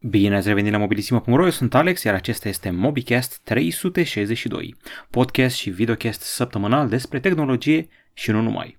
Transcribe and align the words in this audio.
Bine 0.00 0.36
ați 0.36 0.48
revenit 0.48 0.72
la 0.72 0.78
mobilisimo.ro, 0.78 1.44
eu 1.44 1.50
sunt 1.50 1.74
Alex, 1.74 2.02
iar 2.02 2.14
acesta 2.14 2.48
este 2.48 2.70
MobiCast 2.70 3.40
362, 3.44 4.76
podcast 5.10 5.56
și 5.56 5.70
videocast 5.70 6.20
săptămânal 6.20 6.88
despre 6.88 7.20
tehnologie 7.20 7.88
și 8.12 8.30
nu 8.30 8.40
numai. 8.40 8.78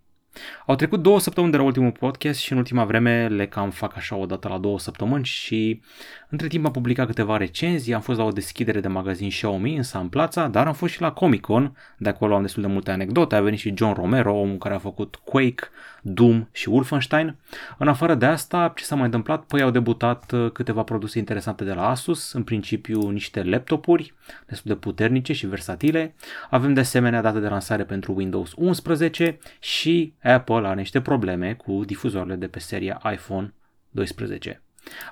Au 0.65 0.75
trecut 0.75 1.01
două 1.01 1.19
săptămâni 1.19 1.51
de 1.51 1.57
la 1.57 1.63
ultimul 1.63 1.91
podcast 1.91 2.39
și 2.39 2.51
în 2.51 2.57
ultima 2.57 2.85
vreme 2.85 3.27
le 3.27 3.47
cam 3.47 3.69
fac 3.69 3.95
așa 3.95 4.15
o 4.15 4.25
dată 4.25 4.47
la 4.47 4.57
două 4.57 4.79
săptămâni 4.79 5.25
și 5.25 5.81
între 6.29 6.47
timp 6.47 6.65
am 6.65 6.71
publicat 6.71 7.07
câteva 7.07 7.37
recenzii, 7.37 7.93
am 7.93 8.01
fost 8.01 8.19
la 8.19 8.25
o 8.25 8.31
deschidere 8.31 8.79
de 8.79 8.87
magazin 8.87 9.29
Xiaomi 9.29 9.77
în 9.77 9.83
San 9.83 10.07
Plaza, 10.07 10.47
dar 10.47 10.67
am 10.67 10.73
fost 10.73 10.93
și 10.93 11.01
la 11.01 11.11
Comic 11.11 11.41
Con, 11.41 11.77
de 11.97 12.09
acolo 12.09 12.35
am 12.35 12.41
destul 12.41 12.61
de 12.61 12.67
multe 12.67 12.91
anecdote, 12.91 13.35
a 13.35 13.41
venit 13.41 13.59
și 13.59 13.73
John 13.75 13.93
Romero, 13.93 14.33
omul 14.33 14.57
care 14.57 14.75
a 14.75 14.79
făcut 14.79 15.15
Quake, 15.23 15.63
Doom 16.01 16.47
și 16.51 16.69
Wolfenstein. 16.69 17.35
În 17.77 17.87
afară 17.87 18.15
de 18.15 18.25
asta, 18.25 18.73
ce 18.75 18.83
s-a 18.83 18.95
mai 18.95 19.05
întâmplat? 19.05 19.43
Păi 19.43 19.61
au 19.61 19.69
debutat 19.69 20.31
uh, 20.31 20.51
câteva 20.51 20.83
produse 20.83 21.17
interesante 21.17 21.63
de 21.63 21.73
la 21.73 21.89
Asus, 21.89 22.33
în 22.33 22.43
principiu 22.43 23.09
niște 23.09 23.43
laptopuri 23.43 24.13
destul 24.47 24.71
de 24.71 24.77
puternice 24.77 25.33
și 25.33 25.47
versatile. 25.47 26.15
Avem 26.49 26.73
de 26.73 26.79
asemenea 26.79 27.21
date 27.21 27.39
de 27.39 27.47
lansare 27.47 27.83
pentru 27.83 28.13
Windows 28.13 28.53
11 28.55 29.37
și 29.59 30.13
Apple 30.23 30.67
are 30.67 30.75
niște 30.75 31.01
probleme 31.01 31.53
cu 31.53 31.83
difuzoarele 31.85 32.35
de 32.35 32.47
pe 32.47 32.59
seria 32.59 33.01
iPhone 33.13 33.53
12. 33.89 34.61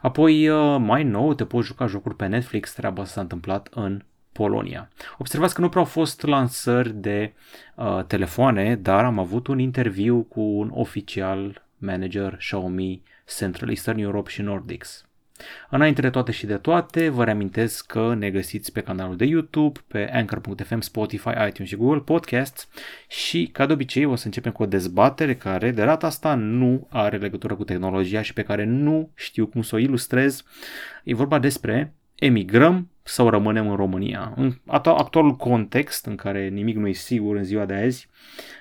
Apoi, 0.01 0.49
uh, 0.49 0.77
mai 0.79 1.03
nou, 1.03 1.33
te 1.33 1.45
poți 1.45 1.67
juca 1.67 1.85
jocuri 1.85 2.15
pe 2.15 2.25
Netflix, 2.25 2.73
treaba 2.73 3.05
s-a 3.05 3.21
întâmplat 3.21 3.67
în 3.71 4.01
Polonia. 4.31 4.89
Observați 5.17 5.53
că 5.53 5.61
nu 5.61 5.69
prea 5.69 5.81
au 5.81 5.87
fost 5.87 6.21
lansări 6.25 6.93
de 6.93 7.33
uh, 7.75 8.03
telefoane, 8.07 8.75
dar 8.75 9.05
am 9.05 9.19
avut 9.19 9.47
un 9.47 9.59
interviu 9.59 10.21
cu 10.21 10.41
un 10.41 10.71
oficial 10.73 11.65
manager 11.77 12.35
Xiaomi 12.37 13.03
Central 13.37 13.69
Eastern 13.69 13.99
Europe 13.99 14.29
și 14.29 14.41
Nordics. 14.41 15.04
Înainte 15.69 16.01
de 16.01 16.09
toate 16.09 16.31
și 16.31 16.45
de 16.45 16.57
toate, 16.57 17.09
vă 17.09 17.23
reamintesc 17.23 17.85
că 17.85 18.13
ne 18.13 18.29
găsiți 18.29 18.71
pe 18.71 18.81
canalul 18.81 19.15
de 19.15 19.25
YouTube, 19.25 19.79
pe 19.87 20.09
Anchor.fm, 20.13 20.79
Spotify, 20.79 21.29
iTunes 21.47 21.69
și 21.69 21.75
Google 21.75 21.99
Podcasts 21.99 22.67
și, 23.07 23.49
ca 23.51 23.65
de 23.65 23.73
obicei, 23.73 24.05
o 24.05 24.15
să 24.15 24.25
începem 24.25 24.51
cu 24.51 24.63
o 24.63 24.65
dezbatere 24.65 25.35
care, 25.35 25.71
de 25.71 25.85
data 25.85 26.07
asta, 26.07 26.35
nu 26.35 26.87
are 26.89 27.17
legătură 27.17 27.55
cu 27.55 27.63
tehnologia 27.63 28.21
și 28.21 28.33
pe 28.33 28.43
care 28.43 28.63
nu 28.63 29.09
știu 29.13 29.47
cum 29.47 29.61
să 29.61 29.75
o 29.75 29.77
ilustrez. 29.77 30.43
E 31.03 31.15
vorba 31.15 31.39
despre 31.39 31.93
emigrăm 32.15 32.89
sau 33.03 33.29
rămânem 33.29 33.69
în 33.69 33.75
România. 33.75 34.33
În 34.35 34.53
actualul 34.65 35.35
context 35.35 36.05
în 36.05 36.15
care 36.15 36.47
nimic 36.47 36.75
nu 36.75 36.87
e 36.87 36.91
sigur 36.91 37.35
în 37.35 37.43
ziua 37.43 37.65
de 37.65 37.73
azi, 37.73 38.09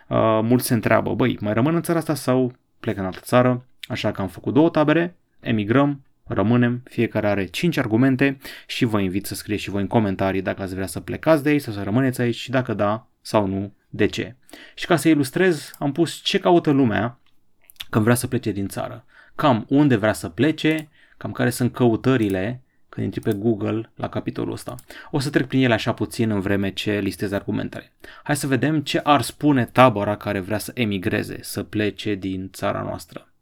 uh, 0.08 0.40
mulți 0.42 0.66
se 0.66 0.74
întreabă, 0.74 1.14
băi, 1.14 1.38
mai 1.40 1.52
rămân 1.52 1.74
în 1.74 1.82
țara 1.82 1.98
asta 1.98 2.14
sau 2.14 2.52
plec 2.80 2.96
în 2.96 3.04
altă 3.04 3.20
țară? 3.22 3.66
Așa 3.82 4.12
că 4.12 4.20
am 4.20 4.28
făcut 4.28 4.54
două 4.54 4.70
tabere, 4.70 5.16
emigrăm 5.40 6.02
rămânem, 6.26 6.82
fiecare 6.84 7.28
are 7.28 7.44
5 7.44 7.76
argumente 7.76 8.38
și 8.66 8.84
vă 8.84 9.00
invit 9.00 9.26
să 9.26 9.34
scrieți 9.34 9.62
și 9.62 9.70
voi 9.70 9.80
în 9.80 9.86
comentarii 9.86 10.42
dacă 10.42 10.62
ați 10.62 10.74
vrea 10.74 10.86
să 10.86 11.00
plecați 11.00 11.42
de 11.42 11.48
aici 11.48 11.60
sau 11.60 11.72
să 11.72 11.82
rămâneți 11.82 12.20
aici 12.20 12.34
și 12.34 12.50
dacă 12.50 12.74
da 12.74 13.06
sau 13.20 13.46
nu, 13.46 13.72
de 13.88 14.06
ce. 14.06 14.34
Și 14.74 14.86
ca 14.86 14.96
să 14.96 15.08
ilustrez, 15.08 15.70
am 15.78 15.92
pus 15.92 16.12
ce 16.12 16.38
caută 16.38 16.70
lumea 16.70 17.18
când 17.90 18.04
vrea 18.04 18.16
să 18.16 18.26
plece 18.26 18.50
din 18.50 18.68
țară. 18.68 19.04
Cam 19.34 19.64
unde 19.68 19.96
vrea 19.96 20.12
să 20.12 20.28
plece, 20.28 20.88
cam 21.16 21.32
care 21.32 21.50
sunt 21.50 21.72
căutările 21.72 22.62
când 22.88 23.06
intri 23.06 23.20
pe 23.20 23.32
Google 23.32 23.90
la 23.94 24.08
capitolul 24.08 24.52
ăsta. 24.52 24.74
O 25.10 25.18
să 25.18 25.30
trec 25.30 25.46
prin 25.46 25.62
ele 25.62 25.74
așa 25.74 25.92
puțin 25.92 26.30
în 26.30 26.40
vreme 26.40 26.70
ce 26.70 26.98
listez 26.98 27.32
argumentele. 27.32 27.92
Hai 28.22 28.36
să 28.36 28.46
vedem 28.46 28.80
ce 28.80 28.98
ar 28.98 29.20
spune 29.20 29.64
tabăra 29.64 30.16
care 30.16 30.38
vrea 30.38 30.58
să 30.58 30.70
emigreze, 30.74 31.38
să 31.42 31.62
plece 31.62 32.14
din 32.14 32.50
țara 32.52 32.82
noastră. 32.82 33.33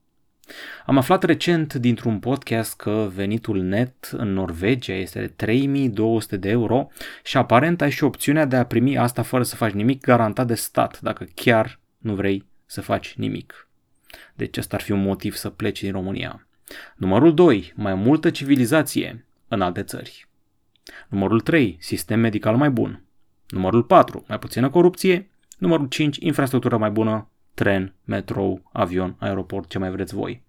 Am 0.86 0.97
aflat 0.97 1.22
recent 1.22 1.75
dintr-un 1.75 2.19
podcast 2.19 2.77
că 2.77 3.11
venitul 3.14 3.61
net 3.61 4.11
în 4.12 4.33
Norvegia 4.33 4.95
este 4.95 5.20
de 5.20 5.27
3200 5.27 6.36
de 6.36 6.48
euro 6.48 6.89
și 7.25 7.36
aparent 7.36 7.81
ai 7.81 7.91
și 7.91 8.05
opțiunea 8.05 8.45
de 8.45 8.56
a 8.56 8.64
primi 8.64 8.98
asta 8.98 9.23
fără 9.23 9.42
să 9.42 9.56
faci 9.56 9.73
nimic 9.73 10.00
garantat 10.00 10.47
de 10.47 10.55
stat, 10.55 11.00
dacă 11.00 11.27
chiar 11.34 11.80
nu 11.98 12.14
vrei 12.14 12.46
să 12.67 12.80
faci 12.80 13.14
nimic. 13.14 13.68
Deci 14.35 14.57
ăsta 14.57 14.77
ar 14.77 14.83
fi 14.83 14.92
un 14.92 15.02
motiv 15.02 15.35
să 15.35 15.48
pleci 15.48 15.80
din 15.80 15.92
România. 15.92 16.46
Numărul 16.96 17.35
2. 17.35 17.73
Mai 17.77 17.95
multă 17.95 18.30
civilizație 18.30 19.24
în 19.48 19.61
alte 19.61 19.83
țări. 19.83 20.27
Numărul 21.08 21.41
3. 21.41 21.77
Sistem 21.80 22.20
medical 22.20 22.57
mai 22.57 22.70
bun. 22.70 23.02
Numărul 23.48 23.83
4. 23.83 24.24
Mai 24.29 24.39
puțină 24.39 24.70
corupție. 24.70 25.30
Numărul 25.58 25.86
5. 25.86 26.17
Infrastructură 26.17 26.77
mai 26.77 26.91
bună 26.91 27.29
tren, 27.55 27.95
metrou, 28.05 28.63
avion, 28.73 29.17
aeroport, 29.18 29.68
ce 29.68 29.79
mai 29.79 29.90
vreți 29.90 30.14
voi. 30.14 30.42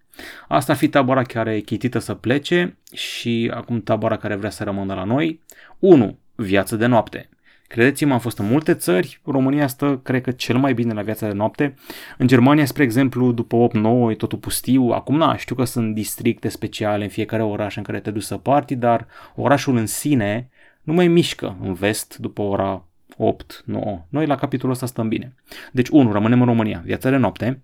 Asta 0.48 0.72
ar 0.72 0.78
fi 0.78 0.88
tabăra 0.88 1.22
care 1.22 1.54
e 1.54 1.60
chitită 1.60 1.98
să 1.98 2.14
plece 2.14 2.76
și 2.92 3.50
acum 3.54 3.80
tabăra 3.80 4.16
care 4.16 4.34
vrea 4.34 4.50
să 4.50 4.64
rămână 4.64 4.94
la 4.94 5.04
noi. 5.04 5.40
1. 5.78 6.18
Viață 6.34 6.76
de 6.76 6.86
noapte. 6.86 7.28
Credeți-mă, 7.68 8.12
am 8.12 8.18
fost 8.18 8.38
în 8.38 8.46
multe 8.46 8.74
țări, 8.74 9.20
România 9.24 9.66
stă, 9.66 10.00
cred 10.02 10.22
că, 10.22 10.30
cel 10.30 10.58
mai 10.58 10.74
bine 10.74 10.92
la 10.92 11.02
viața 11.02 11.26
de 11.26 11.32
noapte. 11.32 11.74
În 12.18 12.26
Germania, 12.26 12.64
spre 12.64 12.82
exemplu, 12.82 13.32
după 13.32 13.68
8-9 14.08 14.10
e 14.10 14.14
totul 14.14 14.38
pustiu. 14.38 14.82
Acum, 14.82 15.16
na, 15.16 15.36
știu 15.36 15.54
că 15.54 15.64
sunt 15.64 15.94
districte 15.94 16.48
speciale 16.48 17.02
în 17.02 17.10
fiecare 17.10 17.42
oraș 17.42 17.76
în 17.76 17.82
care 17.82 18.00
te 18.00 18.10
duci 18.10 18.22
să 18.22 18.36
parti, 18.36 18.74
dar 18.76 19.06
orașul 19.34 19.76
în 19.76 19.86
sine 19.86 20.48
nu 20.82 20.92
mai 20.92 21.08
mișcă 21.08 21.56
în 21.60 21.72
vest 21.72 22.16
după 22.16 22.42
ora 22.42 22.84
8, 23.16 23.62
9. 23.66 24.04
Noi 24.08 24.26
la 24.26 24.34
capitolul 24.34 24.74
ăsta 24.74 24.86
stăm 24.86 25.08
bine. 25.08 25.34
Deci 25.72 25.88
1. 25.88 26.12
Rămânem 26.12 26.40
în 26.40 26.46
România. 26.46 26.82
Viața 26.84 27.10
de 27.10 27.16
noapte. 27.16 27.62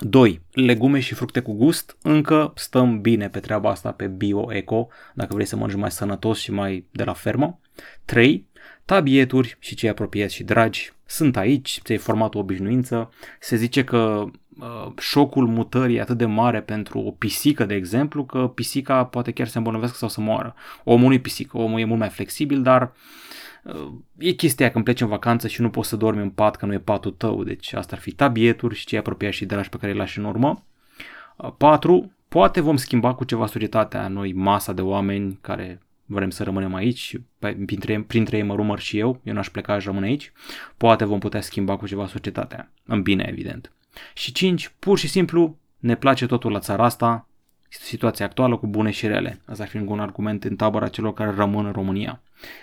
2. 0.00 0.40
Legume 0.52 1.00
și 1.00 1.14
fructe 1.14 1.40
cu 1.40 1.52
gust. 1.52 1.96
Încă 2.02 2.52
stăm 2.56 3.00
bine 3.00 3.28
pe 3.28 3.40
treaba 3.40 3.70
asta 3.70 3.90
pe 3.92 4.06
bio-eco, 4.06 4.88
dacă 5.14 5.34
vrei 5.34 5.46
să 5.46 5.56
mănânci 5.56 5.78
mai 5.78 5.90
sănătos 5.90 6.38
și 6.38 6.52
mai 6.52 6.84
de 6.90 7.04
la 7.04 7.12
fermă. 7.12 7.60
3. 8.04 8.46
Tabieturi 8.84 9.56
și 9.58 9.74
cei 9.74 9.88
apropiați 9.88 10.34
și 10.34 10.42
dragi 10.42 10.92
sunt 11.06 11.36
aici, 11.36 11.80
ți-ai 11.84 11.98
format 11.98 12.34
o 12.34 12.38
obișnuință. 12.38 13.10
Se 13.40 13.56
zice 13.56 13.84
că 13.84 14.24
uh, 14.58 14.92
șocul 14.98 15.46
mutării 15.46 15.96
e 15.96 16.00
atât 16.00 16.16
de 16.16 16.24
mare 16.24 16.60
pentru 16.60 16.98
o 16.98 17.10
pisică, 17.10 17.64
de 17.64 17.74
exemplu, 17.74 18.24
că 18.24 18.50
pisica 18.54 19.04
poate 19.04 19.32
chiar 19.32 19.46
să 19.46 19.52
se 19.52 19.58
îmbolnăvească 19.58 19.96
sau 19.96 20.08
să 20.08 20.20
moară. 20.20 20.54
Omul 20.84 21.08
nu 21.08 21.14
e 21.14 21.18
pisică, 21.18 21.58
omul 21.58 21.80
e 21.80 21.84
mult 21.84 21.98
mai 21.98 22.08
flexibil, 22.08 22.62
dar 22.62 22.82
uh, 22.82 22.88
Uh, 22.88 23.47
e 24.16 24.30
chestia 24.30 24.70
când 24.70 24.84
pleci 24.84 25.00
în 25.00 25.08
vacanță 25.08 25.48
și 25.48 25.60
nu 25.60 25.70
poți 25.70 25.88
să 25.88 25.96
dormi 25.96 26.22
în 26.22 26.30
pat 26.30 26.56
că 26.56 26.66
nu 26.66 26.72
e 26.72 26.78
patul 26.78 27.10
tău, 27.10 27.44
deci 27.44 27.72
asta 27.72 27.96
ar 27.96 28.02
fi 28.02 28.12
tabieturi 28.12 28.74
și 28.74 28.86
cei 28.86 28.98
apropiați 28.98 29.36
și 29.36 29.46
dragi 29.46 29.68
pe 29.68 29.76
care 29.76 29.92
îi 29.92 29.98
lași 29.98 30.18
în 30.18 30.24
urmă. 30.24 30.64
4. 31.56 31.94
Uh, 31.94 32.04
poate 32.28 32.60
vom 32.60 32.76
schimba 32.76 33.14
cu 33.14 33.24
ceva 33.24 33.46
societatea, 33.46 34.08
noi 34.08 34.32
masa 34.32 34.72
de 34.72 34.82
oameni 34.82 35.38
care 35.40 35.80
vrem 36.04 36.30
să 36.30 36.42
rămânem 36.42 36.74
aici, 36.74 37.16
printre, 37.38 38.00
printre 38.00 38.36
ei 38.36 38.42
mă 38.42 38.54
rumăr 38.54 38.78
și 38.78 38.98
eu, 38.98 39.20
eu 39.22 39.34
n-aș 39.34 39.48
pleca, 39.48 39.72
aș 39.72 39.84
rămâne 39.84 40.06
aici, 40.06 40.32
poate 40.76 41.04
vom 41.04 41.18
putea 41.18 41.40
schimba 41.40 41.76
cu 41.76 41.86
ceva 41.86 42.06
societatea, 42.06 42.70
în 42.84 43.02
bine 43.02 43.26
evident. 43.28 43.72
Și 44.14 44.32
5. 44.32 44.74
Pur 44.78 44.98
și 44.98 45.08
simplu 45.08 45.56
ne 45.78 45.96
place 45.96 46.26
totul 46.26 46.52
la 46.52 46.58
țara 46.58 46.84
asta, 46.84 47.28
situația 47.68 48.26
actuală 48.26 48.56
cu 48.56 48.66
bune 48.66 48.90
și 48.90 49.06
rele. 49.06 49.40
Asta 49.46 49.62
ar 49.62 49.68
fi 49.68 49.76
un 49.76 50.00
argument 50.00 50.44
în 50.44 50.56
tabăra 50.56 50.88
celor 50.88 51.14
care 51.14 51.30
rămân 51.30 51.66
în 51.66 51.72
România. 51.72 52.20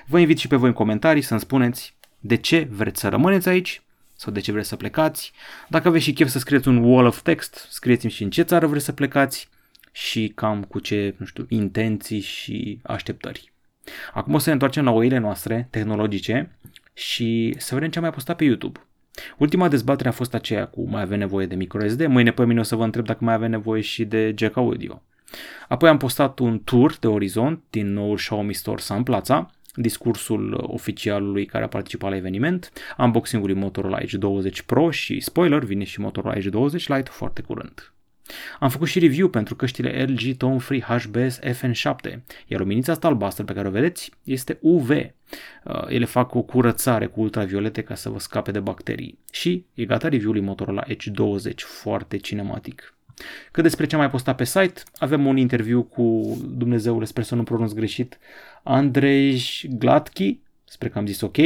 Vă 0.07 0.19
invit 0.19 0.37
și 0.37 0.47
pe 0.47 0.55
voi 0.55 0.67
în 0.67 0.73
comentarii 0.73 1.21
să-mi 1.21 1.39
spuneți 1.39 1.95
de 2.19 2.35
ce 2.35 2.67
vreți 2.71 2.99
să 2.99 3.09
rămâneți 3.09 3.49
aici 3.49 3.81
sau 4.15 4.33
de 4.33 4.39
ce 4.39 4.51
vreți 4.51 4.67
să 4.67 4.75
plecați. 4.75 5.31
Dacă 5.69 5.87
aveți 5.87 6.03
și 6.03 6.13
chef 6.13 6.29
să 6.29 6.39
scrieți 6.39 6.67
un 6.67 6.83
wall 6.83 7.05
of 7.05 7.21
text, 7.21 7.67
scrieți-mi 7.69 8.11
și 8.11 8.23
în 8.23 8.29
ce 8.29 8.41
țară 8.41 8.67
vreți 8.67 8.85
să 8.85 8.91
plecați 8.91 9.49
și 9.91 10.31
cam 10.35 10.63
cu 10.63 10.79
ce, 10.79 11.15
nu 11.17 11.25
știu, 11.25 11.45
intenții 11.49 12.19
și 12.19 12.79
așteptări. 12.83 13.51
Acum 14.13 14.33
o 14.33 14.37
să 14.37 14.45
ne 14.45 14.53
întoarcem 14.53 14.83
la 14.83 14.91
oile 14.91 15.17
noastre 15.17 15.67
tehnologice 15.69 16.57
și 16.93 17.55
să 17.57 17.73
vedem 17.73 17.89
ce 17.89 17.97
am 17.97 18.03
mai 18.03 18.13
postat 18.13 18.35
pe 18.35 18.43
YouTube. 18.43 18.79
Ultima 19.37 19.67
dezbatere 19.67 20.09
a 20.09 20.11
fost 20.11 20.33
aceea 20.33 20.67
cu 20.67 20.89
mai 20.89 21.01
avem 21.01 21.17
nevoie 21.17 21.45
de 21.45 21.55
microSD, 21.55 22.05
mâine 22.05 22.31
pe 22.31 22.45
mine 22.45 22.59
o 22.59 22.63
să 22.63 22.75
vă 22.75 22.83
întreb 22.83 23.05
dacă 23.05 23.23
mai 23.23 23.33
avem 23.33 23.49
nevoie 23.49 23.81
și 23.81 24.05
de 24.05 24.33
jack 24.37 24.57
audio. 24.57 25.01
Apoi 25.67 25.89
am 25.89 25.97
postat 25.97 26.39
un 26.39 26.59
tour 26.59 26.97
de 26.99 27.07
orizont 27.07 27.63
din 27.69 27.93
noul 27.93 28.15
Xiaomi 28.15 28.53
Store 28.53 28.81
San 28.81 29.03
Plaza, 29.03 29.51
discursul 29.75 30.65
oficialului 30.67 31.45
care 31.45 31.63
a 31.63 31.67
participat 31.67 32.09
la 32.09 32.15
eveniment, 32.15 32.71
unboxing-ului 32.97 33.55
Motorola 33.55 33.97
Edge 33.99 34.17
20 34.17 34.61
Pro 34.61 34.91
și, 34.91 35.19
spoiler, 35.19 35.63
vine 35.63 35.83
și 35.83 35.99
Motorola 35.99 36.35
Edge 36.35 36.49
20 36.49 36.87
Lite 36.87 37.09
foarte 37.11 37.41
curând. 37.41 37.89
Am 38.59 38.69
făcut 38.69 38.87
și 38.87 38.99
review 38.99 39.29
pentru 39.29 39.55
căștile 39.55 40.03
LG 40.03 40.37
Tone 40.37 40.57
Free 40.57 40.81
HBS 40.81 41.39
FN7, 41.39 42.19
iar 42.47 42.59
luminița 42.59 42.91
asta 42.91 43.07
albastră 43.07 43.43
pe 43.43 43.53
care 43.53 43.67
o 43.67 43.71
vedeți 43.71 44.11
este 44.23 44.57
UV. 44.61 44.89
Uh, 44.89 45.05
ele 45.87 46.05
fac 46.05 46.33
o 46.33 46.41
curățare 46.41 47.05
cu 47.05 47.21
ultraviolete 47.21 47.81
ca 47.81 47.95
să 47.95 48.09
vă 48.09 48.19
scape 48.19 48.51
de 48.51 48.59
bacterii. 48.59 49.19
Și 49.31 49.65
e 49.73 49.85
gata 49.85 50.07
review-ului 50.07 50.41
Motorola 50.41 50.83
Edge 50.87 51.09
20, 51.09 51.61
foarte 51.61 52.17
cinematic. 52.17 52.95
Cât 53.51 53.63
despre 53.63 53.85
ce 53.85 53.95
am 53.95 54.01
mai 54.01 54.09
postat 54.09 54.35
pe 54.35 54.43
site, 54.43 54.81
avem 54.97 55.25
un 55.25 55.37
interviu 55.37 55.83
cu 55.83 56.37
Dumnezeule, 56.49 57.05
sper 57.05 57.23
să 57.23 57.35
nu 57.35 57.43
pronunț 57.43 57.71
greșit, 57.71 58.19
Andrej 58.63 59.65
Glatki, 59.69 60.39
sper 60.63 60.89
că 60.89 60.97
am 60.97 61.05
zis 61.05 61.21
ok, 61.21 61.37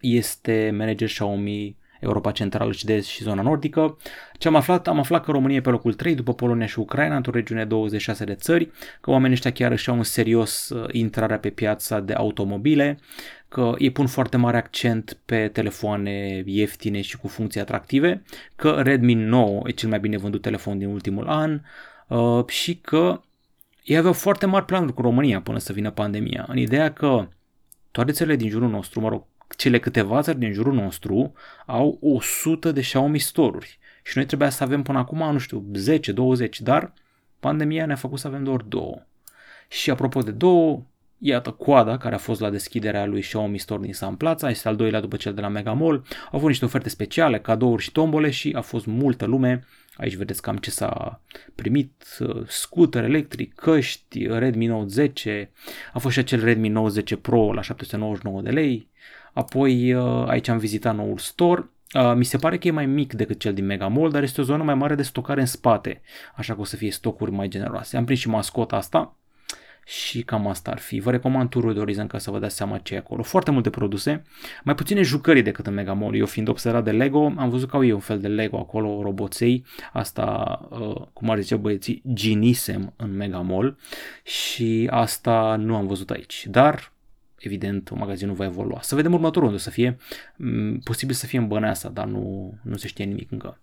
este 0.00 0.74
manager 0.76 1.08
Xiaomi 1.08 1.78
Europa 2.00 2.30
Centrală 2.30 2.72
și 2.72 2.84
de 2.84 2.94
Est 2.94 3.08
și 3.08 3.22
zona 3.22 3.42
nordică. 3.42 3.96
Ce 4.38 4.48
am 4.48 4.54
aflat? 4.54 4.88
Am 4.88 4.98
aflat 4.98 5.24
că 5.24 5.30
România 5.30 5.56
e 5.56 5.60
pe 5.60 5.70
locul 5.70 5.94
3 5.94 6.14
după 6.14 6.34
Polonia 6.34 6.66
și 6.66 6.78
Ucraina, 6.78 7.16
într-o 7.16 7.32
regiune 7.32 7.64
26 7.64 8.24
de 8.24 8.34
țări, 8.34 8.70
că 9.00 9.10
oamenii 9.10 9.34
ăștia 9.34 9.52
chiar 9.52 9.70
își 9.70 9.88
au 9.88 9.96
în 9.96 10.02
serios 10.02 10.68
uh, 10.68 10.88
intrarea 10.92 11.38
pe 11.38 11.50
piața 11.50 12.00
de 12.00 12.12
automobile, 12.12 12.98
că 13.50 13.74
ei 13.78 13.90
pun 13.90 14.06
foarte 14.06 14.36
mare 14.36 14.56
accent 14.56 15.18
pe 15.24 15.48
telefoane 15.48 16.42
ieftine 16.46 17.00
și 17.00 17.16
cu 17.16 17.28
funcții 17.28 17.60
atractive, 17.60 18.22
că 18.56 18.80
Redmi 18.82 19.14
9 19.14 19.62
e 19.64 19.70
cel 19.70 19.88
mai 19.88 20.00
bine 20.00 20.16
vândut 20.16 20.42
telefon 20.42 20.78
din 20.78 20.88
ultimul 20.88 21.28
an 21.28 21.60
uh, 22.08 22.46
și 22.46 22.76
că 22.76 23.20
ei 23.84 23.96
aveau 23.96 24.12
foarte 24.12 24.46
mari 24.46 24.64
planuri 24.64 24.94
cu 24.94 25.02
România 25.02 25.40
până 25.40 25.58
să 25.58 25.72
vină 25.72 25.90
pandemia, 25.90 26.44
în 26.48 26.56
ideea 26.56 26.92
că 26.92 27.28
toate 27.90 28.12
țările 28.12 28.36
din 28.36 28.48
jurul 28.48 28.68
nostru, 28.68 29.00
mă 29.00 29.08
rog, 29.08 29.24
cele 29.56 29.78
câteva 29.78 30.22
țări 30.22 30.38
din 30.38 30.52
jurul 30.52 30.74
nostru 30.74 31.32
au 31.66 31.98
100 32.00 32.72
de 32.72 32.80
Xiaomi 32.80 33.18
store 33.18 33.66
și 34.02 34.12
noi 34.16 34.26
trebuia 34.26 34.50
să 34.50 34.62
avem 34.62 34.82
până 34.82 34.98
acum, 34.98 35.32
nu 35.32 35.38
știu, 35.38 35.64
10-20, 36.46 36.48
dar 36.58 36.92
pandemia 37.40 37.86
ne-a 37.86 37.96
făcut 37.96 38.18
să 38.18 38.26
avem 38.26 38.44
doar 38.44 38.60
două. 38.60 39.02
Și 39.68 39.90
apropo 39.90 40.20
de 40.20 40.30
două, 40.30 40.82
iată 41.22 41.50
coada 41.50 41.96
care 41.96 42.14
a 42.14 42.18
fost 42.18 42.40
la 42.40 42.50
deschiderea 42.50 43.06
lui 43.06 43.20
Xiaomi 43.20 43.58
Store 43.58 43.82
din 43.82 43.94
San 43.94 44.14
Plaza, 44.14 44.50
este 44.50 44.68
al 44.68 44.76
doilea 44.76 45.00
după 45.00 45.16
cel 45.16 45.34
de 45.34 45.40
la 45.40 45.48
Mega 45.48 45.72
Mall. 45.72 46.04
Au 46.24 46.38
fost 46.38 46.46
niște 46.46 46.64
oferte 46.64 46.88
speciale, 46.88 47.40
cadouri 47.40 47.82
și 47.82 47.92
tombole 47.92 48.30
și 48.30 48.52
a 48.56 48.60
fost 48.60 48.86
multă 48.86 49.24
lume. 49.24 49.64
Aici 49.96 50.14
vedeți 50.14 50.42
cam 50.42 50.56
ce 50.56 50.70
s-a 50.70 51.22
primit, 51.54 52.20
scooter 52.46 53.04
electric, 53.04 53.54
căști, 53.54 54.26
Redmi 54.26 54.66
Note 54.66 54.88
10, 54.88 55.50
a 55.92 55.98
fost 55.98 56.14
și 56.14 56.20
acel 56.20 56.44
Redmi 56.44 56.68
Note 56.68 56.90
10 56.90 57.16
Pro 57.16 57.52
la 57.52 57.62
799 57.62 58.42
de 58.42 58.50
lei, 58.50 58.88
apoi 59.32 59.94
uh, 59.94 60.24
aici 60.26 60.48
am 60.48 60.58
vizitat 60.58 60.96
noul 60.96 61.18
store, 61.18 61.70
Uh, 61.94 62.12
mi 62.14 62.24
se 62.24 62.36
pare 62.36 62.58
că 62.58 62.66
e 62.68 62.70
mai 62.70 62.86
mic 62.86 63.12
decât 63.12 63.38
cel 63.38 63.54
din 63.54 63.66
Mega 63.66 63.88
Mall, 63.88 64.10
dar 64.10 64.22
este 64.22 64.40
o 64.40 64.44
zonă 64.44 64.62
mai 64.62 64.74
mare 64.74 64.94
de 64.94 65.02
stocare 65.02 65.40
în 65.40 65.46
spate, 65.46 66.00
așa 66.34 66.54
că 66.54 66.60
o 66.60 66.64
să 66.64 66.76
fie 66.76 66.90
stocuri 66.90 67.30
mai 67.30 67.48
generoase. 67.48 67.96
Am 67.96 68.04
prins 68.04 68.20
și 68.20 68.28
mascota 68.28 68.76
asta, 68.76 69.16
și 69.90 70.22
cam 70.22 70.46
asta 70.46 70.70
ar 70.70 70.78
fi. 70.78 71.00
Vă 71.00 71.10
recomand 71.10 71.48
turul 71.48 71.72
de 71.72 71.78
Horizon 71.78 72.06
ca 72.06 72.18
să 72.18 72.30
vă 72.30 72.38
dați 72.38 72.56
seama 72.56 72.78
ce 72.78 72.94
e 72.94 72.98
acolo. 72.98 73.22
Foarte 73.22 73.50
multe 73.50 73.70
produse, 73.70 74.24
mai 74.64 74.74
puține 74.74 75.02
jucării 75.02 75.42
decât 75.42 75.66
în 75.66 75.74
Mega 75.74 75.92
Mall. 75.92 76.14
Eu 76.14 76.26
fiind 76.26 76.48
obsedat 76.48 76.84
de 76.84 76.90
Lego, 76.90 77.32
am 77.36 77.50
văzut 77.50 77.68
că 77.68 77.76
au 77.76 77.84
ei 77.84 77.92
un 77.92 78.00
fel 78.00 78.20
de 78.20 78.28
Lego 78.28 78.58
acolo, 78.58 79.02
roboței, 79.02 79.64
asta, 79.92 80.58
uh, 80.70 81.02
cum 81.12 81.30
ar 81.30 81.40
zice 81.40 81.56
băieții, 81.56 82.02
ginisem 82.12 82.92
în 82.96 83.16
Mega 83.16 83.38
Mall 83.40 83.76
și 84.24 84.88
asta 84.90 85.56
nu 85.56 85.76
am 85.76 85.86
văzut 85.86 86.10
aici. 86.10 86.46
Dar 86.50 86.92
evident, 87.38 87.90
magazinul 87.90 88.34
va 88.34 88.44
evolua. 88.44 88.78
Să 88.82 88.94
vedem 88.94 89.12
următorul 89.12 89.48
unde 89.48 89.58
o 89.58 89.62
să 89.62 89.70
fie. 89.70 89.96
Mm, 90.36 90.78
posibil 90.78 91.14
să 91.14 91.26
fie 91.26 91.38
în 91.38 91.48
Băneasa, 91.48 91.88
dar 91.88 92.06
nu, 92.06 92.54
nu 92.62 92.76
se 92.76 92.86
știe 92.86 93.04
nimic 93.04 93.30
încă. 93.30 93.58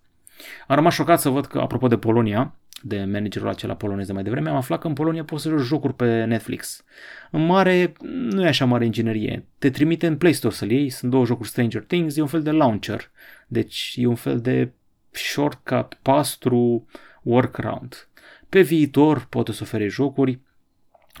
Am 0.66 0.76
rămas 0.76 0.94
șocat 0.94 1.20
să 1.20 1.28
văd 1.28 1.46
că, 1.46 1.58
apropo 1.58 1.86
de 1.86 1.96
Polonia, 1.96 2.54
de 2.82 3.04
managerul 3.04 3.48
acela 3.48 3.74
polonez 3.74 4.06
de 4.06 4.12
mai 4.12 4.22
devreme, 4.22 4.48
am 4.48 4.56
aflat 4.56 4.80
că 4.80 4.86
în 4.86 4.92
Polonia 4.92 5.24
poți 5.24 5.42
să 5.42 5.48
joci 5.48 5.60
jocuri 5.60 5.94
pe 5.94 6.24
Netflix. 6.24 6.84
În 7.30 7.46
mare, 7.46 7.92
nu 8.02 8.44
e 8.44 8.46
așa 8.46 8.64
mare 8.64 8.84
inginerie. 8.84 9.46
Te 9.58 9.70
trimite 9.70 10.06
în 10.06 10.16
Play 10.16 10.32
Store 10.32 10.54
să-l 10.54 10.70
iei, 10.70 10.90
sunt 10.90 11.10
două 11.10 11.24
jocuri 11.24 11.48
Stranger 11.48 11.82
Things, 11.82 12.16
e 12.16 12.20
un 12.20 12.26
fel 12.26 12.42
de 12.42 12.50
launcher. 12.50 13.10
Deci 13.46 13.94
e 13.96 14.06
un 14.06 14.14
fel 14.14 14.40
de 14.40 14.72
shortcut, 15.10 15.98
pastru, 16.02 16.86
workaround. 17.22 18.08
Pe 18.48 18.60
viitor 18.60 19.26
poate 19.28 19.52
să 19.52 19.60
ofere 19.62 19.88
jocuri. 19.88 20.38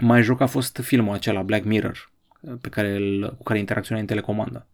Mai 0.00 0.22
joc 0.22 0.40
a 0.40 0.46
fost 0.46 0.80
filmul 0.82 1.14
acela, 1.14 1.42
Black 1.42 1.64
Mirror, 1.64 2.12
pe 2.60 2.68
care 2.68 2.94
îl, 2.94 3.34
cu 3.36 3.42
care 3.42 3.58
interacționa 3.58 4.00
în 4.00 4.06
telecomandă. 4.06 4.66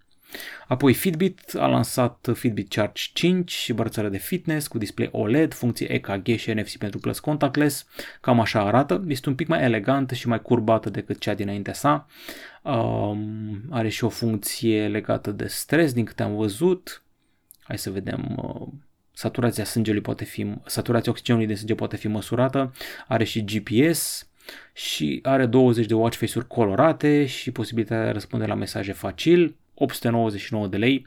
Apoi 0.68 0.94
Fitbit 0.94 1.54
a 1.58 1.66
lansat 1.66 2.28
Fitbit 2.34 2.68
Charge 2.68 3.02
5 3.12 3.52
și 3.52 3.72
brățară 3.72 4.08
de 4.08 4.18
fitness 4.18 4.66
cu 4.66 4.78
display 4.78 5.08
OLED, 5.12 5.54
funcție 5.54 5.92
EKG 5.92 6.36
și 6.36 6.52
NFC 6.52 6.76
pentru 6.76 6.98
plus 6.98 7.18
contactless. 7.18 7.86
Cam 8.20 8.40
așa 8.40 8.60
arată. 8.60 9.04
Este 9.08 9.28
un 9.28 9.34
pic 9.34 9.48
mai 9.48 9.62
elegantă 9.62 10.14
și 10.14 10.28
mai 10.28 10.42
curbată 10.42 10.90
decât 10.90 11.18
cea 11.18 11.34
dinaintea 11.34 11.72
sa. 11.72 12.06
Um, 12.62 13.62
are 13.70 13.88
și 13.88 14.04
o 14.04 14.08
funcție 14.08 14.88
legată 14.88 15.30
de 15.30 15.46
stres, 15.46 15.92
din 15.92 16.04
câte 16.04 16.22
am 16.22 16.36
văzut. 16.36 17.02
Hai 17.62 17.78
să 17.78 17.90
vedem. 17.90 18.34
Uh, 18.36 18.68
saturația 19.12 19.64
sângelui 19.64 20.00
poate 20.00 20.24
fi, 20.24 20.54
saturația 20.66 21.12
oxigenului 21.12 21.46
de 21.48 21.54
sânge 21.54 21.74
poate 21.74 21.96
fi 21.96 22.08
măsurată. 22.08 22.72
Are 23.08 23.24
și 23.24 23.44
GPS 23.44 24.28
și 24.72 25.20
are 25.22 25.46
20 25.46 25.86
de 25.86 25.94
watch 25.94 26.16
face-uri 26.16 26.46
colorate 26.46 27.26
și 27.26 27.50
posibilitatea 27.50 28.02
de 28.02 28.08
a 28.08 28.12
răspunde 28.12 28.46
la 28.46 28.54
mesaje 28.54 28.92
facil 28.92 29.56
899 29.74 30.66
de 30.66 30.76
lei 30.76 31.06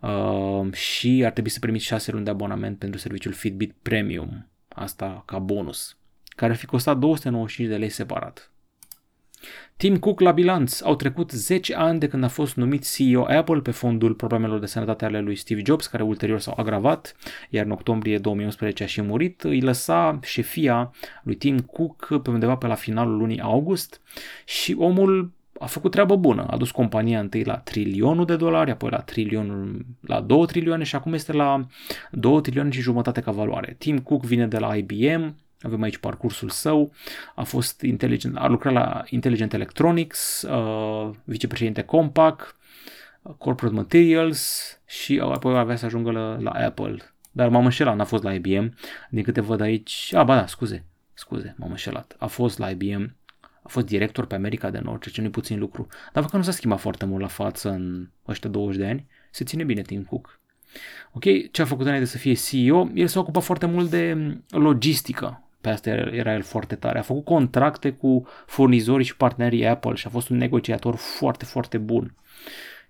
uh, 0.00 0.72
și 0.72 1.22
ar 1.24 1.32
trebui 1.32 1.50
să 1.50 1.58
primiți 1.58 1.84
6 1.84 2.12
luni 2.12 2.24
de 2.24 2.30
abonament 2.30 2.78
pentru 2.78 2.98
serviciul 2.98 3.32
Fitbit 3.32 3.74
Premium, 3.82 4.48
asta 4.68 5.22
ca 5.26 5.38
bonus, 5.38 5.96
care 6.28 6.52
ar 6.52 6.58
fi 6.58 6.66
costat 6.66 6.98
295 6.98 7.68
de 7.68 7.76
lei 7.76 7.88
separat. 7.88 8.52
Tim 9.76 9.98
Cook 9.98 10.20
la 10.20 10.32
bilanț. 10.32 10.80
Au 10.80 10.96
trecut 10.96 11.30
10 11.30 11.74
ani 11.74 11.98
de 11.98 12.08
când 12.08 12.24
a 12.24 12.28
fost 12.28 12.54
numit 12.54 12.94
CEO 12.94 13.24
Apple 13.24 13.60
pe 13.60 13.70
fondul 13.70 14.14
problemelor 14.14 14.58
de 14.58 14.66
sănătate 14.66 15.04
ale 15.04 15.20
lui 15.20 15.36
Steve 15.36 15.62
Jobs, 15.64 15.86
care 15.86 16.02
ulterior 16.02 16.40
s-au 16.40 16.54
agravat, 16.56 17.16
iar 17.50 17.64
în 17.64 17.70
octombrie 17.70 18.18
2011 18.18 18.82
a 18.82 18.86
și 18.86 19.02
murit. 19.02 19.42
Îi 19.42 19.60
lăsa 19.60 20.18
șefia 20.22 20.90
lui 21.22 21.34
Tim 21.34 21.58
Cook 21.58 22.20
pe 22.22 22.30
undeva 22.30 22.56
pe 22.56 22.66
la 22.66 22.74
finalul 22.74 23.16
lunii 23.16 23.40
august 23.40 24.00
și 24.44 24.74
omul 24.78 25.32
a 25.58 25.66
făcut 25.66 25.90
treabă 25.90 26.16
bună. 26.16 26.46
A 26.50 26.56
dus 26.56 26.70
compania 26.70 27.20
întâi 27.20 27.44
la 27.44 27.56
trilionul 27.56 28.24
de 28.24 28.36
dolari, 28.36 28.70
apoi 28.70 28.90
la 28.90 29.00
trilionul, 29.00 29.86
la 30.00 30.20
2 30.20 30.46
trilioane 30.46 30.84
și 30.84 30.96
acum 30.96 31.12
este 31.12 31.32
la 31.32 31.66
2 32.10 32.40
trilioane 32.40 32.70
și 32.70 32.80
jumătate 32.80 33.20
ca 33.20 33.30
valoare. 33.30 33.74
Tim 33.78 33.98
Cook 33.98 34.24
vine 34.24 34.46
de 34.46 34.58
la 34.58 34.76
IBM, 34.76 35.36
avem 35.60 35.82
aici 35.82 35.96
parcursul 35.96 36.48
său, 36.48 36.92
a 37.34 37.42
fost 37.42 37.82
inteligent, 37.82 38.36
a 38.36 38.46
lucrat 38.46 38.72
la 38.72 39.04
Intelligent 39.08 39.52
Electronics, 39.52 40.42
uh, 40.42 41.10
vicepreședinte 41.24 41.82
Compaq, 41.82 42.56
Corporate 43.38 43.76
Materials 43.76 44.72
și 44.86 45.20
apoi 45.22 45.58
avea 45.58 45.76
să 45.76 45.84
ajungă 45.84 46.10
la, 46.10 46.38
la 46.40 46.50
Apple. 46.50 46.96
Dar 47.30 47.48
m-am 47.48 47.64
înșelat, 47.64 47.96
n-a 47.96 48.04
fost 48.04 48.22
la 48.22 48.34
IBM. 48.34 48.74
Din 49.10 49.22
câte 49.22 49.40
văd 49.40 49.60
aici, 49.60 50.12
a, 50.14 50.24
ba 50.24 50.34
da, 50.34 50.46
scuze, 50.46 50.84
scuze, 51.14 51.54
m-am 51.58 51.70
înșelat. 51.70 52.16
A 52.18 52.26
fost 52.26 52.58
la 52.58 52.70
IBM 52.70 53.17
a 53.68 53.70
fost 53.70 53.86
director 53.86 54.26
pe 54.26 54.34
America 54.34 54.70
de 54.70 54.78
Nord, 54.78 55.00
ceea 55.00 55.14
ce 55.14 55.20
nu 55.20 55.30
puțin 55.30 55.58
lucru. 55.58 55.86
Dar 56.12 56.22
văd 56.22 56.30
că 56.30 56.36
nu 56.36 56.42
s-a 56.42 56.50
schimbat 56.50 56.80
foarte 56.80 57.04
mult 57.04 57.20
la 57.20 57.26
față 57.26 57.70
în 57.70 58.08
ăștia 58.28 58.50
20 58.50 58.80
de 58.80 58.86
ani. 58.86 59.06
Se 59.30 59.44
ține 59.44 59.64
bine 59.64 59.82
Tim 59.82 60.02
Cook. 60.02 60.40
Ok, 61.12 61.24
ce 61.50 61.62
a 61.62 61.64
făcut 61.64 61.86
înainte 61.86 62.06
să 62.06 62.18
fie 62.18 62.34
CEO? 62.34 62.88
El 62.94 63.06
s-a 63.06 63.20
ocupat 63.20 63.42
foarte 63.42 63.66
mult 63.66 63.90
de 63.90 64.36
logistică. 64.50 65.42
Pe 65.60 65.68
asta 65.68 65.90
era 65.90 66.34
el 66.34 66.42
foarte 66.42 66.74
tare. 66.74 66.98
A 66.98 67.02
făcut 67.02 67.24
contracte 67.24 67.90
cu 67.90 68.26
furnizorii 68.46 69.06
și 69.06 69.16
partenerii 69.16 69.66
Apple 69.66 69.94
și 69.94 70.06
a 70.06 70.10
fost 70.10 70.28
un 70.28 70.36
negociator 70.36 70.94
foarte, 70.94 71.44
foarte 71.44 71.78
bun. 71.78 72.14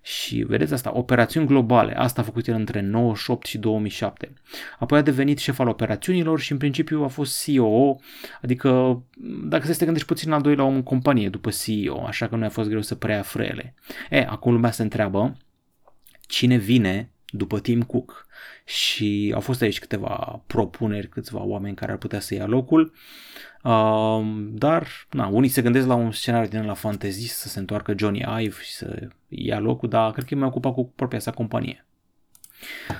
Și 0.01 0.43
vedeți 0.47 0.73
asta, 0.73 0.91
operațiuni 0.93 1.47
globale, 1.47 1.97
asta 1.97 2.21
a 2.21 2.23
făcut 2.23 2.47
el 2.47 2.55
între 2.55 2.81
98 2.81 3.45
și 3.45 3.57
2007. 3.57 4.33
Apoi 4.79 4.99
a 4.99 5.01
devenit 5.01 5.37
șef 5.37 5.59
al 5.59 5.67
operațiunilor 5.67 6.39
și 6.39 6.51
în 6.51 6.57
principiu 6.57 7.03
a 7.03 7.07
fost 7.07 7.43
CEO, 7.43 7.95
adică 8.41 9.01
dacă 9.43 9.65
să 9.65 9.77
te 9.77 9.83
gândești 9.83 10.07
puțin 10.07 10.31
al 10.31 10.41
doilea 10.41 10.63
om 10.63 10.75
în 10.75 10.83
companie 10.83 11.29
după 11.29 11.49
CEO, 11.49 12.05
așa 12.05 12.27
că 12.27 12.35
nu 12.35 12.45
a 12.45 12.49
fost 12.49 12.69
greu 12.69 12.81
să 12.81 12.95
preia 12.95 13.21
frele. 13.21 13.73
E, 14.09 14.25
acum 14.29 14.51
lumea 14.51 14.71
se 14.71 14.81
întreabă 14.81 15.37
cine 16.27 16.55
vine 16.55 17.11
după 17.31 17.59
Tim 17.59 17.81
Cook 17.81 18.27
și 18.65 19.31
au 19.33 19.39
fost 19.39 19.61
aici 19.61 19.79
câteva 19.79 20.41
propuneri, 20.47 21.09
câțiva 21.09 21.43
oameni 21.43 21.75
care 21.75 21.91
ar 21.91 21.97
putea 21.97 22.19
să 22.19 22.33
ia 22.33 22.45
locul. 22.45 22.93
Uh, 23.63 24.21
dar, 24.51 24.87
na, 25.11 25.27
unii 25.27 25.49
se 25.49 25.61
gândesc 25.61 25.87
la 25.87 25.95
un 25.95 26.11
scenariu 26.11 26.49
din 26.49 26.65
la 26.65 26.73
fantasy 26.73 27.27
să 27.27 27.47
se 27.47 27.59
întoarcă 27.59 27.93
Johnny 27.97 28.25
Ive 28.39 28.61
și 28.61 28.71
să 28.71 29.07
ia 29.27 29.59
locul, 29.59 29.89
dar 29.89 30.11
cred 30.11 30.25
că 30.25 30.33
e 30.33 30.37
mai 30.37 30.47
ocupat 30.47 30.73
cu 30.73 30.91
propria 30.95 31.19
sa 31.19 31.31
companie. 31.31 31.83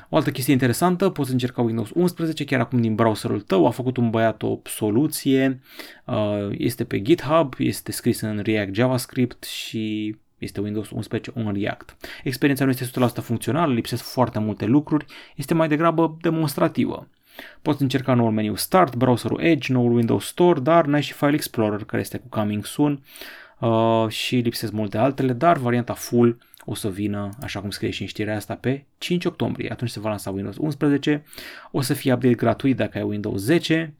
O 0.09 0.15
altă 0.15 0.31
chestie 0.31 0.53
interesantă, 0.53 1.09
poți 1.09 1.31
încerca 1.31 1.61
Windows 1.61 1.89
11 1.93 2.43
chiar 2.45 2.59
acum 2.59 2.81
din 2.81 2.95
browserul 2.95 3.41
tău, 3.41 3.67
a 3.67 3.69
făcut 3.69 3.97
un 3.97 4.09
băiat 4.09 4.43
o 4.43 4.59
soluție, 4.63 5.61
uh, 6.05 6.47
este 6.51 6.83
pe 6.83 7.01
GitHub, 7.01 7.53
este 7.57 7.91
scris 7.91 8.21
în 8.21 8.39
React 8.43 8.73
JavaScript 8.73 9.43
și 9.43 10.15
este 10.39 10.61
Windows 10.61 10.89
11 10.89 11.31
un 11.35 11.53
React. 11.53 11.95
Experiența 12.23 12.65
nu 12.65 12.71
este 12.71 12.85
100% 12.85 13.23
funcțională, 13.23 13.73
lipsesc 13.73 14.03
foarte 14.03 14.39
multe 14.39 14.65
lucruri, 14.65 15.05
este 15.35 15.53
mai 15.53 15.67
degrabă 15.67 16.17
demonstrativă. 16.21 17.07
Poți 17.61 17.81
încerca 17.81 18.13
noul 18.13 18.31
meniu 18.31 18.55
Start, 18.55 18.95
browserul 18.95 19.39
Edge, 19.41 19.73
noul 19.73 19.95
Windows 19.95 20.25
Store, 20.25 20.59
dar 20.59 20.85
n-ai 20.85 21.01
și 21.01 21.13
File 21.13 21.33
Explorer 21.33 21.83
care 21.83 22.01
este 22.01 22.17
cu 22.17 22.27
Coming 22.29 22.65
Soon 22.65 23.03
uh, 23.59 24.05
și 24.07 24.35
lipsesc 24.35 24.71
multe 24.71 24.97
altele, 24.97 25.33
dar 25.33 25.57
varianta 25.57 25.93
full 25.93 26.37
o 26.65 26.73
să 26.73 26.89
vină, 26.89 27.29
așa 27.41 27.59
cum 27.59 27.69
scrie 27.69 27.89
și 27.89 28.01
în 28.01 28.07
știrea 28.07 28.35
asta, 28.35 28.55
pe 28.55 28.85
5 28.97 29.25
octombrie. 29.25 29.71
Atunci 29.71 29.89
se 29.89 29.99
va 29.99 30.09
lansa 30.09 30.29
Windows 30.29 30.57
11, 30.57 31.23
o 31.71 31.81
să 31.81 31.93
fie 31.93 32.13
update 32.13 32.33
gratuit 32.33 32.75
dacă 32.75 32.97
ai 32.97 33.03
Windows 33.03 33.41
10, 33.41 33.93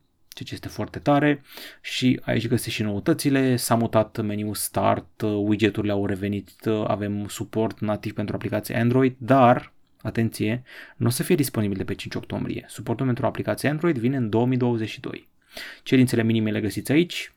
ceea 0.43 0.59
ce 0.59 0.65
este 0.65 0.67
foarte 0.67 0.99
tare 0.99 1.41
și 1.81 2.19
aici 2.23 2.47
găsești 2.47 2.77
și 2.77 2.83
noutățile, 2.83 3.55
s-a 3.55 3.75
mutat 3.75 4.21
meniul 4.21 4.53
Start, 4.53 5.21
widgeturile 5.21 5.91
au 5.91 6.05
revenit, 6.05 6.65
avem 6.87 7.27
suport 7.27 7.79
nativ 7.79 8.13
pentru 8.13 8.35
aplicații 8.35 8.75
Android, 8.75 9.15
dar 9.17 9.73
atenție, 10.01 10.63
nu 10.95 11.07
o 11.07 11.09
să 11.09 11.23
fie 11.23 11.35
disponibil 11.35 11.77
de 11.77 11.83
pe 11.83 11.93
5 11.93 12.15
octombrie. 12.15 12.65
Suportul 12.67 13.05
pentru 13.05 13.25
aplicații 13.25 13.67
Android 13.67 13.97
vine 13.97 14.17
în 14.17 14.29
2022. 14.29 15.27
Cerințele 15.83 16.23
minime 16.23 16.51
le 16.51 16.61
găsiți 16.61 16.91
aici, 16.91 17.33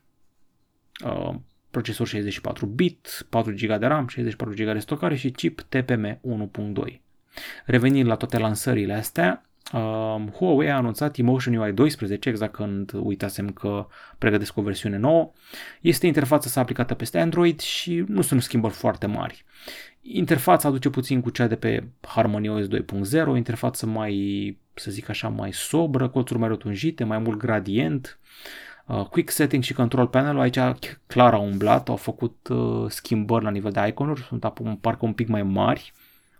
uh, 1.05 1.35
procesor 1.71 2.07
64 2.07 2.67
bit, 2.67 3.27
4 3.29 3.53
GB 3.53 3.79
de 3.79 3.87
RAM, 3.87 4.09
64 4.09 4.55
GB 4.55 4.73
de 4.73 4.79
stocare 4.79 5.17
și 5.17 5.31
chip 5.31 5.61
TPM 5.61 6.21
1.2. 6.21 7.01
Revenind 7.65 8.07
la 8.07 8.17
toate 8.17 8.39
lansările 8.39 8.95
astea, 8.95 9.47
uh, 9.73 10.17
Huawei 10.33 10.71
a 10.71 10.77
anunțat 10.77 11.17
Emotion 11.17 11.55
UI 11.55 11.73
12, 11.73 12.29
exact 12.29 12.53
când 12.53 12.93
uitasem 12.95 13.49
că 13.49 13.87
pregătesc 14.19 14.57
o 14.57 14.63
versiune 14.63 14.97
nouă. 14.97 15.33
Este 15.81 16.07
interfața 16.07 16.49
sa 16.49 16.61
aplicată 16.61 16.95
peste 16.95 17.19
Android 17.19 17.61
și 17.61 18.05
nu 18.09 18.23
sunt 18.23 18.43
schimbări 18.43 18.75
foarte 18.75 19.07
mari. 19.07 19.45
Interfața 20.03 20.69
aduce 20.69 20.89
puțin 20.89 21.21
cu 21.21 21.31
cea 21.31 21.47
de 21.47 21.57
pe 21.57 21.87
Harmony 22.01 22.49
OS 22.49 22.67
2.0, 22.67 23.27
o 23.27 23.37
interfață 23.37 23.87
mai, 23.87 24.59
să 24.75 24.91
zic 24.91 25.09
așa, 25.09 25.29
mai 25.29 25.53
sobră, 25.53 26.09
colțuri 26.09 26.39
mai 26.39 26.49
rotunjite, 26.49 27.05
mai 27.05 27.19
mult 27.19 27.39
gradient, 27.39 28.19
uh, 28.87 29.05
quick 29.05 29.31
setting 29.31 29.63
și 29.63 29.73
control 29.73 30.07
panel 30.07 30.39
aici 30.39 30.59
clar 31.07 31.35
au 31.35 31.45
umblat, 31.45 31.89
au 31.89 31.97
făcut 31.97 32.49
uh, 32.51 32.85
schimbări 32.89 33.45
la 33.45 33.51
nivel 33.51 33.73
de 33.73 33.85
iconuri, 33.87 34.21
sunt 34.21 34.45
acum 34.45 34.77
parcă 34.77 35.05
un 35.05 35.13
pic 35.13 35.29
mai 35.29 35.43
mari, 35.43 35.93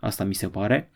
asta 0.03 0.25
mi 0.25 0.35
se 0.35 0.49
pare. 0.49 0.91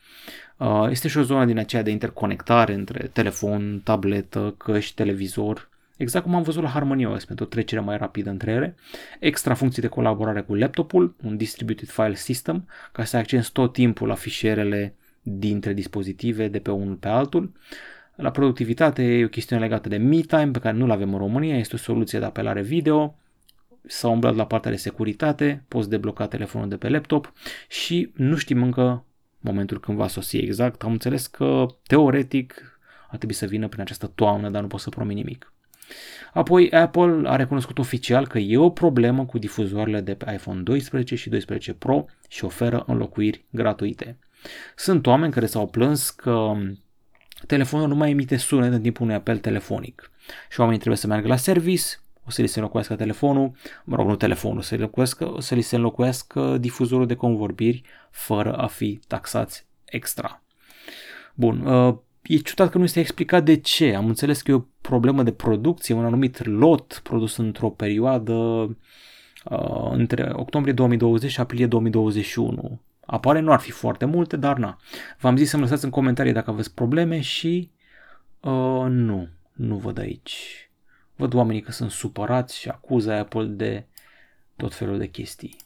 Uh, 0.56 0.86
este 0.90 1.08
și 1.08 1.18
o 1.18 1.22
zonă 1.22 1.44
din 1.44 1.58
aceea 1.58 1.82
de 1.82 1.90
interconectare 1.90 2.75
între 2.75 3.10
telefon, 3.12 3.80
tabletă, 3.84 4.54
căști, 4.58 4.94
televizor, 4.94 5.68
exact 5.96 6.25
cum 6.25 6.34
am 6.34 6.42
văzut 6.42 6.62
la 6.62 6.68
HarmonyOS 6.68 7.25
pentru 7.25 7.44
o 7.44 7.48
trecere 7.48 7.80
mai 7.80 7.96
rapidă 7.96 8.30
între 8.30 8.50
ele, 8.50 8.75
extra 9.20 9.54
funcții 9.54 9.82
de 9.82 9.88
colaborare 9.88 10.40
cu 10.40 10.54
laptopul, 10.54 11.14
un 11.22 11.36
distributed 11.36 11.88
file 11.88 12.14
system, 12.14 12.68
ca 12.92 13.04
să 13.04 13.16
accesi 13.16 13.52
tot 13.52 13.72
timpul 13.72 14.08
la 14.08 14.14
fișierele 14.14 14.94
dintre 15.22 15.72
dispozitive 15.72 16.48
de 16.48 16.58
pe 16.58 16.70
unul 16.70 16.94
pe 16.94 17.08
altul. 17.08 17.52
La 18.14 18.30
productivitate 18.30 19.02
e 19.02 19.25
o 19.25 19.28
chestiune 19.28 19.62
legată 19.62 19.88
de 19.88 19.96
MeTime 19.96 20.50
pe 20.52 20.58
care 20.58 20.76
nu-l 20.76 20.90
avem 20.90 21.12
în 21.12 21.18
România, 21.18 21.58
este 21.58 21.75
o 21.75 21.78
soluție 21.78 22.18
de 22.18 22.25
apelare 22.25 22.62
video, 22.62 23.14
s-a 23.87 24.09
umblat 24.09 24.35
la 24.35 24.47
partea 24.47 24.71
de 24.71 24.76
securitate, 24.76 25.64
poți 25.69 25.88
debloca 25.88 26.26
telefonul 26.26 26.69
de 26.69 26.76
pe 26.76 26.88
laptop 26.88 27.33
și 27.69 28.12
nu 28.14 28.37
știm 28.37 28.62
încă 28.62 29.05
momentul 29.40 29.81
când 29.81 29.97
va 29.97 30.09
sosi 30.09 30.37
exact. 30.37 30.83
Am 30.83 30.90
înțeles 30.90 31.26
că 31.26 31.66
teoretic 31.87 32.78
ar 33.09 33.16
trebui 33.16 33.35
să 33.35 33.47
vină 33.47 33.69
prin 33.69 33.81
această 33.81 34.07
toamnă, 34.14 34.50
dar 34.50 34.62
nu 34.62 34.69
pot 34.69 34.81
să 34.81 34.88
promit 34.88 35.16
nimic. 35.16 35.52
Apoi 36.33 36.71
Apple 36.71 37.21
a 37.25 37.37
recunoscut 37.37 37.78
oficial 37.78 38.26
că 38.26 38.38
e 38.38 38.59
o 38.59 38.71
problemă 38.71 39.25
cu 39.25 39.38
difuzoarele 39.38 40.00
de 40.00 40.14
pe 40.14 40.33
iPhone 40.33 40.61
12 40.61 41.14
și 41.14 41.28
12 41.28 41.73
Pro 41.73 42.05
și 42.28 42.45
oferă 42.45 42.85
înlocuiri 42.87 43.45
gratuite. 43.50 44.19
Sunt 44.76 45.07
oameni 45.07 45.33
care 45.33 45.47
s-au 45.47 45.66
plâns 45.66 46.11
că 46.11 46.52
telefonul 47.47 47.88
nu 47.88 47.95
mai 47.95 48.11
emite 48.11 48.37
sunet 48.37 48.73
în 48.73 48.83
timpul 48.83 49.05
unui 49.05 49.16
apel 49.16 49.38
telefonic 49.38 50.11
și 50.50 50.59
oamenii 50.61 50.81
trebuie 50.81 51.00
să 51.00 51.07
meargă 51.07 51.28
la 51.28 51.37
service, 51.37 51.85
o 52.26 52.30
să 52.30 52.42
li 52.42 52.47
se 52.47 52.59
înlocuiască 52.59 52.97
telefonul, 52.97 53.50
mă 53.85 53.97
rog, 53.97 54.06
nu 54.09 54.16
telefonul, 54.16 54.62
să, 54.62 54.75
înlocuiască, 54.75 55.35
să 55.38 55.54
li 55.54 55.61
se 55.61 55.76
înlocuiască 55.76 56.59
difuzorul 56.59 57.06
de 57.06 57.14
convorbiri 57.14 57.83
fără 58.11 58.56
a 58.56 58.66
fi 58.66 59.00
taxați 59.06 59.66
extra. 59.85 60.42
Bun, 61.35 61.66
uh, 61.66 61.95
e 62.23 62.37
ciudat 62.37 62.71
că 62.71 62.78
nu 62.78 62.85
este 62.85 63.00
explicat 63.00 63.45
de 63.45 63.56
ce. 63.56 63.95
Am 63.95 64.06
înțeles 64.06 64.42
că 64.42 64.50
e 64.50 64.54
o 64.54 64.64
problemă 64.80 65.23
de 65.23 65.33
producție, 65.33 65.95
un 65.95 66.04
anumit 66.04 66.47
lot 66.47 67.00
produs 67.02 67.37
într-o 67.37 67.71
perioadă 67.71 68.33
uh, 68.33 69.90
între 69.90 70.30
octombrie 70.33 70.75
2020 70.75 71.30
și 71.30 71.40
aprilie 71.40 71.66
2021. 71.66 72.80
Apare, 73.06 73.40
nu 73.40 73.52
ar 73.52 73.61
fi 73.61 73.71
foarte 73.71 74.04
multe, 74.04 74.37
dar 74.37 74.56
na. 74.56 74.78
V-am 75.18 75.37
zis 75.37 75.49
să-mi 75.49 75.62
lăsați 75.62 75.85
în 75.85 75.90
comentarii 75.90 76.33
dacă 76.33 76.50
aveți 76.50 76.75
probleme 76.75 77.21
și 77.21 77.71
uh, 78.40 78.85
nu, 78.88 79.28
nu 79.52 79.76
văd 79.76 79.99
aici. 79.99 80.65
Văd 81.16 81.35
oamenii 81.35 81.62
că 81.62 81.73
sunt 81.73 81.90
supărați 81.90 82.58
și 82.58 82.68
acuză 82.68 83.12
Apple 83.12 83.44
de 83.44 83.85
tot 84.56 84.75
felul 84.75 84.99
de 84.99 85.06
chestii. 85.06 85.56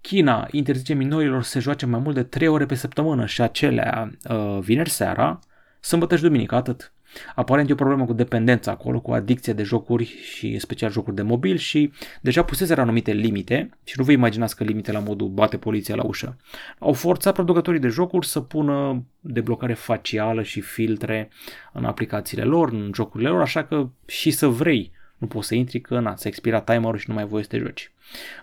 China 0.00 0.48
interzice 0.50 0.94
minorilor 0.94 1.42
să 1.42 1.50
se 1.50 1.58
joace 1.58 1.86
mai 1.86 2.00
mult 2.00 2.14
de 2.14 2.22
3 2.22 2.48
ore 2.48 2.66
pe 2.66 2.74
săptămână 2.74 3.26
și 3.26 3.42
acelea 3.42 4.10
uh, 4.28 4.58
vineri 4.60 4.90
seara, 4.90 5.38
sâmbătă 5.80 6.16
și 6.16 6.22
duminică, 6.22 6.54
atât. 6.54 6.92
Aparent 7.34 7.68
e 7.68 7.72
o 7.72 7.76
problemă 7.76 8.04
cu 8.04 8.12
dependența 8.12 8.70
acolo, 8.70 9.00
cu 9.00 9.12
adicție 9.12 9.52
de 9.52 9.62
jocuri 9.62 10.04
și 10.04 10.58
special 10.58 10.90
jocuri 10.90 11.16
de 11.16 11.22
mobil 11.22 11.56
și 11.56 11.92
deja 12.20 12.42
puseseră 12.42 12.80
anumite 12.80 13.12
limite 13.12 13.70
și 13.84 13.94
nu 13.98 14.04
vă 14.04 14.12
imaginați 14.12 14.56
că 14.56 14.64
limite 14.64 14.92
la 14.92 14.98
modul 14.98 15.28
bate 15.28 15.56
poliția 15.56 15.94
la 15.94 16.04
ușă. 16.04 16.36
Au 16.78 16.92
forțat 16.92 17.34
producătorii 17.34 17.80
de 17.80 17.88
jocuri 17.88 18.26
să 18.26 18.40
pună 18.40 19.04
deblocare 19.20 19.74
facială 19.74 20.42
și 20.42 20.60
filtre 20.60 21.30
în 21.72 21.84
aplicațiile 21.84 22.42
lor, 22.42 22.72
în 22.72 22.90
jocurile 22.94 23.28
lor, 23.28 23.40
așa 23.40 23.64
că 23.64 23.88
și 24.06 24.30
să 24.30 24.46
vrei 24.46 24.92
nu 25.22 25.28
poți 25.28 25.46
să 25.46 25.54
intri 25.54 25.80
că 25.80 26.00
na, 26.00 26.16
s-a 26.16 26.28
expirat 26.28 26.64
timerul 26.64 26.98
și 26.98 27.08
nu 27.08 27.14
mai 27.14 27.24
voie 27.24 27.42
să 27.42 27.48
te 27.48 27.58
joci. 27.58 27.92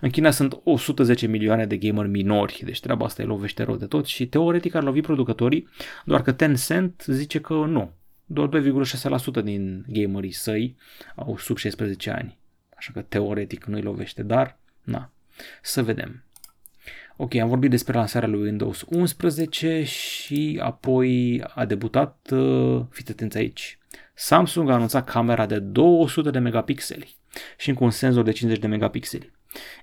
În 0.02 0.10
China 0.10 0.32
sunt 0.32 0.60
110 0.64 1.28
milioane 1.28 1.66
de 1.66 1.78
gamer 1.78 2.08
minori, 2.08 2.62
deci 2.66 2.80
treaba 2.80 3.06
asta 3.06 3.24
îi 3.24 3.30
lovește 3.30 3.64
rău 3.64 3.76
de 3.76 3.86
tot 3.86 4.06
și 4.06 4.28
teoretic 4.28 4.76
ar 4.76 4.84
lovi 4.84 5.02
producătorii, 5.02 5.68
doar 6.06 6.22
că 6.22 6.32
Tencent 6.32 7.04
zice 7.08 7.42
că 7.42 7.54
nu. 7.54 7.92
Doar 8.32 8.50
2,6% 8.50 9.44
din 9.44 9.86
gamerii 9.88 10.32
săi 10.32 10.76
au 11.16 11.38
sub 11.38 11.58
16 11.58 12.10
ani. 12.10 12.38
Așa 12.76 12.92
că 12.94 13.02
teoretic 13.02 13.66
nu 13.66 13.76
îi 13.76 13.82
lovește, 13.82 14.24
dar 14.24 14.58
na, 14.84 15.12
să 15.62 15.84
vedem. 15.84 16.24
Ok, 17.18 17.36
am 17.36 17.48
vorbit 17.48 17.70
despre 17.70 17.98
lansarea 17.98 18.28
lui 18.28 18.42
Windows 18.42 18.86
11 18.88 19.84
și 19.84 20.60
apoi 20.64 21.42
a 21.48 21.66
debutat, 21.66 22.30
uh, 22.32 22.82
fiți 22.90 23.12
atenți 23.12 23.38
aici, 23.38 23.78
Samsung 24.14 24.70
a 24.70 24.74
anunțat 24.74 25.10
camera 25.10 25.46
de 25.46 25.60
200 25.60 26.30
de 26.30 26.40
megapixeli 26.40 27.16
și 27.58 27.70
încă 27.70 27.84
un 27.84 27.92
senzor 27.92 28.24
de 28.24 28.32
50 28.32 28.60
de 28.60 28.68
megapixeli. 28.68 29.32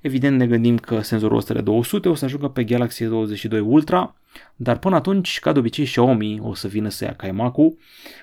Evident 0.02 0.38
ne 0.38 0.46
gândim 0.46 0.78
că 0.78 1.00
senzorul 1.00 1.36
ăsta 1.36 1.54
de 1.54 1.60
200 1.60 2.08
o 2.08 2.14
să 2.14 2.24
ajungă 2.24 2.48
pe 2.48 2.64
Galaxy 2.64 3.04
S22 3.04 3.60
Ultra, 3.64 4.16
dar 4.56 4.78
până 4.78 4.94
atunci, 4.94 5.40
ca 5.40 5.52
de 5.52 5.58
obicei, 5.58 5.84
Xiaomi 5.84 6.40
o 6.40 6.54
să 6.54 6.68
vină 6.68 6.88
să 6.88 7.04
ia 7.04 7.14
caimacu. 7.14 7.62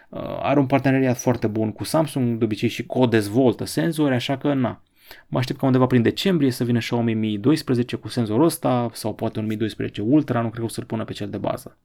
Uh, 0.09 0.19
are 0.41 0.59
un 0.59 0.65
parteneriat 0.65 1.17
foarte 1.17 1.47
bun 1.47 1.71
cu 1.71 1.83
Samsung, 1.83 2.37
de 2.37 2.43
obicei 2.43 2.69
și 2.69 2.85
co-dezvoltă 2.85 3.63
senzori, 3.63 4.13
așa 4.13 4.37
că 4.37 4.53
na. 4.53 4.81
Mă 5.27 5.37
aștept 5.37 5.59
ca 5.59 5.65
undeva 5.65 5.85
prin 5.85 6.01
decembrie 6.01 6.51
să 6.51 6.63
vină 6.63 6.79
Xiaomi 6.79 7.13
Mi 7.13 7.37
12 7.37 7.95
cu 7.95 8.07
senzorul 8.07 8.45
ăsta 8.45 8.89
sau 8.93 9.13
poate 9.13 9.39
un 9.39 9.45
Mi 9.45 9.55
12 9.55 10.01
Ultra, 10.01 10.41
nu 10.41 10.47
cred 10.47 10.59
că 10.59 10.65
o 10.65 10.67
să-l 10.67 10.85
pună 10.85 11.03
pe 11.03 11.13
cel 11.13 11.29
de 11.29 11.37
bază. 11.37 11.77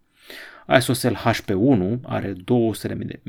ISOCELL 0.77 1.17
HP1 1.17 2.00
are 2.03 2.33
200 2.45 2.95
de 2.95 3.21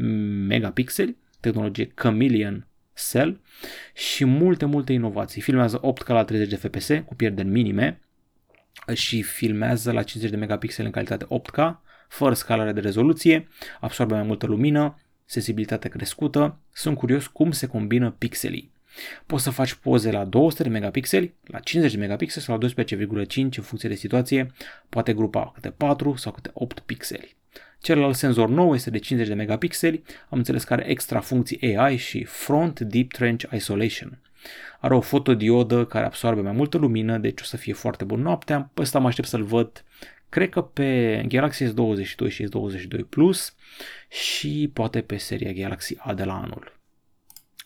megapixeli, 0.48 1.18
tehnologie 1.40 1.86
Chameleon 1.86 2.69
Cell 3.12 3.42
și 3.94 4.26
multe, 4.26 4.66
multe 4.66 4.94
inovații. 4.94 5.42
Filmează 5.42 5.80
8K 5.80 6.08
la 6.08 6.24
30 6.24 6.50
de 6.50 6.68
fps 6.68 6.90
cu 7.06 7.16
pierderi 7.16 7.48
minime 7.48 8.00
și 8.94 9.22
filmează 9.22 9.92
la 9.92 10.04
50 10.04 10.32
de 10.32 10.38
megapixeli 10.38 10.88
în 10.88 10.94
calitate 10.94 11.26
8K, 11.26 11.80
fără 12.08 12.34
scalare 12.34 12.72
de 12.72 12.80
rezoluție, 12.80 13.48
absorbe 13.80 14.14
mai 14.14 14.24
multă 14.24 14.46
lumină, 14.46 15.00
sensibilitate 15.26 15.90
crescută. 15.90 16.60
Sunt 16.74 16.98
curios 16.98 17.28
cum 17.28 17.52
se 17.52 17.68
combină 17.68 18.12
pixelii. 18.12 18.72
Poți 19.26 19.44
să 19.44 19.50
faci 19.50 19.74
poze 19.74 20.12
la 20.12 20.26
200 20.26 20.64
de 20.64 20.70
megapixeli, 20.70 21.34
la 21.44 21.60
50 21.60 21.94
de 21.94 22.00
megapixeli 22.00 22.46
sau 22.46 22.58
la 22.58 22.84
12,5 22.84 23.34
în 23.36 23.50
funcție 23.50 23.90
de 23.90 23.96
situație, 23.96 24.52
poate 24.90 25.14
grupa 25.14 25.52
câte 25.54 25.70
4 25.70 26.16
sau 26.16 26.32
câte 26.32 26.50
8 26.54 26.80
pixeli. 26.80 27.36
Celălalt 27.82 28.16
senzor 28.16 28.50
nou 28.50 28.74
este 28.74 28.90
de 28.90 28.98
50 28.98 29.30
de 29.30 29.36
megapixeli, 29.36 30.04
am 30.30 30.38
înțeles 30.38 30.64
că 30.64 30.74
are 30.74 30.90
extra 30.90 31.20
funcții 31.20 31.78
AI 31.78 31.98
și 31.98 32.24
Front 32.24 32.80
Deep 32.80 33.12
Trench 33.12 33.44
Isolation. 33.54 34.22
Are 34.80 34.96
o 34.96 35.02
fotodiodă 35.02 35.86
care 35.86 36.06
absorbe 36.06 36.42
mai 36.42 36.52
multă 36.52 36.78
lumină, 36.78 37.18
deci 37.18 37.42
o 37.42 37.44
să 37.44 37.58
fie 37.58 37.74
foarte 37.74 38.04
bun 38.04 38.22
noaptea. 38.22 38.72
Pe 38.74 38.82
ăsta 38.82 39.00
mă 39.00 39.08
aștept 39.08 39.28
să-l 39.28 39.44
văd, 39.44 39.84
cred 40.30 40.50
că 40.50 40.62
pe 40.62 41.24
Galaxy 41.28 41.64
S22 41.64 42.28
și 42.28 42.44
S22 42.44 43.10
Plus 43.10 43.56
și 44.10 44.70
poate 44.74 45.02
pe 45.02 45.18
seria 45.18 45.52
Galaxy 45.52 45.96
A 45.98 46.14
de 46.14 46.24
la 46.24 46.34
anul. 46.34 46.80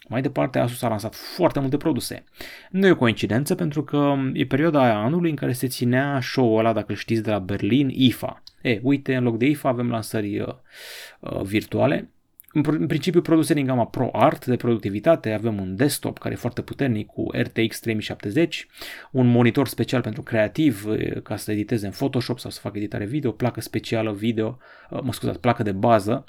Mai 0.07 0.21
departe, 0.21 0.59
Asus 0.59 0.81
a 0.81 0.87
lansat 0.87 1.15
foarte 1.15 1.59
multe 1.59 1.77
produse. 1.77 2.23
Nu 2.69 2.87
e 2.87 2.91
o 2.91 2.95
coincidență 2.95 3.55
pentru 3.55 3.83
că 3.83 4.15
e 4.33 4.45
perioada 4.45 4.83
aia 4.83 4.97
anului 4.97 5.29
în 5.29 5.35
care 5.35 5.53
se 5.53 5.67
ținea 5.67 6.19
show-ul 6.21 6.59
ăla, 6.59 6.73
dacă 6.73 6.93
știți, 6.93 7.21
de 7.21 7.29
la 7.29 7.39
Berlin, 7.39 7.89
IFA. 7.89 8.42
E, 8.63 8.79
uite, 8.83 9.15
în 9.15 9.23
loc 9.23 9.37
de 9.37 9.45
IFA 9.45 9.69
avem 9.69 9.89
lansări 9.89 10.39
uh, 10.39 10.47
uh, 11.19 11.41
virtuale. 11.41 12.09
În 12.51 12.87
principiu, 12.87 13.21
produse 13.21 13.53
din 13.53 13.65
gama 13.65 13.85
Pro 13.85 14.09
Art 14.11 14.45
de 14.45 14.55
productivitate, 14.55 15.31
avem 15.31 15.59
un 15.59 15.75
desktop 15.75 16.17
care 16.17 16.33
e 16.33 16.37
foarte 16.37 16.61
puternic 16.61 17.07
cu 17.07 17.27
RTX 17.31 17.79
3070, 17.79 18.67
un 19.11 19.27
monitor 19.27 19.67
special 19.67 20.01
pentru 20.01 20.21
creativ 20.21 20.85
uh, 20.85 21.21
ca 21.23 21.35
să 21.35 21.51
editeze 21.51 21.85
în 21.85 21.91
Photoshop 21.91 22.39
sau 22.39 22.51
să 22.51 22.59
facă 22.59 22.77
editare 22.77 23.05
video, 23.05 23.31
placă 23.31 23.61
specială 23.61 24.13
video, 24.13 24.57
uh, 24.89 24.99
mă 25.01 25.13
scuzați, 25.13 25.39
placă 25.39 25.63
de 25.63 25.71
bază, 25.71 26.25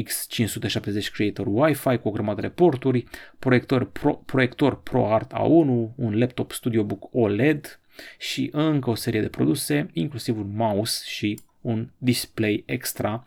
X570 0.00 1.10
Creator 1.12 1.46
Wi-Fi 1.48 1.96
cu 1.96 2.08
o 2.08 2.10
grămadă 2.10 2.40
de 2.40 2.48
porturi, 2.48 3.04
proiector 3.38 3.90
Pro, 3.90 4.12
proiector 4.12 4.82
ProArt 4.82 5.32
A1, 5.32 5.94
un 5.94 6.18
laptop 6.18 6.52
StudioBook 6.52 7.08
OLED 7.12 7.80
și 8.18 8.48
încă 8.52 8.90
o 8.90 8.94
serie 8.94 9.20
de 9.20 9.28
produse, 9.28 9.90
inclusiv 9.92 10.38
un 10.38 10.50
mouse 10.54 11.02
și 11.06 11.40
un 11.66 11.88
display 11.98 12.62
extra 12.66 13.24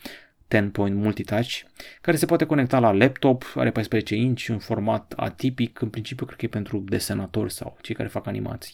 10 0.50 0.70
point 0.72 0.96
multitouch, 0.96 1.62
care 2.02 2.18
se 2.18 2.26
poate 2.26 2.46
conecta 2.46 2.80
la 2.80 2.92
laptop, 2.92 3.54
are 3.56 3.72
14 3.72 4.16
inch, 4.16 4.48
un 4.48 4.60
format 4.60 5.14
atipic, 5.16 5.82
în 5.82 5.90
principiu 5.90 6.26
cred 6.26 6.38
că 6.38 6.46
e 6.46 6.50
pentru 6.50 6.84
desenatori 6.88 7.54
sau 7.54 7.78
cei 7.82 7.96
care 7.96 8.08
fac 8.08 8.28
animații. 8.28 8.74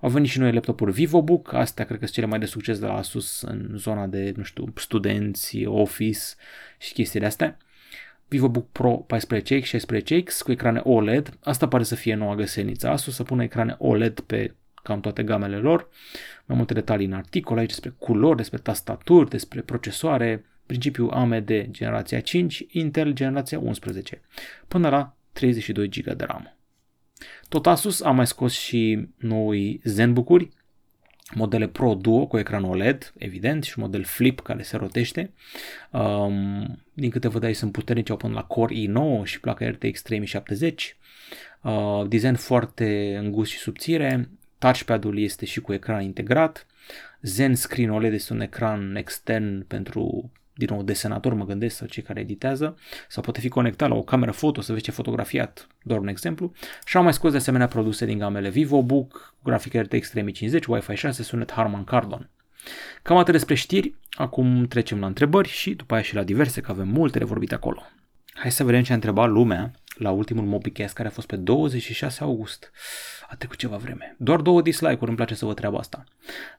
Au 0.00 0.08
venit 0.08 0.30
și 0.30 0.38
noi 0.38 0.52
laptopuri 0.52 0.92
VivoBook, 0.92 1.52
astea 1.52 1.84
cred 1.84 1.98
că 1.98 2.04
sunt 2.04 2.16
cele 2.16 2.26
mai 2.26 2.38
de 2.38 2.46
succes 2.46 2.78
de 2.78 2.86
la 2.86 2.96
Asus 2.96 3.42
în 3.42 3.70
zona 3.76 4.06
de, 4.06 4.32
nu 4.36 4.42
știu, 4.42 4.72
studenți, 4.76 5.64
office 5.64 6.20
și 6.78 6.92
chestiile 6.92 7.26
astea. 7.26 7.56
VivoBook 8.28 8.70
Pro 8.72 9.06
14X, 9.14 9.62
16X 9.62 10.38
cu 10.44 10.52
ecrane 10.52 10.80
OLED, 10.84 11.38
asta 11.42 11.68
pare 11.68 11.82
să 11.82 11.94
fie 11.94 12.14
noua 12.14 12.34
găseniță. 12.34 12.88
Asus 12.88 13.14
să 13.14 13.22
pună 13.22 13.42
ecrane 13.42 13.74
OLED 13.78 14.20
pe 14.20 14.54
cam 14.84 15.00
toate 15.00 15.22
gamele 15.22 15.56
lor. 15.56 15.88
Mai 16.44 16.56
multe 16.56 16.74
detalii 16.74 17.06
în 17.06 17.12
articol 17.12 17.58
aici 17.58 17.68
despre 17.68 17.94
culori, 17.98 18.36
despre 18.36 18.58
tastaturi, 18.58 19.30
despre 19.30 19.60
procesoare, 19.60 20.44
principiu 20.66 21.08
AMD 21.10 21.66
generația 21.70 22.20
5, 22.20 22.66
Intel 22.68 23.12
generația 23.12 23.58
11, 23.58 24.20
până 24.68 24.88
la 24.88 25.16
32 25.32 25.88
GB 25.88 26.12
de 26.12 26.24
RAM. 26.24 26.56
Tot 27.48 27.66
Asus 27.66 28.02
a 28.02 28.10
mai 28.10 28.26
scos 28.26 28.52
și 28.52 29.08
noi 29.16 29.80
ZenBook-uri, 29.84 30.48
modele 31.34 31.68
Pro 31.68 31.94
Duo 31.94 32.26
cu 32.26 32.38
ecran 32.38 32.64
OLED, 32.64 33.12
evident, 33.18 33.64
și 33.64 33.74
un 33.76 33.84
model 33.84 34.04
Flip 34.04 34.40
care 34.40 34.62
se 34.62 34.76
rotește. 34.76 35.32
Um, 35.90 36.84
din 36.92 37.10
câte 37.10 37.28
văd 37.28 37.44
aici 37.44 37.56
sunt 37.56 37.72
puternici, 37.72 38.10
au 38.10 38.16
până 38.16 38.34
la 38.34 38.44
Core 38.44 38.74
i9 38.74 39.24
și 39.24 39.40
placa 39.40 39.68
RTX 39.68 40.02
3070. 40.02 40.96
Uh, 41.62 42.04
design 42.08 42.34
foarte 42.34 43.16
îngust 43.16 43.50
și 43.50 43.58
subțire. 43.58 44.30
Touchpad-ul 44.64 45.18
este 45.18 45.44
și 45.44 45.60
cu 45.60 45.72
ecran 45.72 46.02
integrat. 46.02 46.66
Zen 47.22 47.54
Screen 47.54 47.90
OLED 47.90 48.12
este 48.12 48.32
un 48.32 48.40
ecran 48.40 48.96
extern 48.96 49.66
pentru 49.66 50.32
din 50.54 50.68
nou 50.70 50.82
desenator 50.82 51.34
mă 51.34 51.44
gândesc 51.44 51.76
sau 51.76 51.86
cei 51.86 52.02
care 52.02 52.20
editează, 52.20 52.76
sau 53.08 53.22
poate 53.22 53.40
fi 53.40 53.48
conectat 53.48 53.88
la 53.88 53.94
o 53.94 54.02
cameră 54.02 54.30
foto 54.30 54.60
să 54.60 54.72
vezi 54.72 54.84
ce 54.84 54.90
fotografiat, 54.90 55.66
doar 55.82 56.00
un 56.00 56.08
exemplu, 56.08 56.52
și 56.84 56.96
au 56.96 57.02
mai 57.02 57.12
scos 57.12 57.30
de 57.30 57.36
asemenea 57.36 57.66
produse 57.66 58.06
din 58.06 58.18
gamele 58.18 58.48
VivoBook, 58.48 59.34
grafică 59.42 59.80
RTX 59.80 60.10
3050, 60.10 60.64
Wi-Fi 60.66 60.94
6, 60.94 61.22
sunet 61.22 61.52
Harman 61.52 61.84
Kardon. 61.84 62.30
Cam 63.02 63.16
atât 63.16 63.32
despre 63.32 63.54
știri, 63.54 63.94
acum 64.10 64.66
trecem 64.66 65.00
la 65.00 65.06
întrebări 65.06 65.48
și 65.48 65.74
după 65.74 65.94
aia 65.94 66.02
și 66.02 66.14
la 66.14 66.22
diverse, 66.22 66.60
că 66.60 66.70
avem 66.70 66.88
multe 66.88 67.18
de 67.18 67.24
vorbit 67.24 67.52
acolo. 67.52 67.82
Hai 68.34 68.50
să 68.52 68.64
vedem 68.64 68.82
ce 68.82 68.92
a 68.92 68.94
întrebat 68.94 69.28
lumea 69.28 69.72
la 69.94 70.10
ultimul 70.10 70.44
MobiCast 70.44 70.94
care 70.94 71.08
a 71.08 71.10
fost 71.10 71.26
pe 71.26 71.36
26 71.36 72.22
august. 72.22 72.70
A 73.34 73.36
trecut 73.36 73.58
ceva 73.58 73.76
vreme. 73.76 74.14
Doar 74.18 74.40
două 74.40 74.62
dislike-uri, 74.62 75.06
îmi 75.06 75.16
place 75.16 75.34
să 75.34 75.44
văd 75.44 75.56
treaba 75.56 75.78
asta. 75.78 76.04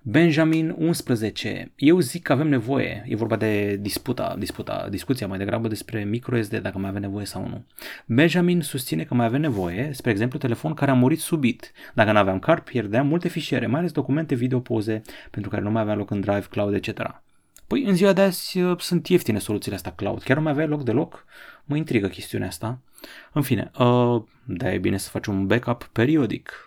Benjamin 0.01 0.75
11. 0.77 1.71
Eu 1.75 1.99
zic 1.99 2.23
că 2.23 2.31
avem 2.31 2.47
nevoie. 2.47 3.05
E 3.07 3.15
vorba 3.15 3.35
de 3.35 3.75
disputa, 3.75 4.35
disputa, 4.39 4.87
discuția 4.89 5.27
mai 5.27 5.37
degrabă 5.37 5.67
despre 5.67 6.03
microSD, 6.03 6.57
dacă 6.57 6.77
mai 6.77 6.89
avem 6.89 7.01
nevoie 7.01 7.25
sau 7.25 7.47
nu. 7.47 7.63
Benjamin 8.05 8.61
susține 8.61 9.03
că 9.03 9.13
mai 9.13 9.25
avem 9.25 9.41
nevoie, 9.41 9.89
spre 9.93 10.11
exemplu, 10.11 10.39
telefon 10.39 10.73
care 10.73 10.91
a 10.91 10.93
murit 10.93 11.19
subit. 11.19 11.71
Dacă 11.93 12.11
nu 12.11 12.17
aveam 12.17 12.39
card, 12.39 12.63
pierdeam 12.63 13.07
multe 13.07 13.27
fișiere, 13.27 13.67
mai 13.67 13.79
ales 13.79 13.91
documente, 13.91 14.35
video, 14.35 14.59
poze, 14.59 15.01
pentru 15.31 15.49
care 15.49 15.61
nu 15.61 15.71
mai 15.71 15.81
avea 15.81 15.95
loc 15.95 16.11
în 16.11 16.19
Drive, 16.19 16.45
Cloud, 16.49 16.73
etc. 16.73 17.21
Păi 17.67 17.83
în 17.83 17.95
ziua 17.95 18.13
de 18.13 18.21
azi 18.21 18.59
uh, 18.61 18.79
sunt 18.79 19.07
ieftine 19.07 19.39
soluțiile 19.39 19.75
astea 19.75 19.91
cloud. 19.91 20.23
Chiar 20.23 20.37
nu 20.37 20.43
mai 20.43 20.51
avea 20.51 20.65
loc 20.65 20.83
deloc? 20.83 21.25
Mă 21.63 21.75
intrigă 21.75 22.07
chestiunea 22.07 22.47
asta. 22.47 22.79
În 23.33 23.41
fine, 23.41 23.71
uh, 23.79 24.21
da, 24.45 24.73
e 24.73 24.77
bine 24.77 24.97
să 24.97 25.09
faci 25.09 25.25
un 25.25 25.47
backup 25.47 25.89
periodic. 25.91 26.64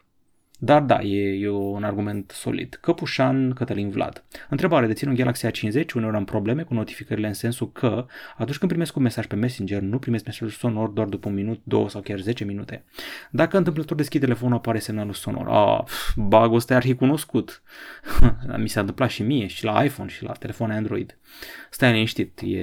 Dar 0.61 0.83
da, 0.83 1.01
e, 1.01 1.39
e 1.41 1.49
un 1.49 1.85
argument 1.85 2.31
solid. 2.31 2.79
Căpușan 2.81 3.53
Cătălin 3.53 3.91
Vlad. 3.91 4.25
Întrebare, 4.49 4.87
dețin 4.87 5.09
un 5.09 5.15
Galaxy 5.15 5.47
A50, 5.47 5.93
uneori 5.95 6.17
am 6.17 6.25
probleme 6.25 6.63
cu 6.63 6.75
notificările 6.75 7.27
în 7.27 7.33
sensul 7.33 7.73
că 7.73 8.07
atunci 8.37 8.59
când 8.59 8.71
primesc 8.71 8.97
un 8.97 9.03
mesaj 9.03 9.27
pe 9.27 9.35
Messenger, 9.35 9.81
nu 9.81 9.99
primesc 9.99 10.25
mesajul 10.25 10.49
sonor 10.49 10.89
doar 10.89 11.07
după 11.07 11.29
un 11.29 11.35
minut, 11.35 11.61
două 11.65 11.89
sau 11.89 12.01
chiar 12.01 12.19
10 12.19 12.45
minute. 12.45 12.85
Dacă 13.31 13.57
întâmplător 13.57 13.97
deschid 13.97 14.21
telefonul, 14.21 14.57
apare 14.57 14.79
semnalul 14.79 15.13
sonor. 15.13 15.49
Ah, 15.49 15.85
bagul 16.17 16.57
ăsta 16.57 16.73
e 16.73 16.77
arhicunoscut. 16.77 17.63
Mi 18.63 18.69
s-a 18.69 18.81
întâmplat 18.81 19.11
și 19.11 19.23
mie, 19.23 19.47
și 19.47 19.65
la 19.65 19.85
iPhone, 19.85 20.09
și 20.09 20.25
la 20.25 20.33
telefoane 20.33 20.75
Android. 20.75 21.19
Stai 21.71 21.93
liniștit, 21.93 22.41
e, 22.43 22.59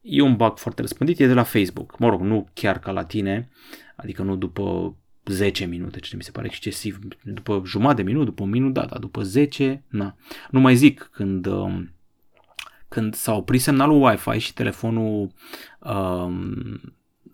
e 0.00 0.22
un 0.22 0.36
bug 0.36 0.58
foarte 0.58 0.80
răspândit, 0.80 1.18
e 1.18 1.26
de 1.26 1.34
la 1.34 1.42
Facebook. 1.42 1.98
Mă 1.98 2.08
rog, 2.08 2.20
nu 2.20 2.48
chiar 2.52 2.78
ca 2.78 2.90
la 2.90 3.04
tine, 3.04 3.48
adică 3.96 4.22
nu 4.22 4.36
după 4.36 4.96
10 5.24 5.64
minute, 5.64 5.98
ce 5.98 6.16
mi 6.16 6.22
se 6.22 6.30
pare 6.30 6.46
excesiv, 6.46 6.98
după 7.22 7.62
jumătate 7.66 8.02
de 8.02 8.10
minut, 8.10 8.24
după 8.24 8.42
un 8.42 8.50
minut, 8.50 8.72
da, 8.72 8.84
dar 8.84 8.98
după 8.98 9.22
10, 9.22 9.82
na. 9.88 10.16
Nu 10.50 10.60
mai 10.60 10.74
zic 10.74 11.08
când, 11.12 11.46
um, 11.46 11.92
când 12.88 13.14
s-a 13.14 13.34
oprit 13.34 13.60
semnalul 13.60 14.02
Wi-Fi 14.02 14.38
și 14.38 14.54
telefonul 14.54 15.32
um, 15.78 16.80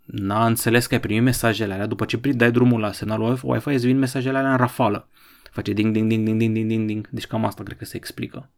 n-a 0.05 0.47
înțeles 0.47 0.87
că 0.87 0.95
ai 0.95 1.01
primit 1.01 1.23
mesajele 1.23 1.73
alea, 1.73 1.87
după 1.87 2.05
ce 2.05 2.17
dai 2.17 2.51
drumul 2.51 2.81
la 2.81 2.93
semnalul 2.93 3.39
Wi-Fi, 3.43 3.69
îți 3.69 3.87
vin 3.87 3.99
mesajele 3.99 4.39
alea 4.39 4.51
în 4.51 4.57
rafală. 4.57 5.09
Face 5.51 5.73
ding, 5.73 5.93
ding, 5.93 6.09
ding, 6.09 6.25
ding, 6.25 6.39
ding, 6.39 6.55
ding, 6.55 6.69
ding, 6.69 6.87
ding. 6.87 7.09
Deci 7.11 7.27
cam 7.27 7.45
asta 7.45 7.63
cred 7.63 7.77
că 7.77 7.85
se 7.85 7.97
explică. 7.97 8.51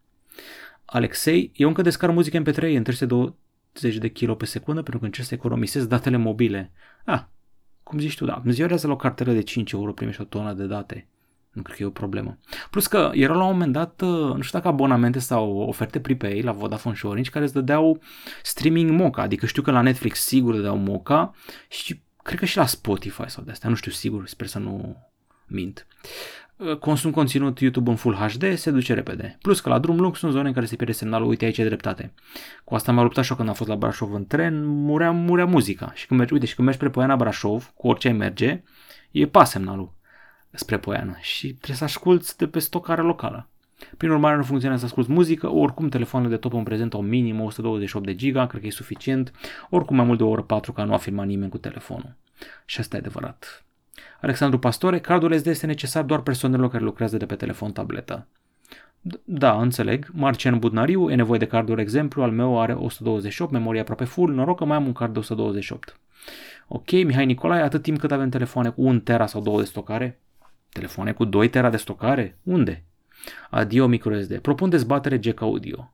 Alexei, 0.84 1.52
eu 1.54 1.68
încă 1.68 1.82
descar 1.82 2.10
muzică 2.10 2.42
MP3 2.42 2.76
în 2.76 2.82
320 2.82 3.96
de 3.98 4.08
kg 4.08 4.36
pe 4.36 4.44
secundă 4.44 4.80
pentru 4.80 4.98
că 4.98 5.04
încerc 5.04 5.26
să 5.26 5.34
economisez 5.34 5.86
datele 5.86 6.16
mobile. 6.16 6.72
Ah, 7.04 7.22
cum 7.90 7.98
zici 7.98 8.16
tu, 8.16 8.24
da, 8.24 8.40
îmi 8.44 8.52
ziorează 8.52 8.86
la 8.86 8.92
o 8.92 8.96
cartelă 8.96 9.32
de 9.32 9.42
5 9.42 9.72
euro, 9.72 9.92
primești 9.92 10.20
o 10.20 10.24
tonă 10.24 10.52
de 10.52 10.66
date. 10.66 11.08
Nu 11.52 11.62
cred 11.62 11.76
că 11.76 11.82
e 11.82 11.86
o 11.86 11.90
problemă. 11.90 12.38
Plus 12.70 12.86
că 12.86 13.10
era 13.14 13.34
la 13.34 13.44
un 13.44 13.52
moment 13.52 13.72
dat, 13.72 14.00
uh, 14.00 14.34
nu 14.34 14.40
știu 14.40 14.58
dacă 14.58 14.68
abonamente 14.68 15.18
sau 15.18 15.56
oferte 15.56 16.00
prepay 16.00 16.40
la 16.40 16.52
Vodafone 16.52 16.94
și 16.94 17.06
Orange 17.06 17.30
care 17.30 17.44
îți 17.44 17.52
dădeau 17.52 18.00
streaming 18.42 18.90
moca, 18.90 19.22
adică 19.22 19.46
știu 19.46 19.62
că 19.62 19.70
la 19.70 19.80
Netflix 19.80 20.20
sigur 20.20 20.54
dădeau 20.54 20.76
moca 20.76 21.34
și 21.68 22.02
cred 22.22 22.38
că 22.38 22.44
și 22.44 22.56
la 22.56 22.66
Spotify 22.66 23.24
sau 23.26 23.44
de 23.44 23.50
astea, 23.50 23.68
nu 23.68 23.74
știu 23.74 23.90
sigur, 23.90 24.26
sper 24.26 24.46
să 24.46 24.58
nu 24.58 24.96
mint. 25.46 25.86
Uh, 26.60 26.76
consum 26.76 27.10
conținut 27.10 27.58
YouTube 27.58 27.90
în 27.90 27.96
Full 27.96 28.14
HD, 28.14 28.56
se 28.56 28.70
duce 28.70 28.94
repede. 28.94 29.38
Plus 29.42 29.60
că 29.60 29.68
la 29.68 29.78
drum 29.78 30.00
lung 30.00 30.16
sunt 30.16 30.32
zone 30.32 30.48
în 30.48 30.54
care 30.54 30.66
se 30.66 30.76
pierde 30.76 30.92
semnalul, 30.92 31.28
uite 31.28 31.44
aici 31.44 31.58
e 31.58 31.64
dreptate. 31.64 32.12
Cu 32.64 32.74
asta 32.74 32.92
m-a 32.92 33.02
luptat 33.02 33.24
și 33.24 33.30
eu 33.30 33.36
când 33.36 33.48
am 33.48 33.54
fost 33.54 33.68
la 33.68 33.76
Brașov 33.76 34.12
în 34.12 34.26
tren, 34.26 34.64
murea, 34.66 35.10
murea 35.10 35.44
muzica. 35.44 35.92
Și 35.94 36.06
când 36.06 36.18
mergi, 36.18 36.34
uite, 36.34 36.46
și 36.46 36.54
când 36.54 36.66
mergi 36.66 36.82
spre 36.82 36.92
Poiana 36.92 37.16
Brașov, 37.16 37.72
cu 37.74 37.88
orice 37.88 38.08
ai 38.08 38.14
merge, 38.14 38.62
e 39.10 39.26
pas 39.26 39.50
semnalul 39.50 39.92
spre 40.50 40.78
Poiana 40.78 41.16
și 41.20 41.46
trebuie 41.46 41.76
să 41.76 41.84
asculti 41.84 42.36
de 42.36 42.46
pe 42.46 42.58
stocare 42.58 43.02
locală. 43.02 43.48
Prin 43.96 44.10
urmare, 44.10 44.36
nu 44.36 44.42
funcționează 44.42 44.80
să 44.82 44.88
asculti 44.88 45.12
muzică, 45.12 45.48
oricum 45.48 45.88
telefoanele 45.88 46.30
de 46.32 46.38
top 46.38 46.52
în 46.52 46.62
prezent 46.62 46.94
au 46.94 47.02
minim 47.02 47.40
128 47.40 48.06
de 48.06 48.14
giga, 48.14 48.46
cred 48.46 48.60
că 48.60 48.66
e 48.66 48.70
suficient, 48.70 49.32
oricum 49.70 49.96
mai 49.96 50.04
mult 50.04 50.18
de 50.18 50.24
o 50.24 50.28
oră 50.28 50.42
4 50.42 50.72
ca 50.72 50.84
nu 50.84 50.92
a 50.92 50.96
filmat 50.96 51.26
nimeni 51.26 51.50
cu 51.50 51.58
telefonul. 51.58 52.16
Și 52.64 52.80
asta 52.80 52.96
e 52.96 52.98
adevărat. 52.98 53.64
Alexandru 54.20 54.58
Pastore, 54.58 54.98
cardul 54.98 55.38
SD 55.38 55.46
este 55.46 55.66
necesar 55.66 56.04
doar 56.04 56.20
persoanelor 56.20 56.70
care 56.70 56.84
lucrează 56.84 57.16
de 57.16 57.26
pe 57.26 57.34
telefon 57.34 57.72
tabletă. 57.72 58.26
Da, 59.24 59.60
înțeleg. 59.60 60.06
Marcian 60.12 60.58
Budnariu, 60.58 61.10
e 61.10 61.14
nevoie 61.14 61.38
de 61.38 61.46
carduri 61.46 61.80
exemplu, 61.80 62.22
al 62.22 62.30
meu 62.30 62.60
are 62.60 62.72
128, 62.72 63.52
memorie 63.52 63.80
aproape 63.80 64.04
full, 64.04 64.32
noroc 64.32 64.58
că 64.58 64.64
mai 64.64 64.76
am 64.76 64.86
un 64.86 64.92
card 64.92 65.12
de 65.12 65.18
128. 65.18 65.98
Ok, 66.68 66.90
Mihai 66.90 67.26
Nicolae, 67.26 67.62
atât 67.62 67.82
timp 67.82 67.98
cât 67.98 68.12
avem 68.12 68.28
telefoane 68.28 68.70
cu 68.70 68.82
1 68.82 68.98
tera 68.98 69.26
sau 69.26 69.40
2 69.40 69.56
de 69.56 69.64
stocare, 69.64 70.18
telefoane 70.72 71.12
cu 71.12 71.24
2 71.24 71.48
tera 71.48 71.70
de 71.70 71.76
stocare, 71.76 72.38
unde? 72.42 72.84
Adio 73.50 73.86
microSD. 73.86 74.38
Propun 74.38 74.68
dezbatere 74.68 75.18
jack 75.22 75.40
audio. 75.40 75.92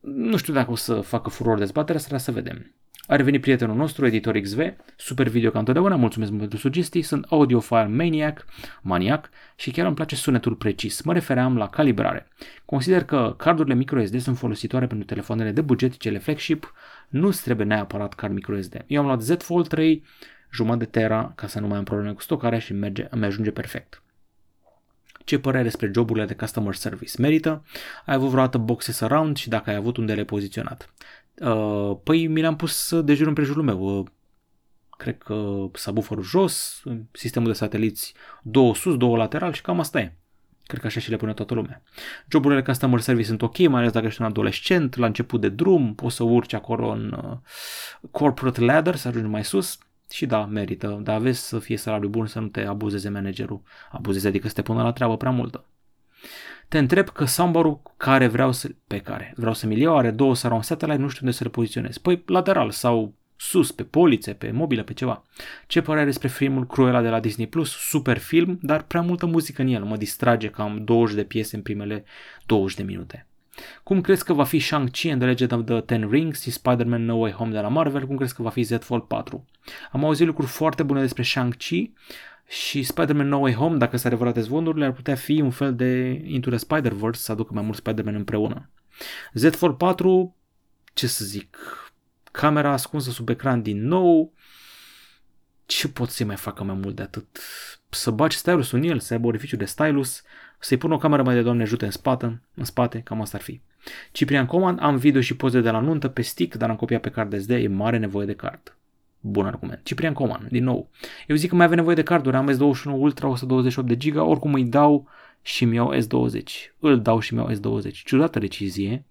Nu 0.00 0.36
știu 0.36 0.52
dacă 0.52 0.70
o 0.70 0.74
să 0.74 1.00
facă 1.00 1.30
furor 1.30 1.58
dezbaterea 1.58 2.00
asta, 2.00 2.18
să 2.18 2.32
vedem. 2.32 2.74
A 3.06 3.16
revenit 3.16 3.40
prietenul 3.40 3.76
nostru, 3.76 4.06
editor 4.06 4.38
XV, 4.38 4.58
super 4.96 5.28
video 5.28 5.50
ca 5.50 5.58
întotdeauna, 5.58 5.96
mulțumesc 5.96 6.32
pentru 6.32 6.58
sugestii, 6.58 7.02
sunt 7.02 7.24
audiophile 7.28 7.86
maniac, 7.86 8.44
maniac 8.82 9.30
și 9.56 9.70
chiar 9.70 9.86
îmi 9.86 9.94
place 9.94 10.16
sunetul 10.16 10.54
precis. 10.54 11.02
Mă 11.02 11.12
refeream 11.12 11.56
la 11.56 11.68
calibrare. 11.68 12.28
Consider 12.64 13.04
că 13.04 13.34
cardurile 13.36 13.74
microSD 13.74 14.20
sunt 14.20 14.38
folositoare 14.38 14.86
pentru 14.86 15.06
telefoanele 15.06 15.50
de 15.50 15.60
buget, 15.60 15.96
cele 15.96 16.18
flagship, 16.18 16.74
nu 17.08 17.30
trebuie 17.30 17.66
neapărat 17.66 18.14
card 18.14 18.32
microSD. 18.32 18.84
Eu 18.86 19.00
am 19.00 19.06
luat 19.06 19.20
Z 19.20 19.34
Fold 19.38 19.68
3, 19.68 20.04
jumătate 20.52 20.84
de 20.84 20.90
tera, 20.90 21.32
ca 21.34 21.46
să 21.46 21.60
nu 21.60 21.66
mai 21.66 21.78
am 21.78 21.84
probleme 21.84 22.12
cu 22.12 22.20
stocarea 22.20 22.58
și 22.58 22.72
merge, 22.72 23.06
îmi 23.10 23.24
ajunge 23.24 23.50
perfect. 23.50 24.02
Ce 25.24 25.38
părere 25.38 25.62
despre 25.62 25.90
joburile 25.94 26.24
de 26.24 26.34
customer 26.34 26.74
service? 26.74 27.20
Merită? 27.20 27.64
Ai 28.06 28.14
avut 28.14 28.28
vreodată 28.28 28.58
boxes 28.58 29.00
around 29.00 29.36
și 29.36 29.48
dacă 29.48 29.70
ai 29.70 29.76
avut 29.76 29.96
unde 29.96 30.14
le 30.14 30.24
poziționat? 30.24 30.92
Uh, 31.40 31.96
păi 32.02 32.26
mi 32.26 32.40
le-am 32.40 32.56
pus 32.56 33.00
de 33.00 33.14
jur 33.14 33.26
împrejurul 33.26 33.62
meu. 33.62 33.98
Uh, 33.98 34.06
cred 34.96 35.18
că 35.18 35.66
subwooferul 35.72 36.22
jos, 36.22 36.82
sistemul 37.12 37.48
de 37.48 37.54
sateliți 37.54 38.14
două 38.42 38.74
sus, 38.74 38.96
două 38.96 39.16
lateral 39.16 39.52
și 39.52 39.62
cam 39.62 39.80
asta 39.80 40.00
e. 40.00 40.16
Cred 40.66 40.80
că 40.80 40.86
așa 40.86 41.00
și 41.00 41.10
le 41.10 41.16
pune 41.16 41.32
toată 41.32 41.54
lumea. 41.54 41.82
Joburile 42.28 42.62
customer 42.62 43.00
service 43.00 43.26
sunt 43.28 43.42
ok, 43.42 43.58
mai 43.58 43.80
ales 43.80 43.92
dacă 43.92 44.06
ești 44.06 44.20
un 44.20 44.26
adolescent, 44.26 44.96
la 44.96 45.06
început 45.06 45.40
de 45.40 45.48
drum, 45.48 45.94
poți 45.94 46.16
să 46.16 46.22
urci 46.22 46.52
acolo 46.52 46.88
în 46.88 47.22
uh, 47.24 47.36
corporate 48.10 48.60
ladder, 48.60 48.96
să 48.96 49.08
ajungi 49.08 49.28
mai 49.28 49.44
sus 49.44 49.78
și 50.10 50.26
da, 50.26 50.44
merită, 50.44 51.00
dar 51.02 51.14
aveți 51.14 51.48
să 51.48 51.58
fie 51.58 51.76
salariu 51.76 52.08
bun, 52.08 52.26
să 52.26 52.40
nu 52.40 52.46
te 52.46 52.60
abuzeze 52.60 53.08
managerul. 53.08 53.62
Abuzeze, 53.90 54.28
adică 54.28 54.48
să 54.48 54.54
te 54.54 54.62
pună 54.62 54.82
la 54.82 54.92
treabă 54.92 55.16
prea 55.16 55.30
multă. 55.30 55.64
Te 56.68 56.78
întreb 56.78 57.08
că 57.08 57.24
soundbar 57.24 57.78
care 57.96 58.26
vreau 58.26 58.52
să, 58.52 58.70
pe 58.86 58.98
care 58.98 59.32
vreau 59.36 59.54
să 59.54 59.66
mi 59.66 59.80
iau 59.80 59.96
are 59.96 60.10
două 60.10 60.34
surround 60.34 60.64
satellite, 60.64 61.00
nu 61.00 61.08
știu 61.08 61.20
unde 61.24 61.36
să 61.36 61.44
le 61.44 61.50
poziționez. 61.50 61.98
Păi 61.98 62.22
lateral 62.26 62.70
sau 62.70 63.14
sus, 63.36 63.72
pe 63.72 63.82
polițe, 63.82 64.32
pe 64.32 64.50
mobilă, 64.50 64.82
pe 64.82 64.92
ceva. 64.92 65.24
Ce 65.66 65.80
părere 65.80 66.04
despre 66.04 66.28
filmul 66.28 66.66
Cruella 66.66 67.02
de 67.02 67.08
la 67.08 67.20
Disney 67.20 67.46
Plus? 67.46 67.70
Super 67.70 68.18
film, 68.18 68.58
dar 68.62 68.82
prea 68.82 69.00
multă 69.00 69.26
muzică 69.26 69.62
în 69.62 69.68
el. 69.68 69.84
Mă 69.84 69.96
distrage 69.96 70.48
cam 70.48 70.84
20 70.84 71.16
de 71.16 71.24
piese 71.24 71.56
în 71.56 71.62
primele 71.62 72.04
20 72.46 72.76
de 72.76 72.82
minute. 72.82 73.26
Cum 73.82 74.00
crezi 74.00 74.24
că 74.24 74.32
va 74.32 74.44
fi 74.44 74.58
Shang-Chi 74.58 75.10
and 75.10 75.20
the 75.20 75.28
Legend 75.28 75.52
of 75.52 75.64
the 75.64 75.80
Ten 75.80 76.08
Rings 76.10 76.42
și 76.42 76.50
Spider-Man 76.50 77.04
No 77.04 77.14
Way 77.14 77.32
Home 77.32 77.52
de 77.52 77.58
la 77.58 77.68
Marvel? 77.68 78.06
Cum 78.06 78.16
crezi 78.16 78.34
că 78.34 78.42
va 78.42 78.50
fi 78.50 78.62
Z 78.62 78.78
Fold 78.80 79.02
4? 79.02 79.44
Am 79.92 80.04
auzit 80.04 80.26
lucruri 80.26 80.50
foarte 80.50 80.82
bune 80.82 81.00
despre 81.00 81.22
Shang-Chi 81.22 81.92
și 82.48 82.82
Spider-Man 82.82 83.28
No 83.28 83.38
Way 83.38 83.54
Home, 83.54 83.76
dacă 83.76 83.96
s-ar 83.96 84.12
adevărate 84.12 84.40
zvondurile, 84.40 84.84
ar 84.84 84.92
putea 84.92 85.14
fi 85.14 85.40
un 85.40 85.50
fel 85.50 85.74
de 85.74 86.20
Into 86.24 86.50
the 86.50 86.58
Spider-Verse, 86.58 87.20
să 87.20 87.32
aducă 87.32 87.54
mai 87.54 87.62
mult 87.62 87.76
Spider-Man 87.76 88.14
împreună. 88.14 88.70
Z 89.32 89.54
Fold 89.54 89.76
4, 89.76 90.36
ce 90.94 91.06
să 91.06 91.24
zic, 91.24 91.58
camera 92.32 92.72
ascunsă 92.72 93.10
sub 93.10 93.28
ecran 93.28 93.62
din 93.62 93.86
nou, 93.86 94.32
ce 95.66 95.88
pot 95.88 96.08
să 96.08 96.24
mai 96.24 96.36
facă 96.36 96.64
mai 96.64 96.74
mult 96.74 96.96
de 96.96 97.02
atât? 97.02 97.38
Să 97.88 98.10
bagi 98.10 98.36
stylus 98.36 98.70
în 98.70 98.82
el, 98.82 99.00
să 99.00 99.12
aibă 99.12 99.26
orificiu 99.26 99.56
de 99.56 99.64
stylus, 99.64 100.22
să-i 100.58 100.76
pun 100.76 100.92
o 100.92 100.98
cameră 100.98 101.22
mai 101.22 101.34
de 101.34 101.42
doamne 101.42 101.62
ajute 101.62 101.84
în 101.84 101.90
spate, 101.90 102.42
în 102.54 102.64
spate, 102.64 103.00
cam 103.00 103.20
asta 103.20 103.36
ar 103.36 103.42
fi. 103.42 103.60
Ciprian 104.12 104.46
Command, 104.46 104.78
am 104.82 104.96
video 104.96 105.20
și 105.20 105.36
poze 105.36 105.60
de 105.60 105.70
la 105.70 105.80
nuntă 105.80 106.08
pe 106.08 106.22
stick, 106.22 106.54
dar 106.56 106.70
am 106.70 106.76
copiat 106.76 107.00
pe 107.00 107.10
card 107.10 107.40
SD, 107.40 107.50
e 107.50 107.68
mare 107.68 107.98
nevoie 107.98 108.26
de 108.26 108.34
card. 108.34 108.76
Bun 109.26 109.46
argument. 109.46 109.80
Ciprian 109.84 110.12
Coman, 110.12 110.46
din 110.50 110.64
nou. 110.64 110.90
Eu 111.26 111.36
zic 111.36 111.48
că 111.48 111.54
mai 111.54 111.64
avem 111.64 111.76
nevoie 111.76 111.94
de 111.94 112.02
carduri, 112.02 112.36
am 112.36 112.52
S21 112.52 112.84
Ultra 112.84 113.28
128 113.28 113.88
de 113.88 113.96
giga, 113.96 114.24
oricum 114.24 114.54
îi 114.54 114.64
dau 114.64 115.08
și 115.42 115.64
mi 115.64 115.74
iau 115.74 115.94
S20. 115.94 116.42
Îl 116.78 117.02
dau 117.02 117.20
și 117.20 117.34
mi 117.34 117.40
iau 117.40 117.52
S20. 117.52 117.90
Ciudată 117.90 118.38
decizie 118.38 119.04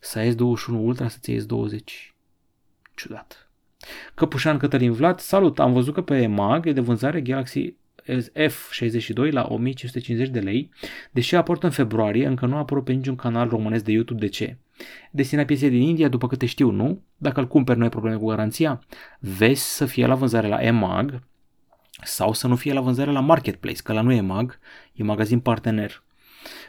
să 0.00 0.18
ai 0.18 0.34
S21 0.34 0.68
Ultra 0.68 1.08
să-ți 1.08 1.30
iei 1.30 1.40
S20. 1.40 2.14
Ciudat. 2.94 3.50
Căpușan 4.14 4.58
Cătălin 4.58 4.92
Vlad, 4.92 5.18
salut, 5.18 5.58
am 5.58 5.72
văzut 5.72 5.94
că 5.94 6.02
pe 6.02 6.26
MAG 6.26 6.66
e 6.66 6.72
de 6.72 6.80
vânzare 6.80 7.20
Galaxy 7.20 7.74
F62 8.32 9.30
la 9.30 9.46
1550 9.48 10.28
de 10.28 10.40
lei, 10.40 10.70
deși 11.10 11.34
a 11.34 11.38
apărut 11.38 11.62
în 11.62 11.70
februarie, 11.70 12.26
încă 12.26 12.46
nu 12.46 12.54
a 12.54 12.58
apărut 12.58 12.84
pe 12.84 12.92
niciun 12.92 13.16
canal 13.16 13.48
românesc 13.48 13.84
de 13.84 13.92
YouTube. 13.92 14.20
De 14.20 14.28
ce? 14.28 14.56
Destina 15.10 15.44
piese 15.44 15.68
din 15.68 15.82
India, 15.82 16.08
după 16.08 16.26
câte 16.26 16.46
știu, 16.46 16.70
nu. 16.70 17.02
Dacă 17.16 17.40
îl 17.40 17.46
cumperi, 17.46 17.78
nu 17.78 17.84
ai 17.84 17.90
probleme 17.90 18.16
cu 18.16 18.26
garanția. 18.26 18.80
Vezi 19.18 19.74
să 19.76 19.86
fie 19.86 20.06
la 20.06 20.14
vânzare 20.14 20.48
la 20.48 20.62
EMAG 20.62 21.22
sau 22.02 22.32
să 22.32 22.46
nu 22.46 22.56
fie 22.56 22.72
la 22.72 22.80
vânzare 22.80 23.10
la 23.10 23.20
Marketplace, 23.20 23.82
că 23.82 23.92
la 23.92 24.00
nu 24.00 24.12
e 24.12 24.16
EMAG, 24.16 24.58
e 24.92 25.02
magazin 25.02 25.40
partener. 25.40 26.02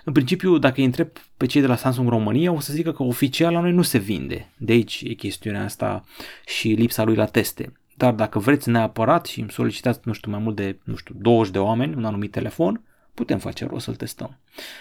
În 0.03 0.13
principiu, 0.13 0.57
dacă 0.57 0.73
îi 0.77 0.85
întreb 0.85 1.07
pe 1.37 1.45
cei 1.45 1.61
de 1.61 1.67
la 1.67 1.75
Samsung 1.75 2.09
România, 2.09 2.51
o 2.51 2.59
să 2.59 2.73
zică 2.73 2.91
că 2.91 3.03
oficial 3.03 3.53
la 3.53 3.59
noi 3.59 3.71
nu 3.71 3.81
se 3.81 3.97
vinde. 3.97 4.51
De 4.57 4.71
aici 4.71 5.01
e 5.05 5.13
chestiunea 5.13 5.63
asta 5.63 6.03
și 6.45 6.67
lipsa 6.67 7.03
lui 7.03 7.15
la 7.15 7.25
teste. 7.25 7.73
Dar 7.95 8.13
dacă 8.13 8.39
vreți 8.39 8.69
neapărat 8.69 9.25
și 9.25 9.39
îmi 9.39 9.51
solicitați, 9.51 9.99
nu 10.03 10.13
știu, 10.13 10.31
mai 10.31 10.39
mult 10.39 10.55
de, 10.55 10.79
nu 10.83 10.95
știu, 10.95 11.15
20 11.17 11.51
de 11.51 11.59
oameni, 11.59 11.95
un 11.95 12.05
anumit 12.05 12.31
telefon, 12.31 12.81
putem 13.13 13.39
face 13.39 13.65
rost 13.65 13.83
să-l 13.83 13.95
testăm. 13.95 14.37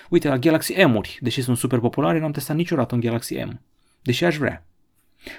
Uite, 0.08 0.28
la 0.28 0.38
Galaxy 0.38 0.84
M-uri, 0.84 1.18
deși 1.20 1.42
sunt 1.42 1.56
super 1.56 1.78
populare, 1.78 2.18
n-am 2.18 2.32
testat 2.32 2.56
niciodată 2.56 2.94
un 2.94 3.00
Galaxy 3.00 3.34
M, 3.34 3.60
deși 4.02 4.24
aș 4.24 4.36
vrea. 4.36 4.64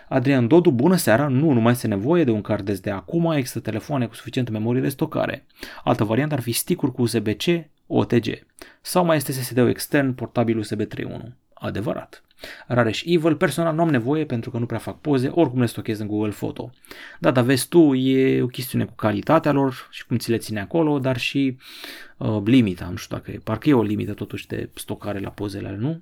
Adrian 0.10 0.48
Dodu, 0.48 0.72
bună 0.72 0.96
seara, 0.96 1.28
nu, 1.28 1.52
nu 1.52 1.60
mai 1.60 1.72
este 1.72 1.88
nevoie 1.88 2.24
de 2.24 2.32
un 2.32 2.42
card 2.42 2.74
SD 2.76 2.88
acum, 2.88 3.32
există 3.32 3.60
telefoane 3.60 4.08
cu 4.08 4.16
suficientă 4.16 4.52
memorie 4.52 4.82
de 4.82 4.90
stocare. 4.90 5.46
Altă 5.84 6.04
variantă 6.04 6.34
ar 6.34 6.42
fi 6.42 6.52
stick-uri 6.52 6.92
cu 6.92 7.02
USB-C, 7.02 7.46
OTG. 7.88 8.48
Sau 8.82 9.06
mai 9.06 9.16
este 9.18 9.32
SSD-ul 9.32 9.70
extern, 9.70 10.14
portabil 10.14 10.58
USB 10.58 10.82
3.1. 10.82 11.22
Adevărat. 11.54 12.24
Rareș 12.68 13.04
Evil, 13.06 13.36
personal 13.36 13.76
nu 13.76 13.82
am 13.82 13.90
nevoie 13.90 14.26
pentru 14.26 14.50
că 14.50 14.58
nu 14.58 14.66
prea 14.66 14.80
fac 14.80 15.02
poze, 15.02 15.28
oricum 15.28 15.60
le 15.60 15.66
stochez 15.66 16.00
în 16.00 16.08
Google 16.08 16.32
Photo. 16.32 16.72
Da, 17.20 17.32
dar 17.32 17.44
vezi 17.44 17.68
tu, 17.68 17.94
e 17.94 18.42
o 18.42 18.48
chestiune 18.48 18.86
cu 18.86 18.94
calitatea 18.96 19.52
lor 19.52 19.88
și 19.92 20.06
cum 20.06 20.18
ți 20.18 20.30
le 20.30 20.38
ține 20.38 20.60
acolo, 20.60 21.00
dar 21.00 21.18
și 21.18 21.58
uh, 22.18 22.42
limita, 22.46 22.88
nu 22.90 22.96
știu 22.96 23.16
dacă 23.16 23.32
e, 23.32 23.38
parcă 23.44 23.70
e 23.70 23.74
o 23.74 23.84
limită 23.84 24.14
totuși 24.14 24.48
de 24.48 24.70
stocare 24.74 25.20
la 25.20 25.30
pozele 25.30 25.68
ale, 25.68 25.78
nu? 25.78 26.02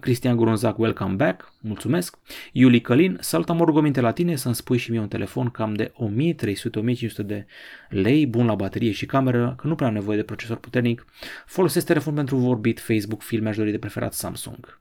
Cristian 0.00 0.36
Grunzac, 0.36 0.78
welcome 0.78 1.14
back, 1.14 1.52
mulțumesc. 1.60 2.18
Iuli 2.52 2.80
Călin, 2.80 3.18
salut, 3.20 3.50
am 3.50 3.60
o 3.60 3.64
rugăminte 3.64 4.00
la 4.00 4.12
tine 4.12 4.36
să-mi 4.36 4.54
spui 4.54 4.78
și 4.78 4.90
mie 4.90 5.00
un 5.00 5.08
telefon 5.08 5.50
cam 5.50 5.74
de 5.74 5.92
1300-1500 5.92 7.24
de 7.24 7.46
lei, 7.88 8.26
bun 8.26 8.46
la 8.46 8.54
baterie 8.54 8.92
și 8.92 9.06
cameră, 9.06 9.54
că 9.56 9.66
nu 9.66 9.74
prea 9.74 9.88
am 9.88 9.94
nevoie 9.94 10.16
de 10.16 10.22
procesor 10.22 10.56
puternic. 10.56 11.06
Folosesc 11.46 11.86
telefon 11.86 12.14
pentru 12.14 12.36
vorbit, 12.36 12.80
Facebook, 12.80 13.22
filme, 13.22 13.48
aș 13.48 13.56
dori 13.56 13.70
de 13.70 13.78
preferat 13.78 14.12
Samsung. 14.12 14.80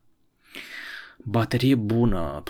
Baterie 1.23 1.75
bună. 1.75 2.43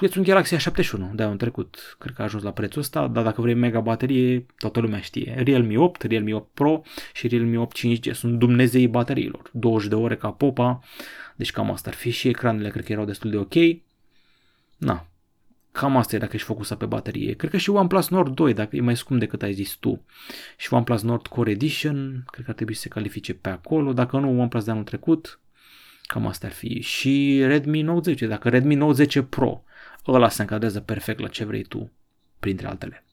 Este 0.00 0.18
un 0.18 0.24
Galaxy 0.24 0.56
A71 0.56 1.14
de 1.14 1.22
anul 1.22 1.36
trecut. 1.36 1.96
Cred 1.98 2.14
că 2.14 2.22
a 2.22 2.24
ajuns 2.24 2.42
la 2.42 2.52
prețul 2.52 2.80
ăsta, 2.80 3.08
dar 3.08 3.24
dacă 3.24 3.40
vrei 3.40 3.54
mega 3.54 3.80
baterie, 3.80 4.46
toată 4.58 4.80
lumea 4.80 5.00
știe. 5.00 5.42
Realme 5.44 5.78
8, 5.78 6.02
Realme 6.02 6.34
8 6.34 6.54
Pro 6.54 6.82
și 7.12 7.28
Realme 7.28 7.58
8 7.58 7.78
5G 7.78 8.12
sunt 8.12 8.38
dumnezeii 8.38 8.88
bateriilor. 8.88 9.50
20 9.52 9.88
de 9.88 9.94
ore 9.94 10.16
ca 10.16 10.30
popa, 10.30 10.80
deci 11.36 11.50
cam 11.50 11.70
asta 11.70 11.90
ar 11.90 11.96
fi 11.96 12.10
și 12.10 12.28
ecranele 12.28 12.70
cred 12.70 12.84
că 12.84 12.92
erau 12.92 13.04
destul 13.04 13.30
de 13.30 13.36
ok. 13.36 13.54
Na, 14.76 15.06
cam 15.72 15.96
asta 15.96 16.16
e 16.16 16.18
dacă 16.18 16.32
ești 16.34 16.46
focusat 16.46 16.78
pe 16.78 16.86
baterie. 16.86 17.32
Cred 17.32 17.50
că 17.50 17.56
și 17.56 17.70
OnePlus 17.70 18.08
Nord 18.08 18.34
2, 18.34 18.54
dacă 18.54 18.76
e 18.76 18.80
mai 18.80 18.96
scump 18.96 19.20
decât 19.20 19.42
ai 19.42 19.52
zis 19.52 19.72
tu. 19.72 20.04
Și 20.56 20.72
OnePlus 20.74 21.02
Nord 21.02 21.26
Core 21.26 21.50
Edition, 21.50 22.24
cred 22.26 22.44
că 22.44 22.50
ar 22.50 22.56
trebui 22.56 22.74
să 22.74 22.80
se 22.80 22.88
califice 22.88 23.34
pe 23.34 23.48
acolo. 23.48 23.92
Dacă 23.92 24.18
nu, 24.18 24.40
OnePlus 24.40 24.64
de 24.64 24.70
anul 24.70 24.84
trecut, 24.84 25.40
Cam 26.06 26.26
asta 26.26 26.46
ar 26.46 26.52
fi. 26.52 26.80
Și 26.80 27.42
Redmi 27.46 27.82
Note 27.82 28.10
10, 28.10 28.26
dacă 28.26 28.48
Redmi 28.48 28.74
Note 28.74 28.92
10 28.92 29.22
Pro, 29.22 29.64
ăla 30.06 30.28
se 30.28 30.42
încadrează 30.42 30.80
perfect 30.80 31.20
la 31.20 31.28
ce 31.28 31.44
vrei 31.44 31.62
tu, 31.62 31.90
printre 32.38 32.66
altele. 32.66 33.04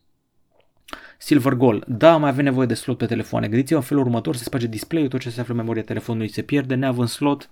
Silver 1.18 1.54
Gold. 1.54 1.84
Da, 1.88 2.18
mai 2.18 2.30
avem 2.30 2.44
nevoie 2.44 2.68
de 2.68 2.74
slot 2.74 2.98
pe 2.98 3.06
telefoane. 3.06 3.48
Gândiți-vă 3.48 3.80
în 3.80 3.86
felul 3.86 4.04
următor, 4.04 4.36
se 4.36 4.44
sparge 4.44 4.68
display-ul, 4.68 5.10
tot 5.10 5.20
ce 5.20 5.30
se 5.30 5.40
află 5.40 5.54
în 5.54 5.60
memoria 5.60 5.84
telefonului 5.84 6.28
se 6.28 6.42
pierde, 6.42 6.76
neavând 6.76 7.08
slot 7.08 7.50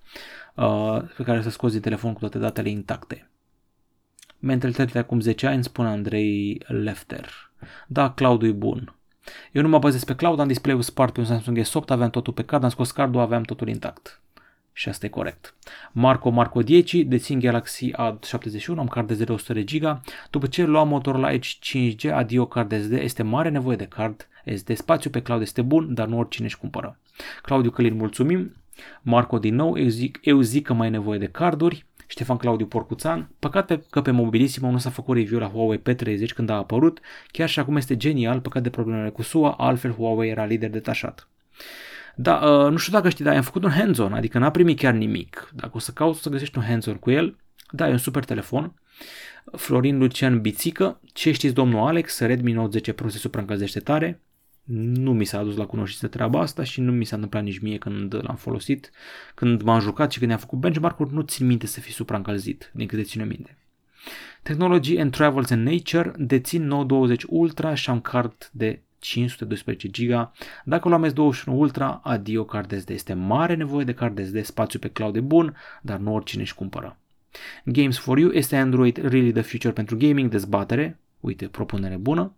uh, 0.56 1.02
pe 1.18 1.24
care 1.24 1.42
să 1.42 1.50
scoți 1.50 1.74
din 1.74 1.82
telefon 1.82 2.14
cu 2.14 2.20
toate 2.20 2.38
datele 2.38 2.70
intacte. 2.70 3.30
Mentalitatea 4.40 5.02
acum 5.02 5.20
10 5.20 5.48
ani, 5.48 5.64
spune 5.64 5.88
Andrei 5.88 6.62
Lefter. 6.68 7.52
Da, 7.88 8.12
cloud 8.12 8.44
e 8.44 8.52
bun. 8.52 8.96
Eu 9.52 9.62
nu 9.62 9.68
mă 9.68 9.80
bazez 9.80 10.04
pe 10.04 10.16
cloud, 10.16 10.40
am 10.40 10.48
display-ul 10.48 10.82
spart 10.82 11.14
pe 11.14 11.20
un 11.20 11.26
Samsung 11.26 11.62
S8, 11.62 11.86
aveam 11.88 12.10
totul 12.10 12.34
pe 12.34 12.44
card, 12.44 12.64
am 12.64 12.70
scos 12.70 12.92
cardul, 12.92 13.22
aveam 13.22 13.42
totul 13.42 13.68
intact. 13.68 14.22
Și 14.74 14.90
asta 14.90 15.06
e 15.06 15.10
corect. 15.10 15.56
Marco 15.92 16.30
Marco 16.30 16.62
10 16.62 17.04
dețin 17.04 17.40
Galaxy 17.40 17.92
A71, 17.92 18.78
am 18.78 18.88
card 18.88 19.12
de 19.12 19.32
100 19.32 19.54
de 19.54 19.64
giga. 19.64 20.02
După 20.30 20.48
ce 20.48 20.64
luam 20.64 20.88
motorul 20.88 21.22
la 21.22 21.32
Edge 21.32 21.50
5G, 21.50 22.14
adio 22.14 22.46
card 22.46 22.82
SD, 22.82 22.92
este 22.92 23.24
mare 23.24 23.50
nevoie 23.50 23.76
de 23.76 23.86
card 23.86 24.28
SD. 24.56 24.76
Spațiu 24.76 25.10
pe 25.10 25.22
cloud 25.22 25.42
este 25.42 25.62
bun, 25.62 25.94
dar 25.94 26.08
nu 26.08 26.18
oricine 26.18 26.46
își 26.46 26.58
cumpără. 26.58 26.98
Claudiu 27.42 27.72
Călin, 27.72 27.96
mulțumim. 27.96 28.56
Marco 29.02 29.40
din 29.40 29.56
nou, 29.56 29.78
eu 29.78 29.88
zic, 29.88 30.20
eu 30.22 30.42
zic 30.42 30.66
că 30.66 30.74
mai 30.74 30.88
e 30.88 30.92
nevoie 30.92 31.20
de 31.20 31.28
carduri. 31.28 31.86
Ștefan 32.08 32.38
Claudiu 32.38 32.66
Porcuțan, 32.66 33.30
păcat 33.40 33.66
pe, 33.66 33.84
că 33.90 34.02
pe 34.02 34.12
Mobilissimo 34.12 34.72
nu 34.72 34.78
s-a 34.78 34.90
făcut 34.90 35.16
review 35.16 35.40
la 35.40 35.48
Huawei 35.48 35.82
P30 35.90 36.34
când 36.36 36.50
a 36.50 36.54
apărut, 36.54 37.00
chiar 37.28 37.50
și 37.50 37.60
acum 37.60 37.76
este 37.76 37.98
genial, 37.98 38.40
păcat 38.40 38.64
de 38.64 38.70
problemele 38.70 39.10
cu 39.10 39.22
SUA, 39.22 39.52
altfel 39.58 39.92
Huawei 39.92 40.30
era 40.30 40.46
lider 40.46 40.70
detașat. 40.70 41.28
Da, 42.22 42.36
uh, 42.36 42.72
nu 42.72 42.78
știu 42.78 42.94
dacă 42.94 43.10
știi, 43.10 43.26
dar 43.26 43.36
am 43.36 43.42
făcut 43.42 43.64
un 43.64 43.70
hands-on, 43.70 44.14
adică 44.14 44.38
n-a 44.38 44.52
primit 44.52 44.80
chiar 44.80 44.94
nimic. 44.94 45.52
Dacă 45.56 45.72
o 45.74 45.80
să 45.80 45.92
cauți 45.92 46.22
să 46.22 46.30
găsești 46.30 46.58
un 46.58 46.64
hands-on 46.64 46.96
cu 46.96 47.12
el, 47.12 47.38
da, 47.72 47.88
e 47.88 47.92
un 47.92 47.98
super 47.98 48.26
telefon. 48.26 48.74
Florin 49.52 49.98
Lucian 49.98 50.42
Bițică, 50.42 51.00
ce 51.14 51.32
știți 51.32 51.54
domnul 51.54 51.88
Alex, 51.88 52.20
Redmi 52.20 52.52
Note 52.52 52.72
10 52.72 52.94
Pro 52.94 53.10
se 53.10 53.18
supraîncălzește 53.18 53.80
tare. 53.80 54.22
Nu 54.64 55.14
mi 55.14 55.26
s-a 55.26 55.40
adus 55.40 55.56
la 55.56 55.66
cunoștință 55.66 56.08
treaba 56.08 56.40
asta 56.40 56.64
și 56.64 56.82
nu 56.82 56.92
mi 56.92 57.06
s-a 57.06 57.16
întâmplat 57.16 57.44
nici 57.44 57.60
mie 57.60 57.78
când 57.78 58.14
l-am 58.14 58.36
folosit. 58.36 58.92
Când 59.36 59.62
m-am 59.62 59.80
jucat 59.80 60.12
și 60.12 60.20
când 60.20 60.32
am 60.32 60.38
făcut 60.38 60.60
benchmark-uri, 60.60 61.14
nu 61.14 61.22
țin 61.22 61.48
minte 61.48 61.68
să 61.68 61.80
fi 61.80 61.92
supraîncălzit, 61.92 62.72
din 62.74 62.88
câte 62.88 63.04
ține 63.04 63.24
minte. 63.24 63.58
Technology 64.44 65.00
and 65.00 65.12
Travels 65.12 65.50
and 65.50 65.68
Nature 65.68 66.12
dețin 66.18 66.68
920 66.68 67.24
Ultra 67.28 67.74
și 67.74 67.90
am 67.90 68.02
card 68.02 68.50
de 68.52 68.82
512 69.02 69.88
GB. 69.88 70.32
Dacă 70.64 70.88
luam 70.88 71.10
S21 71.10 71.46
Ultra, 71.46 72.02
adio 72.04 72.46
card 72.46 72.80
SD. 72.80 72.90
Este 72.90 73.14
mare 73.14 73.56
nevoie 73.56 73.86
de 73.86 73.94
card 73.94 74.26
SD, 74.26 74.44
spațiu 74.44 74.80
pe 74.80 74.90
cloud 74.90 75.14
de 75.14 75.20
bun, 75.20 75.56
dar 75.82 75.98
nu 75.98 76.14
oricine 76.14 76.42
își 76.42 76.56
cumpără. 76.56 76.98
Games 77.64 77.98
for 77.98 78.18
You 78.18 78.32
este 78.32 78.56
Android 78.56 78.98
really 78.98 79.32
the 79.32 79.42
future 79.42 79.74
pentru 79.74 79.98
gaming, 79.98 80.30
dezbatere, 80.30 81.00
uite, 81.20 81.48
propunere 81.48 81.96
bună. 81.96 82.34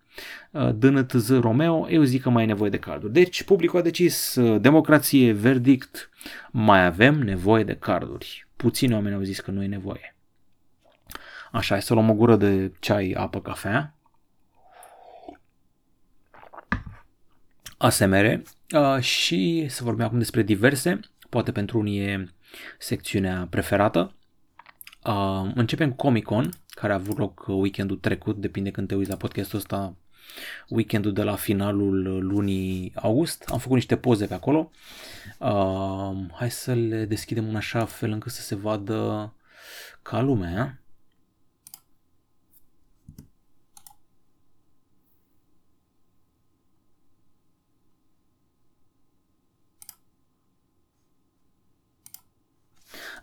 Uh, 0.51 0.69
DNTZ 0.75 1.39
Romeo, 1.39 1.89
eu 1.89 2.03
zic 2.03 2.21
că 2.21 2.29
mai 2.29 2.43
e 2.43 2.45
nevoie 2.45 2.69
de 2.69 2.79
carduri. 2.79 3.13
Deci, 3.13 3.43
publicul 3.43 3.79
a 3.79 3.81
decis, 3.81 4.35
uh, 4.35 4.61
democrație, 4.61 5.31
verdict, 5.31 6.09
mai 6.51 6.85
avem 6.85 7.19
nevoie 7.19 7.63
de 7.63 7.75
carduri. 7.75 8.47
Puțini 8.55 8.93
oameni 8.93 9.15
au 9.15 9.21
zis 9.21 9.39
că 9.39 9.51
nu 9.51 9.63
e 9.63 9.67
nevoie. 9.67 10.15
Așa, 11.51 11.79
să 11.79 11.93
luăm 11.93 12.09
o 12.09 12.13
gură 12.13 12.35
de 12.35 12.71
ceai, 12.79 13.11
apă, 13.11 13.41
cafea. 13.41 13.95
ASMR 17.83 18.41
uh, 18.73 18.99
și 18.99 19.65
să 19.69 19.83
vorbim 19.83 20.05
acum 20.05 20.17
despre 20.17 20.41
diverse. 20.41 20.99
poate 21.29 21.51
pentru 21.51 21.79
unii 21.79 21.99
e 21.99 22.27
secțiunea 22.79 23.47
preferată. 23.49 24.15
Uh, 25.05 25.51
începem 25.55 25.89
cu 25.89 25.95
Comic 25.95 26.23
Con, 26.23 26.49
care 26.69 26.93
a 26.93 26.95
avut 26.95 27.17
loc 27.17 27.45
weekendul 27.47 27.97
trecut, 27.97 28.37
depinde 28.37 28.71
când 28.71 28.87
te 28.87 28.95
uiți 28.95 29.09
la 29.09 29.15
podcastul 29.15 29.59
ăsta, 29.59 29.95
weekendul 30.67 31.13
de 31.13 31.23
la 31.23 31.35
finalul 31.35 32.25
lunii 32.25 32.91
august. 32.95 33.43
Am 33.51 33.57
făcut 33.57 33.75
niște 33.75 33.97
poze 33.97 34.25
pe 34.25 34.33
acolo. 34.33 34.71
Uh, 35.39 36.15
hai 36.33 36.51
să 36.51 36.73
le 36.73 37.05
deschidem 37.05 37.47
în 37.49 37.55
așa 37.55 37.85
fel 37.85 38.11
încât 38.11 38.31
să 38.31 38.41
se 38.41 38.55
vadă 38.55 39.33
ca 40.01 40.21
lumea. 40.21 40.82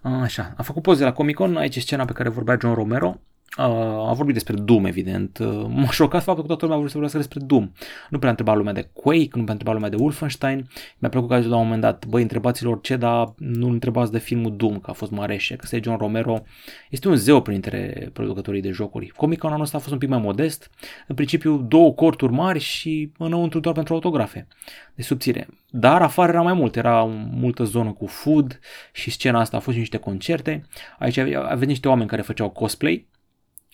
Așa, 0.03 0.55
a 0.57 0.63
făcut 0.63 0.83
poze 0.83 1.05
la 1.05 1.13
Comic 1.13 1.35
Con, 1.35 1.57
aici 1.57 1.77
e 1.77 1.81
scena 1.81 2.05
pe 2.05 2.13
care 2.13 2.29
vorbea 2.29 2.57
John 2.61 2.75
Romero. 2.75 3.21
Uh, 3.59 3.65
a 4.09 4.13
vorbit 4.13 4.35
despre 4.35 4.55
Doom, 4.55 4.85
evident. 4.85 5.39
Uh, 5.39 5.67
m-a 5.69 5.91
șocat 6.01 6.23
faptul 6.23 6.43
că 6.43 6.49
toată 6.49 6.63
lumea 6.63 6.77
a 6.77 6.79
vrut 6.79 6.91
să 6.91 6.99
vorbească 6.99 7.19
despre 7.19 7.47
Doom. 7.47 7.71
Nu 8.11 8.19
prea 8.19 8.31
întreba 8.31 8.55
lumea 8.55 8.73
de 8.73 8.89
Quake, 8.93 9.29
nu 9.33 9.43
prea 9.43 9.53
întreba 9.53 9.73
lumea 9.73 9.89
de 9.89 9.97
Wolfenstein. 9.97 10.69
Mi-a 10.99 11.11
plăcut 11.11 11.29
că 11.29 11.35
a 11.35 11.41
zis 11.41 11.49
la 11.49 11.57
un 11.57 11.63
moment 11.63 11.81
dat, 11.81 12.07
băi, 12.07 12.23
întrebați-lor 12.23 12.81
ce, 12.81 12.97
dar 12.97 13.35
nu 13.37 13.69
întrebați 13.69 14.13
de 14.13 14.19
filmul 14.19 14.57
Doom, 14.57 14.79
că 14.79 14.91
a 14.91 14.93
fost 14.93 15.11
mare 15.11 15.41
că 15.57 15.67
se 15.67 15.81
John 15.83 15.99
Romero 15.99 16.43
este 16.91 17.09
un 17.09 17.17
zeu 17.17 17.43
printre 17.43 18.11
producătorii 18.13 18.61
de 18.61 18.71
jocuri. 18.71 19.09
Comic 19.09 19.45
anul 19.45 19.61
ăsta 19.61 19.77
a 19.77 19.81
fost 19.81 19.93
un 19.93 19.99
pic 19.99 20.09
mai 20.09 20.21
modest. 20.21 20.71
În 21.07 21.15
principiu, 21.15 21.57
două 21.57 21.93
corturi 21.93 22.33
mari 22.33 22.59
și 22.59 23.13
înăuntru 23.19 23.61
doar 23.61 23.75
pentru 23.75 23.95
autografe 23.95 24.47
de 24.95 25.03
subțire. 25.03 25.49
Dar 25.71 26.03
afară 26.03 26.33
era 26.33 26.43
mai 26.43 26.53
mult, 26.53 26.77
era 26.77 27.05
multă 27.33 27.65
zonă 27.65 27.93
cu 27.93 28.07
food 28.07 28.59
și 28.93 29.11
scena 29.11 29.41
asta 29.41 29.57
a 29.57 29.61
fost 29.61 29.75
și 29.75 29.81
niște 29.81 29.97
concerte. 29.97 30.67
Aici 30.99 31.17
aveți 31.17 31.67
niște 31.67 31.89
oameni 31.89 32.09
care 32.09 32.23
făceau 32.23 32.51
cosplay, 32.51 33.09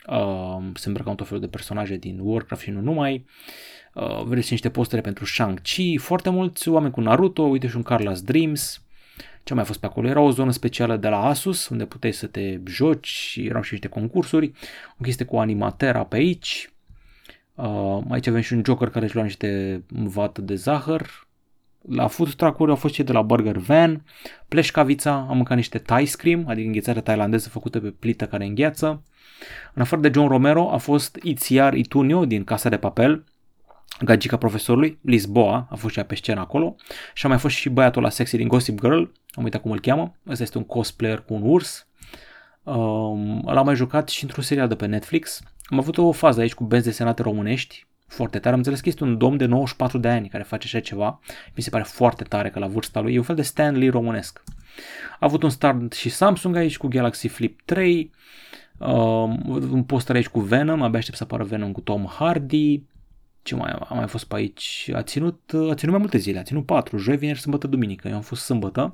uh, 0.08 0.64
se 0.74 0.88
îmbrăcau 0.88 1.14
tot 1.14 1.26
felul 1.26 1.42
de 1.42 1.48
personaje 1.48 1.96
din 1.96 2.18
Warcraft 2.22 2.62
și 2.62 2.70
nu 2.70 2.80
numai. 2.80 3.24
Uh, 3.94 4.22
vedeți 4.24 4.52
niște 4.52 4.70
postere 4.70 5.00
pentru 5.00 5.24
Shang-Chi, 5.24 5.96
foarte 5.96 6.30
mulți 6.30 6.68
oameni 6.68 6.92
cu 6.92 7.00
Naruto, 7.00 7.42
uite 7.42 7.68
și 7.68 7.76
un 7.76 7.82
Carlos 7.82 8.22
Dreams. 8.22 8.80
Ce 9.44 9.54
mai 9.54 9.64
fost 9.64 9.80
pe 9.80 9.86
acolo? 9.86 10.08
Era 10.08 10.20
o 10.20 10.30
zonă 10.30 10.50
specială 10.50 10.96
de 10.96 11.08
la 11.08 11.24
Asus, 11.24 11.68
unde 11.68 11.84
puteai 11.84 12.12
să 12.12 12.26
te 12.26 12.60
joci 12.66 13.06
și 13.06 13.46
erau 13.46 13.62
și 13.62 13.72
niște 13.72 13.88
concursuri. 13.88 14.52
O 14.98 15.02
chestie 15.02 15.24
cu 15.24 15.36
Animatera 15.36 16.04
pe 16.04 16.16
aici. 16.16 16.70
Uh, 17.54 18.00
aici 18.08 18.26
avem 18.26 18.40
și 18.40 18.52
un 18.52 18.62
Joker 18.64 18.88
care 18.88 19.04
își 19.04 19.14
lua 19.14 19.24
niște 19.24 19.82
vată 19.88 20.40
de 20.40 20.54
zahăr. 20.54 21.26
La 21.88 22.06
food 22.06 22.34
truck-uri 22.34 22.70
au 22.70 22.76
fost 22.76 22.94
cei 22.94 23.04
de 23.04 23.12
la 23.12 23.22
Burger 23.22 23.56
Van, 23.56 24.04
pleșcavița, 24.48 25.26
am 25.28 25.36
mâncat 25.36 25.56
niște 25.56 25.78
Thai 25.78 26.04
Scream, 26.04 26.44
adică 26.48 26.66
înghețare 26.66 27.00
tailandeză 27.00 27.48
făcută 27.48 27.80
pe 27.80 27.88
plită 27.90 28.26
care 28.26 28.44
îngheață. 28.44 29.02
În 29.74 29.82
afară 29.82 30.00
de 30.00 30.10
John 30.14 30.28
Romero 30.28 30.72
a 30.72 30.76
fost 30.76 31.18
Itziar 31.22 31.74
Itunio 31.74 32.24
din 32.24 32.44
Casa 32.44 32.68
de 32.68 32.76
Papel, 32.76 33.24
gagica 34.00 34.36
profesorului, 34.36 34.98
Lisboa, 35.02 35.66
a 35.70 35.74
fost 35.74 35.92
și 35.92 35.98
ea 35.98 36.04
pe 36.04 36.14
scenă 36.14 36.40
acolo 36.40 36.76
și 37.14 37.26
a 37.26 37.28
mai 37.28 37.38
fost 37.38 37.54
și 37.54 37.68
băiatul 37.68 38.02
la 38.02 38.10
sexy 38.10 38.36
din 38.36 38.48
Gossip 38.48 38.80
Girl, 38.80 39.02
am 39.30 39.42
uitat 39.42 39.60
cum 39.60 39.70
îl 39.70 39.80
cheamă, 39.80 40.14
ăsta 40.28 40.42
este 40.42 40.58
un 40.58 40.64
cosplayer 40.64 41.20
cu 41.20 41.34
un 41.34 41.42
urs. 41.44 41.86
Um, 42.62 43.42
l-am 43.44 43.64
mai 43.64 43.74
jucat 43.74 44.08
și 44.08 44.24
într-o 44.24 44.40
serie 44.40 44.66
de 44.66 44.74
pe 44.74 44.86
Netflix. 44.86 45.40
Am 45.64 45.78
avut 45.78 45.98
o 45.98 46.12
fază 46.12 46.40
aici 46.40 46.54
cu 46.54 46.64
benzi 46.64 46.86
desenate 46.86 47.22
românești, 47.22 47.86
foarte 48.06 48.38
tare. 48.38 48.50
Am 48.50 48.58
înțeles 48.58 48.80
că 48.80 48.88
este 48.88 49.04
un 49.04 49.18
domn 49.18 49.36
de 49.36 49.44
94 49.44 49.98
de 49.98 50.08
ani 50.08 50.28
care 50.28 50.42
face 50.42 50.66
așa 50.66 50.80
ceva. 50.80 51.20
Mi 51.54 51.62
se 51.62 51.70
pare 51.70 51.82
foarte 51.82 52.24
tare 52.24 52.50
că 52.50 52.58
la 52.58 52.66
vârsta 52.66 53.00
lui 53.00 53.14
e 53.14 53.18
un 53.18 53.24
fel 53.24 53.34
de 53.34 53.42
Stanley 53.42 53.88
românesc. 53.88 54.42
A 55.12 55.16
avut 55.18 55.42
un 55.42 55.50
start 55.50 55.92
și 55.92 56.08
Samsung 56.08 56.56
aici 56.56 56.76
cu 56.76 56.86
Galaxy 56.86 57.28
Flip 57.28 57.60
3, 57.64 58.10
Uh, 58.78 58.88
un 59.70 59.84
poster 59.84 60.14
aici 60.14 60.28
cu 60.28 60.40
Venom, 60.40 60.82
abia 60.82 60.98
aștept 60.98 61.16
să 61.16 61.22
apară 61.22 61.44
Venom 61.44 61.72
cu 61.72 61.80
Tom 61.80 62.06
Hardy. 62.06 62.82
Ce 63.42 63.54
mai 63.54 63.70
a 63.70 63.94
mai 63.94 64.08
fost 64.08 64.24
pe 64.24 64.34
aici? 64.34 64.90
A 64.94 65.02
ținut, 65.02 65.40
a 65.70 65.74
ținut 65.74 65.94
mai 65.94 65.98
multe 65.98 66.18
zile, 66.18 66.38
a 66.38 66.42
ținut 66.42 66.66
patru, 66.66 66.96
joi, 66.96 67.16
vineri, 67.16 67.40
sâmbătă, 67.40 67.66
duminică. 67.66 68.08
Eu 68.08 68.14
am 68.14 68.20
fost 68.20 68.42
sâmbătă 68.42 68.92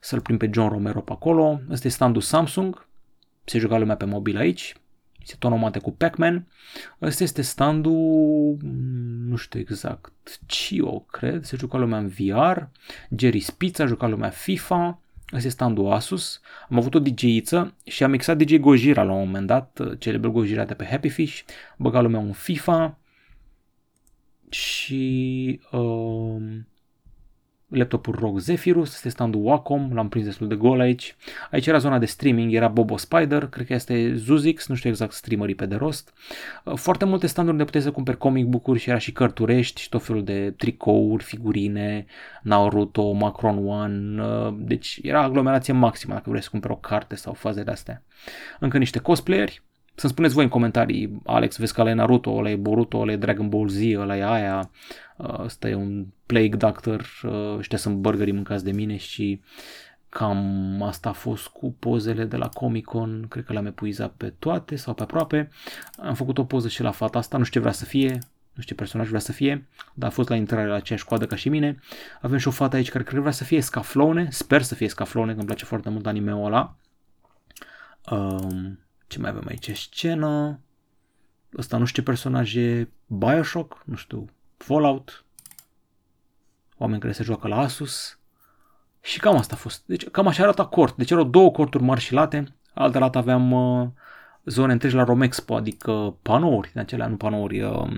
să-l 0.00 0.20
prim 0.20 0.36
pe 0.36 0.50
John 0.52 0.68
Romero 0.68 1.00
pe 1.00 1.12
acolo. 1.12 1.60
Ăsta 1.70 1.86
e 1.86 1.90
standul 1.90 2.22
Samsung, 2.22 2.88
se 3.44 3.58
juca 3.58 3.78
lumea 3.78 3.96
pe 3.96 4.04
mobil 4.04 4.36
aici, 4.36 4.74
se 5.24 5.34
tonomate 5.38 5.78
cu 5.78 5.90
Pac-Man. 5.92 6.46
Ăsta 7.02 7.22
este 7.22 7.42
standul, 7.42 8.56
nu 9.26 9.36
știu 9.36 9.60
exact, 9.60 10.12
Cio, 10.46 10.98
cred, 11.00 11.44
se 11.44 11.56
juca 11.56 11.78
lumea 11.78 11.98
în 11.98 12.08
VR, 12.08 12.58
Jerry 13.16 13.40
Spitz 13.40 13.78
a 13.78 13.86
jucat 13.86 14.10
lumea 14.10 14.30
FIFA, 14.30 15.00
Asta 15.24 15.36
este 15.36 15.48
standul 15.48 15.92
Asus. 15.92 16.40
Am 16.68 16.76
avut 16.76 16.94
o 16.94 16.98
DJ-iță 16.98 17.74
și 17.84 18.04
am 18.04 18.10
mixat 18.10 18.36
DJ 18.36 18.56
Gojira 18.56 19.02
la 19.02 19.12
un 19.12 19.18
moment 19.18 19.46
dat, 19.46 19.80
celebrul 19.98 20.32
Gojira 20.32 20.64
de 20.64 20.74
pe 20.74 20.84
Happy 20.84 21.08
Fish, 21.08 21.42
băga 21.76 22.00
lumea 22.00 22.20
un 22.20 22.32
FIFA 22.32 22.98
și 24.50 25.60
uh, 25.70 26.42
laptopul 27.76 28.16
ROG 28.18 28.38
Zephyrus, 28.38 28.94
este 28.94 29.08
standul 29.08 29.44
Wacom, 29.44 29.90
l-am 29.92 30.08
prins 30.08 30.24
destul 30.24 30.48
de 30.48 30.54
gol 30.54 30.80
aici. 30.80 31.16
Aici 31.50 31.66
era 31.66 31.78
zona 31.78 31.98
de 31.98 32.06
streaming, 32.06 32.54
era 32.54 32.68
Bobo 32.68 32.96
Spider, 32.96 33.46
cred 33.46 33.66
că 33.66 33.74
este 33.74 34.14
Zuzix, 34.14 34.66
nu 34.66 34.74
știu 34.74 34.90
exact 34.90 35.12
streamerii 35.12 35.54
pe 35.54 35.66
de 35.66 35.74
rost. 35.74 36.12
Uh, 36.64 36.76
foarte 36.76 37.04
multe 37.04 37.26
standuri 37.26 37.56
unde 37.56 37.64
puteai 37.64 37.84
să 37.84 37.90
cumperi 37.90 38.18
comic 38.18 38.46
book-uri 38.46 38.78
și 38.78 38.88
era 38.88 38.98
și 38.98 39.12
cărturești 39.12 39.80
și 39.80 39.88
tot 39.88 40.02
felul 40.02 40.24
de 40.24 40.54
tricouri, 40.56 41.24
figurine, 41.24 42.06
Naruto, 42.42 43.12
Macron 43.12 43.66
One, 43.66 44.22
uh, 44.22 44.54
deci 44.58 44.98
era 45.02 45.22
aglomerație 45.22 45.72
maximă 45.72 46.14
dacă 46.14 46.30
vrei 46.30 46.42
să 46.42 46.48
cumperi 46.50 46.72
o 46.72 46.76
carte 46.76 47.14
sau 47.14 47.32
faze 47.32 47.62
de 47.62 47.70
astea. 47.70 48.02
Încă 48.60 48.78
niște 48.78 48.98
cosplayeri, 48.98 49.62
să-mi 49.94 50.12
spuneți 50.12 50.34
voi 50.34 50.44
în 50.44 50.50
comentarii, 50.50 51.20
Alex, 51.24 51.56
vezi 51.56 51.74
că 51.74 51.80
ăla 51.80 51.90
e 51.90 51.94
Naruto, 51.94 52.30
ăla 52.30 52.50
e 52.50 52.56
Boruto, 52.56 52.98
ăla 52.98 53.12
e 53.12 53.16
Dragon 53.16 53.48
Ball 53.48 53.68
Z, 53.68 53.80
ăla 53.94 54.16
e 54.16 54.24
aia, 54.24 54.70
ăsta 55.38 55.68
e 55.68 55.74
un 55.74 56.06
Plague 56.26 56.56
Doctor, 56.56 57.06
ăștia 57.58 57.78
sunt 57.78 57.96
burgerii 57.96 58.32
mâncați 58.32 58.64
de 58.64 58.72
mine 58.72 58.96
și 58.96 59.40
cam 60.08 60.82
asta 60.82 61.08
a 61.08 61.12
fost 61.12 61.46
cu 61.46 61.76
pozele 61.78 62.24
de 62.24 62.36
la 62.36 62.48
Comic 62.48 62.84
Con, 62.84 63.26
cred 63.28 63.44
că 63.44 63.52
le-am 63.52 63.66
epuizat 63.66 64.12
pe 64.12 64.32
toate 64.38 64.76
sau 64.76 64.94
pe 64.94 65.02
aproape. 65.02 65.50
Am 65.96 66.14
făcut 66.14 66.38
o 66.38 66.44
poză 66.44 66.68
și 66.68 66.82
la 66.82 66.90
fata 66.90 67.18
asta, 67.18 67.38
nu 67.38 67.44
știu 67.44 67.60
ce 67.60 67.66
vrea 67.66 67.78
să 67.78 67.84
fie, 67.84 68.10
nu 68.52 68.62
știu 68.62 68.62
ce 68.62 68.74
personaj 68.74 69.08
vrea 69.08 69.20
să 69.20 69.32
fie, 69.32 69.68
dar 69.94 70.08
a 70.08 70.12
fost 70.12 70.28
la 70.28 70.36
intrare 70.36 70.66
la 70.66 70.74
aceeași 70.74 71.04
coadă 71.04 71.26
ca 71.26 71.36
și 71.36 71.48
mine. 71.48 71.78
Avem 72.20 72.38
și 72.38 72.48
o 72.48 72.50
fată 72.50 72.76
aici 72.76 72.90
care 72.90 73.02
cred 73.02 73.14
că 73.14 73.20
vrea 73.20 73.32
să 73.32 73.44
fie 73.44 73.60
Scaflone, 73.60 74.28
sper 74.30 74.62
să 74.62 74.74
fie 74.74 74.88
Scaflone, 74.88 75.30
că 75.30 75.36
îmi 75.36 75.46
place 75.46 75.64
foarte 75.64 75.90
mult 75.90 76.06
anime-ul 76.06 76.44
ăla. 76.44 76.76
Um, 78.10 78.78
ce 79.14 79.20
mai 79.20 79.30
avem 79.30 79.44
aici? 79.48 79.76
Scenă. 79.76 80.60
Ăsta 81.58 81.76
nu 81.76 81.84
știu 81.84 82.02
ce 82.02 82.08
personaj 82.08 82.54
e. 82.54 82.88
Bioshock, 83.06 83.82
nu 83.84 83.94
știu, 83.94 84.28
Fallout. 84.56 85.24
Oameni 86.78 87.00
care 87.00 87.12
se 87.12 87.22
joacă 87.22 87.48
la 87.48 87.58
Asus. 87.58 88.18
Și 89.00 89.20
cam 89.20 89.36
asta 89.36 89.54
a 89.54 89.58
fost. 89.58 89.82
Deci 89.86 90.08
cam 90.08 90.26
așa 90.26 90.42
arată 90.42 90.64
cort. 90.64 90.96
Deci 90.96 91.10
erau 91.10 91.24
două 91.24 91.50
corturi 91.50 91.84
mari 91.84 92.00
și 92.00 92.12
late. 92.12 92.54
Altă 92.74 92.98
dată 92.98 93.18
aveam 93.18 93.52
uh, 93.52 93.88
zone 94.44 94.72
întregi 94.72 94.94
la 94.94 95.04
Romexpo, 95.04 95.54
adică 95.54 96.16
panouri, 96.22 96.70
din 96.72 96.80
acelea, 96.80 97.06
nu 97.06 97.16
panouri, 97.16 97.60
uh, 97.60 97.90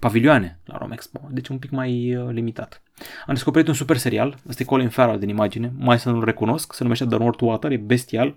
pavilioane 0.00 0.58
la 0.64 0.78
Romexpo, 0.78 1.28
deci 1.30 1.48
un 1.48 1.58
pic 1.58 1.70
mai 1.70 2.16
uh, 2.16 2.32
limitat. 2.32 2.82
Am 3.26 3.34
descoperit 3.34 3.68
un 3.68 3.74
super 3.74 3.96
serial, 3.96 4.38
ăsta 4.48 4.62
e 4.62 4.66
Colin 4.66 4.88
Farrell 4.88 5.18
din 5.18 5.28
imagine, 5.28 5.72
mai 5.78 5.98
să 5.98 6.10
nu-l 6.10 6.24
recunosc, 6.24 6.72
se 6.72 6.82
numește 6.82 7.06
The 7.06 7.18
North 7.18 7.42
Water, 7.42 7.70
e 7.70 7.76
bestial. 7.76 8.36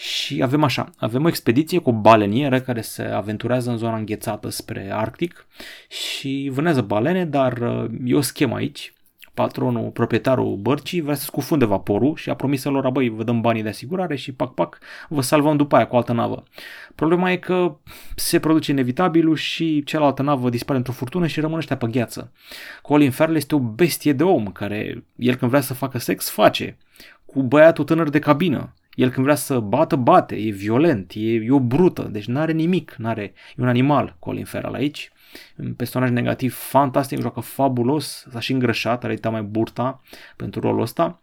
Și 0.00 0.42
avem 0.42 0.62
așa, 0.64 0.90
avem 0.96 1.24
o 1.24 1.28
expediție 1.28 1.78
cu 1.78 1.88
o 1.88 1.92
balenieră 1.92 2.60
care 2.60 2.80
se 2.80 3.02
aventurează 3.02 3.70
în 3.70 3.76
zona 3.76 3.96
înghețată 3.96 4.48
spre 4.48 4.90
Arctic 4.92 5.46
și 5.88 6.50
vânează 6.52 6.82
balene, 6.82 7.24
dar 7.24 7.58
uh, 7.58 7.90
e 8.04 8.14
o 8.14 8.20
schemă 8.20 8.54
aici. 8.54 8.92
Patronul, 9.34 9.90
proprietarul 9.90 10.56
bărcii 10.56 11.00
vrea 11.00 11.14
să 11.14 11.24
scufunde 11.24 11.64
vaporul 11.64 12.16
și 12.16 12.30
a 12.30 12.34
promis 12.34 12.64
lor, 12.64 12.90
băi, 12.90 13.08
vă 13.08 13.22
dăm 13.22 13.40
banii 13.40 13.62
de 13.62 13.68
asigurare 13.68 14.16
și 14.16 14.32
pac, 14.32 14.54
pac, 14.54 14.78
vă 15.08 15.20
salvăm 15.20 15.56
după 15.56 15.76
aia 15.76 15.86
cu 15.86 15.96
altă 15.96 16.12
navă. 16.12 16.42
Problema 16.94 17.30
e 17.30 17.36
că 17.36 17.76
se 18.14 18.38
produce 18.38 18.70
inevitabilul 18.70 19.36
și 19.36 19.82
cealaltă 19.84 20.22
navă 20.22 20.50
dispare 20.50 20.78
într-o 20.78 20.92
furtună 20.92 21.26
și 21.26 21.40
rămâne 21.40 21.58
ăștia 21.58 21.76
pe 21.76 21.86
gheață. 21.86 22.32
Colin 22.82 23.10
Farrell 23.10 23.36
este 23.36 23.54
o 23.54 23.58
bestie 23.58 24.12
de 24.12 24.24
om 24.24 24.46
care, 24.46 25.04
el 25.16 25.34
când 25.34 25.50
vrea 25.50 25.62
să 25.62 25.74
facă 25.74 25.98
sex, 25.98 26.30
face. 26.30 26.76
Cu 27.24 27.42
băiatul 27.42 27.84
tânăr 27.84 28.08
de 28.08 28.18
cabină 28.18 28.74
el 29.00 29.10
când 29.10 29.24
vrea 29.24 29.36
să 29.36 29.58
bată, 29.58 29.96
bate, 29.96 30.36
e 30.36 30.50
violent, 30.50 31.12
e, 31.14 31.34
e 31.34 31.50
o 31.50 31.60
brută, 31.60 32.08
deci 32.12 32.26
nu 32.26 32.38
are 32.38 32.52
nimic, 32.52 32.94
n-are, 32.98 33.22
e 33.56 33.62
un 33.62 33.68
animal 33.68 34.16
Colin 34.18 34.44
Farrell 34.44 34.74
aici. 34.74 35.12
Un 35.56 35.74
personaj 35.74 36.10
negativ 36.10 36.54
fantastic, 36.54 37.20
joacă 37.20 37.40
fabulos, 37.40 38.26
s-a 38.30 38.40
și 38.40 38.52
îngrășat, 38.52 39.04
are 39.04 39.18
mai 39.30 39.42
burta 39.42 40.02
pentru 40.36 40.60
rolul 40.60 40.80
ăsta. 40.80 41.20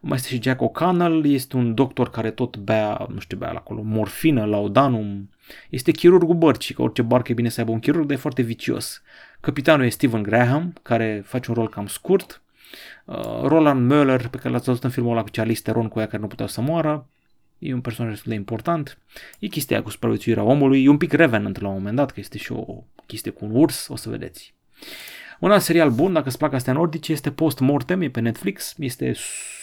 Mai 0.00 0.16
este 0.16 0.28
și 0.28 0.42
Jack 0.42 0.60
O'Connell, 0.62 1.24
este 1.24 1.56
un 1.56 1.74
doctor 1.74 2.10
care 2.10 2.30
tot 2.30 2.56
bea, 2.56 3.06
nu 3.12 3.18
știu, 3.18 3.36
bea 3.36 3.50
acolo, 3.50 3.82
morfină, 3.84 4.44
laudanum. 4.44 5.30
Este 5.68 5.90
chirurgul 5.90 6.34
bărcii, 6.34 6.74
că 6.74 6.82
orice 6.82 7.02
barcă 7.02 7.32
e 7.32 7.34
bine 7.34 7.48
să 7.48 7.60
aibă 7.60 7.72
un 7.72 7.78
chirurg, 7.78 8.06
dar 8.06 8.16
e 8.16 8.20
foarte 8.20 8.42
vicios. 8.42 9.02
Capitanul 9.40 9.86
e 9.86 9.88
Steven 9.88 10.22
Graham, 10.22 10.72
care 10.82 11.22
face 11.24 11.50
un 11.50 11.56
rol 11.56 11.68
cam 11.68 11.86
scurt. 11.86 12.42
Uh, 13.04 13.42
Roland 13.42 13.92
Möller, 13.92 14.30
pe 14.30 14.38
care 14.38 14.48
l-ați 14.48 14.66
văzut 14.66 14.84
în 14.84 14.90
filmul 14.90 15.12
ăla 15.12 15.22
cu 15.22 15.28
Charlize 15.32 15.62
Theron 15.62 15.88
cu 15.88 15.98
ea 15.98 16.06
care 16.06 16.22
nu 16.22 16.28
puteau 16.28 16.48
să 16.48 16.60
moară, 16.60 17.06
e 17.58 17.74
un 17.74 17.80
personaj 17.80 18.12
destul 18.12 18.30
de 18.30 18.36
important. 18.38 18.98
E 19.38 19.46
chestia 19.46 19.82
cu 19.82 19.90
supraviețuirea 19.90 20.42
omului, 20.42 20.84
e 20.84 20.88
un 20.88 20.96
pic 20.96 21.12
Revenant 21.12 21.60
la 21.60 21.68
un 21.68 21.74
moment 21.74 21.96
dat, 21.96 22.10
că 22.10 22.20
este 22.20 22.38
și 22.38 22.52
o 22.52 22.84
chestie 23.06 23.30
cu 23.30 23.44
un 23.44 23.54
urs, 23.54 23.88
o 23.88 23.96
să 23.96 24.08
vedeți. 24.08 24.54
Un 25.40 25.50
alt 25.50 25.62
serial 25.62 25.90
bun, 25.90 26.12
dacă 26.12 26.28
îți 26.28 26.38
plac 26.38 26.52
astea 26.52 26.72
nordice, 26.72 27.12
este 27.12 27.30
Post 27.30 27.58
Mortem, 27.58 28.00
e 28.00 28.10
pe 28.10 28.20
Netflix, 28.20 28.74
este 28.78 29.14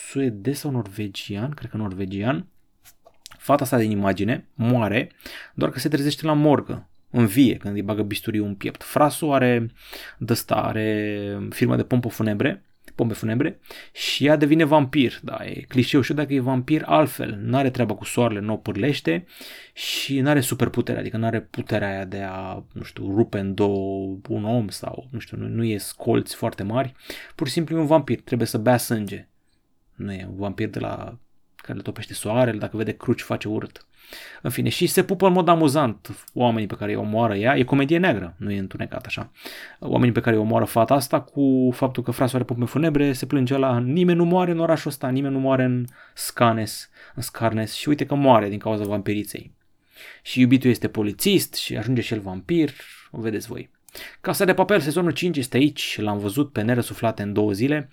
suedez 0.09 0.57
sau 0.57 0.71
norvegian, 0.71 1.49
cred 1.49 1.69
că 1.69 1.77
norvegian. 1.77 2.45
Fata 3.37 3.63
asta 3.63 3.77
din 3.77 3.91
imagine 3.91 4.47
moare, 4.53 5.11
doar 5.53 5.71
că 5.71 5.79
se 5.79 5.89
trezește 5.89 6.25
la 6.25 6.33
morgă, 6.33 6.87
în 7.09 7.25
vie, 7.25 7.57
când 7.57 7.75
îi 7.75 7.81
bagă 7.81 8.01
bisturiu 8.01 8.45
în 8.45 8.55
piept. 8.55 8.83
Frasul 8.83 9.33
are 9.33 9.71
dăsta, 10.17 10.55
are 10.55 11.39
firmă 11.49 11.75
de 11.75 11.83
pompă 11.83 12.07
funebre, 12.07 12.63
pompe 12.95 13.13
funebre 13.13 13.59
și 13.93 14.25
ea 14.25 14.35
devine 14.35 14.63
vampir, 14.63 15.19
da, 15.23 15.37
e 15.43 15.65
clișeu 15.67 16.01
și 16.01 16.13
dacă 16.13 16.33
e 16.33 16.39
vampir 16.39 16.83
altfel, 16.85 17.39
nu 17.41 17.57
are 17.57 17.69
treaba 17.69 17.95
cu 17.95 18.03
soarele, 18.03 18.39
nu 18.39 18.53
o 18.53 18.57
pârlește 18.57 19.25
și 19.73 20.19
nu 20.19 20.29
are 20.29 20.39
superputere, 20.39 20.99
adică 20.99 21.17
nu 21.17 21.25
are 21.25 21.41
puterea 21.41 21.89
aia 21.89 22.05
de 22.05 22.21
a, 22.29 22.63
nu 22.71 22.83
știu, 22.83 23.15
rupe 23.15 23.39
în 23.39 23.53
două 23.53 24.17
un 24.29 24.43
om 24.43 24.67
sau, 24.67 25.07
nu 25.11 25.19
știu, 25.19 25.37
nu, 25.37 25.47
nu 25.47 25.63
e 25.63 25.77
scolți 25.77 26.35
foarte 26.35 26.63
mari, 26.63 26.93
pur 27.35 27.47
și 27.47 27.53
simplu 27.53 27.75
e 27.75 27.79
un 27.79 27.85
vampir, 27.85 28.21
trebuie 28.21 28.47
să 28.47 28.57
bea 28.57 28.77
sânge. 28.77 29.27
Nu 29.95 30.13
e 30.13 30.25
un 30.29 30.35
vampir 30.35 30.69
de 30.69 30.79
la 30.79 31.17
care 31.65 31.77
le 31.77 31.83
topește 31.83 32.13
soarele, 32.13 32.57
dacă 32.57 32.77
vede 32.77 32.91
cruci 32.91 33.21
face 33.21 33.47
urât. 33.47 33.85
În 34.41 34.49
fine, 34.49 34.69
și 34.69 34.87
se 34.87 35.03
pupă 35.03 35.27
în 35.27 35.33
mod 35.33 35.47
amuzant 35.47 36.25
oamenii 36.33 36.67
pe 36.67 36.75
care 36.75 36.91
îi 36.91 36.97
omoară 36.97 37.35
ea. 37.35 37.57
E 37.57 37.63
comedie 37.63 37.97
neagră, 37.97 38.35
nu 38.37 38.51
e 38.51 38.59
întunecat 38.59 39.05
așa. 39.05 39.31
Oamenii 39.79 40.13
pe 40.13 40.19
care 40.19 40.35
îi 40.35 40.41
omoară 40.41 40.65
fata 40.65 40.93
asta 40.93 41.21
cu 41.21 41.69
faptul 41.73 42.03
că 42.03 42.11
frasul 42.11 42.35
are 42.35 42.45
pupe 42.45 42.65
funebre, 42.65 43.13
se 43.13 43.25
plânge 43.25 43.57
la 43.57 43.79
nimeni 43.79 44.17
nu 44.17 44.25
moare 44.25 44.51
în 44.51 44.59
orașul 44.59 44.91
ăsta, 44.91 45.09
nimeni 45.09 45.33
nu 45.33 45.39
moare 45.39 45.63
în 45.63 45.85
Scanes, 46.13 46.89
în 47.15 47.21
Scarnes 47.21 47.73
și 47.73 47.89
uite 47.89 48.05
că 48.05 48.15
moare 48.15 48.49
din 48.49 48.59
cauza 48.59 48.83
vampiriței. 48.83 49.53
Și 50.21 50.39
iubitul 50.39 50.69
este 50.69 50.87
polițist 50.87 51.53
și 51.53 51.77
ajunge 51.77 52.01
și 52.01 52.13
el 52.13 52.19
vampir, 52.19 52.71
o 53.11 53.21
vedeți 53.21 53.47
voi. 53.47 53.73
Casa 54.21 54.45
de 54.45 54.53
papel, 54.53 54.79
sezonul 54.79 55.11
5 55.11 55.37
este 55.37 55.57
aici, 55.57 55.97
l-am 55.99 56.17
văzut 56.17 56.51
pe 56.51 56.61
nerăsuflate 56.61 57.21
în 57.21 57.33
două 57.33 57.51
zile. 57.51 57.89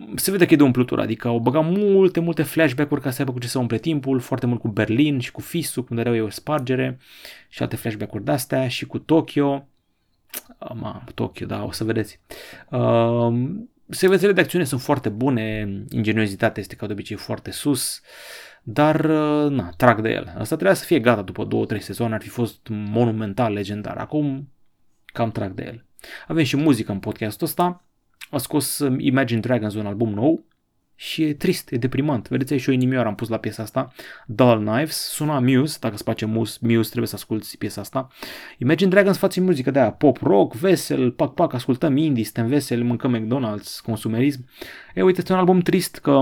Uh, 0.00 0.12
se 0.14 0.30
vede 0.30 0.46
că 0.46 0.54
e 0.54 0.56
de 0.56 0.62
umplutură, 0.62 1.00
adică 1.00 1.28
au 1.28 1.38
băgat 1.38 1.64
multe, 1.64 2.20
multe 2.20 2.42
flashback-uri 2.42 3.00
ca 3.00 3.10
să 3.10 3.16
aibă 3.18 3.32
cu 3.32 3.38
ce 3.38 3.48
să 3.48 3.58
umple 3.58 3.78
timpul, 3.78 4.20
foarte 4.20 4.46
mult 4.46 4.60
cu 4.60 4.68
Berlin 4.68 5.18
și 5.18 5.30
cu 5.30 5.40
Fisu, 5.40 5.86
unde 5.90 6.02
erau 6.02 6.16
eu 6.16 6.24
o 6.24 6.30
spargere 6.30 6.98
și 7.48 7.62
alte 7.62 7.76
flashback-uri 7.76 8.24
de-astea 8.24 8.68
și 8.68 8.86
cu 8.86 8.98
Tokyo. 8.98 9.68
Ma, 10.74 11.04
Tokyo, 11.14 11.46
da, 11.46 11.64
o 11.64 11.72
să 11.72 11.84
vedeți. 11.84 12.20
Uh, 12.70 13.32
secvențele 13.88 14.32
de 14.32 14.40
acțiune 14.40 14.64
sunt 14.64 14.80
foarte 14.80 15.08
bune, 15.08 15.78
ingeniozitatea 15.90 16.62
este 16.62 16.74
ca 16.74 16.86
de 16.86 16.92
obicei 16.92 17.16
foarte 17.16 17.50
sus, 17.50 18.00
dar 18.62 19.04
uh, 19.04 19.50
na, 19.50 19.70
trag 19.76 20.00
de 20.00 20.10
el. 20.10 20.24
Asta 20.26 20.54
trebuia 20.54 20.74
să 20.74 20.84
fie 20.84 20.98
gata 20.98 21.22
după 21.22 21.48
2-3 21.74 21.78
sezoane, 21.78 22.14
ar 22.14 22.22
fi 22.22 22.28
fost 22.28 22.66
monumental, 22.68 23.52
legendar. 23.52 23.96
Acum 23.96 24.48
cam 25.06 25.30
trag 25.30 25.52
de 25.52 25.64
el. 25.66 25.84
Avem 26.28 26.44
și 26.44 26.56
muzică 26.56 26.92
în 26.92 26.98
podcastul 26.98 27.46
ăsta, 27.46 27.84
a 28.30 28.38
scos 28.38 28.78
um, 28.78 28.98
Imagine 28.98 29.40
Dragons 29.40 29.74
un 29.74 29.86
album 29.86 30.12
nou 30.12 30.44
și 30.94 31.22
e 31.22 31.34
trist, 31.34 31.70
e 31.72 31.76
deprimant. 31.76 32.28
Vedeți, 32.28 32.54
și 32.54 32.68
o 32.68 32.72
inimioară 32.72 33.08
am 33.08 33.14
pus 33.14 33.28
la 33.28 33.38
piesa 33.38 33.62
asta. 33.62 33.92
Dull 34.26 34.64
Knives, 34.64 34.96
suna 34.96 35.38
Muse, 35.38 35.76
dacă 35.80 35.94
îți 35.94 36.04
place 36.04 36.24
Muse, 36.24 36.58
Muse 36.60 36.88
trebuie 36.88 37.08
să 37.08 37.14
asculti 37.14 37.56
piesa 37.56 37.80
asta. 37.80 38.08
Imagine 38.58 38.90
Dragons 38.90 39.18
face 39.18 39.40
muzică 39.40 39.70
de 39.70 39.78
aia, 39.78 39.92
pop 39.92 40.16
rock, 40.16 40.54
vesel, 40.54 41.10
pac 41.10 41.34
pac, 41.34 41.52
ascultăm 41.52 41.96
indie, 41.96 42.24
suntem 42.24 42.46
veseli, 42.46 42.82
mâncăm 42.82 43.16
McDonald's, 43.18 43.82
consumerism. 43.82 44.48
E, 44.94 45.02
uite, 45.02 45.18
este 45.18 45.32
un 45.32 45.38
album 45.38 45.60
trist 45.60 45.96
că 45.96 46.20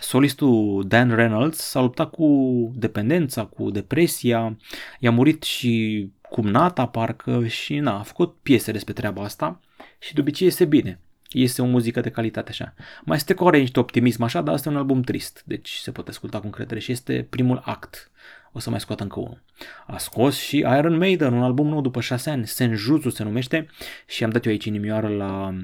solistul 0.00 0.84
Dan 0.88 1.14
Reynolds 1.14 1.58
s-a 1.58 1.80
luptat 1.80 2.10
cu 2.10 2.26
dependența, 2.74 3.44
cu 3.44 3.70
depresia, 3.70 4.56
i-a 4.98 5.10
murit 5.10 5.42
și 5.42 6.06
cumnata 6.30 6.86
parcă 6.86 7.46
și 7.46 7.78
na, 7.78 7.98
a 7.98 8.02
făcut 8.02 8.36
piese 8.42 8.72
despre 8.72 8.92
treaba 8.92 9.22
asta 9.22 9.60
și 9.98 10.14
de 10.14 10.20
obicei 10.20 10.46
este 10.46 10.64
bine. 10.64 11.00
Este 11.30 11.62
o 11.62 11.64
muzică 11.64 12.00
de 12.00 12.10
calitate 12.10 12.50
așa. 12.50 12.74
Mai 13.04 13.16
este 13.16 13.34
cu 13.34 13.48
niște 13.48 13.78
optimism 13.78 14.22
așa, 14.22 14.40
dar 14.40 14.54
asta 14.54 14.68
e 14.68 14.72
un 14.72 14.78
album 14.78 15.02
trist, 15.02 15.42
deci 15.44 15.74
se 15.74 15.90
poate 15.90 16.10
asculta 16.10 16.38
cu 16.38 16.46
încredere 16.46 16.80
și 16.80 16.92
este 16.92 17.26
primul 17.30 17.60
act. 17.64 18.10
O 18.52 18.58
să 18.58 18.70
mai 18.70 18.80
scoată 18.80 19.02
încă 19.02 19.20
unul. 19.20 19.42
A 19.86 19.98
scos 19.98 20.38
și 20.38 20.56
Iron 20.56 20.96
Maiden, 20.96 21.32
un 21.32 21.42
album 21.42 21.68
nou 21.68 21.80
după 21.80 22.00
șase 22.00 22.30
ani, 22.30 22.46
Senjutsu 22.46 23.10
se 23.10 23.22
numește 23.22 23.68
și 24.06 24.24
am 24.24 24.30
dat 24.30 24.44
eu 24.44 24.52
aici 24.52 24.64
inimioară 24.64 25.08
la 25.08 25.54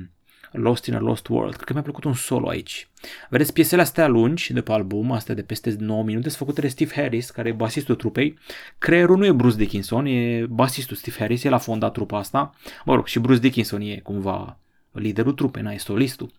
Lost 0.57 0.87
in 0.87 0.95
a 0.95 0.99
Lost 0.99 1.29
World. 1.29 1.55
Cred 1.55 1.67
că 1.67 1.73
mi-a 1.73 1.83
plăcut 1.83 2.05
un 2.05 2.15
solo 2.15 2.49
aici. 2.49 2.89
Vedeți, 3.29 3.53
piesele 3.53 3.81
astea 3.81 4.07
lungi 4.07 4.53
de 4.53 4.61
pe 4.61 4.73
album, 4.73 5.13
astea 5.13 5.35
de 5.35 5.43
peste 5.43 5.77
9 5.79 6.03
minute, 6.03 6.29
sunt 6.29 6.39
făcute 6.39 6.61
de 6.61 6.69
Steve 6.69 6.95
Harris, 6.95 7.31
care 7.31 7.49
e 7.49 7.53
basistul 7.53 7.95
trupei. 7.95 8.39
Creierul 8.79 9.17
nu 9.17 9.27
e 9.27 9.33
Bruce 9.33 9.57
Dickinson, 9.57 10.07
e 10.07 10.47
basistul 10.49 10.97
Steve 10.97 11.17
Harris, 11.19 11.45
el 11.45 11.53
a 11.53 11.59
fondat 11.59 11.93
trupa 11.93 12.19
asta. 12.19 12.55
Mă 12.85 12.95
rog, 12.95 13.07
și 13.07 13.19
Bruce 13.19 13.41
Dickinson 13.41 13.81
e 13.81 14.01
cumva 14.03 14.59
liderul 14.95 15.33
trupei, 15.33 15.63
n-ai 15.63 15.79
solistul. 15.79 16.31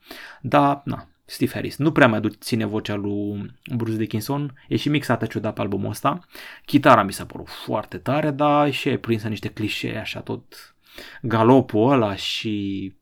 Dar, 0.42 0.82
na, 0.86 1.08
Steve 1.26 1.52
Harris. 1.54 1.78
Nu 1.78 1.92
prea 1.92 2.08
mai 2.08 2.22
ține 2.40 2.66
vocea 2.66 2.96
lui 2.96 3.52
Bruce 3.76 3.98
Dickinson, 3.98 4.54
e 4.68 4.76
și 4.76 4.90
mixată 4.90 5.26
ciudat 5.26 5.54
pe 5.54 5.62
albumul 5.62 5.90
ăsta. 5.90 6.20
Chitara 6.66 7.04
mi 7.04 7.14
s-a 7.14 7.26
părut 7.26 7.50
foarte 7.50 7.98
tare, 7.98 8.32
dar 8.32 8.72
și 8.72 8.90
e 8.90 8.98
prinsă 8.98 9.28
niște 9.28 9.48
clișee 9.50 9.98
așa 9.98 10.20
tot 10.20 10.76
galopul 11.22 11.92
ăla 11.92 12.16
și 12.16 12.94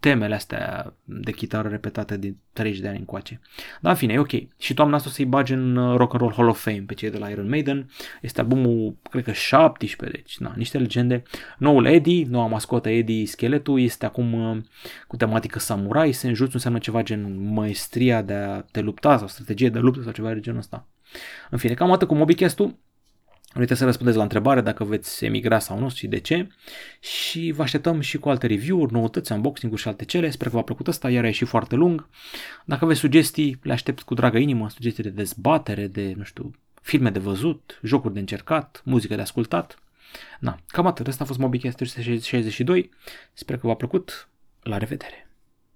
temele 0.00 0.34
astea 0.34 0.92
de 1.04 1.32
chitară 1.32 1.68
repetate 1.68 2.16
de 2.16 2.34
30 2.52 2.80
de 2.80 2.88
ani 2.88 2.98
încoace. 2.98 3.40
Dar 3.80 3.92
în 3.92 3.98
fine, 3.98 4.12
e 4.12 4.18
ok. 4.18 4.32
Și 4.58 4.74
toamna 4.74 4.96
asta 4.96 5.08
o 5.08 5.12
să-i 5.12 5.24
bage 5.24 5.54
în 5.54 5.76
uh, 5.76 5.96
Rock 5.96 6.12
and 6.12 6.22
Roll 6.22 6.34
Hall 6.34 6.48
of 6.48 6.62
Fame 6.62 6.84
pe 6.86 6.94
cei 6.94 7.10
de 7.10 7.18
la 7.18 7.28
Iron 7.28 7.48
Maiden. 7.48 7.90
Este 8.22 8.40
albumul, 8.40 8.96
cred 9.10 9.24
că 9.24 9.32
17, 9.32 10.18
deci 10.18 10.38
na, 10.38 10.52
niște 10.56 10.78
legende. 10.78 11.22
Noul 11.58 11.84
Eddie, 11.84 12.26
noua 12.28 12.46
mascotă 12.46 12.88
Eddie 12.88 13.26
Scheletul, 13.26 13.80
este 13.80 14.06
acum 14.06 14.32
uh, 14.32 14.56
cu 15.06 15.16
tematică 15.16 15.58
samurai. 15.58 16.12
Senjutsu 16.12 16.54
înseamnă 16.54 16.78
ceva 16.78 17.02
gen 17.02 17.52
maestria 17.52 18.22
de 18.22 18.34
a 18.34 18.60
te 18.60 18.80
lupta 18.80 19.16
sau 19.18 19.26
strategie 19.26 19.68
de 19.68 19.78
luptă 19.78 20.02
sau 20.02 20.12
ceva 20.12 20.32
de 20.32 20.40
genul 20.40 20.58
ăsta. 20.58 20.86
În 21.50 21.58
fine, 21.58 21.74
cam 21.74 21.92
atât 21.92 22.08
cu 22.08 22.14
MobiCast-ul. 22.14 22.76
Nu 23.56 23.62
uitați 23.62 23.80
să 23.80 23.86
răspundeți 23.86 24.16
la 24.16 24.22
întrebare 24.22 24.60
dacă 24.60 24.84
veți 24.84 25.24
emigra 25.24 25.58
sau 25.58 25.78
nu 25.78 25.90
și 25.90 26.06
de 26.06 26.18
ce. 26.18 26.48
Și 27.00 27.52
vă 27.56 27.62
așteptăm 27.62 28.00
și 28.00 28.18
cu 28.18 28.28
alte 28.28 28.46
review-uri, 28.46 28.92
noutăți, 28.92 29.32
unboxing-uri 29.32 29.80
și 29.80 29.88
alte 29.88 30.04
cele. 30.04 30.30
Sper 30.30 30.48
că 30.48 30.56
v-a 30.56 30.62
plăcut 30.62 30.86
ăsta, 30.86 31.10
iar 31.10 31.24
a 31.24 31.26
ieșit 31.26 31.46
foarte 31.46 31.74
lung. 31.74 32.08
Dacă 32.64 32.84
aveți 32.84 33.00
sugestii, 33.00 33.58
le 33.62 33.72
aștept 33.72 34.02
cu 34.02 34.14
dragă 34.14 34.38
inimă, 34.38 34.68
sugestii 34.68 35.02
de 35.02 35.08
dezbatere, 35.08 35.86
de, 35.86 36.14
nu 36.16 36.22
știu, 36.22 36.50
filme 36.82 37.10
de 37.10 37.18
văzut, 37.18 37.80
jocuri 37.82 38.14
de 38.14 38.20
încercat, 38.20 38.82
muzică 38.84 39.14
de 39.14 39.20
ascultat. 39.20 39.78
Na, 40.40 40.58
cam 40.66 40.86
atât. 40.86 41.06
Asta 41.06 41.22
a 41.24 41.26
fost 41.26 41.38
MobiCast 41.38 41.76
362. 41.76 42.90
Sper 43.32 43.58
că 43.58 43.66
v-a 43.66 43.74
plăcut. 43.74 44.28
La 44.62 44.78
revedere! 44.78 45.25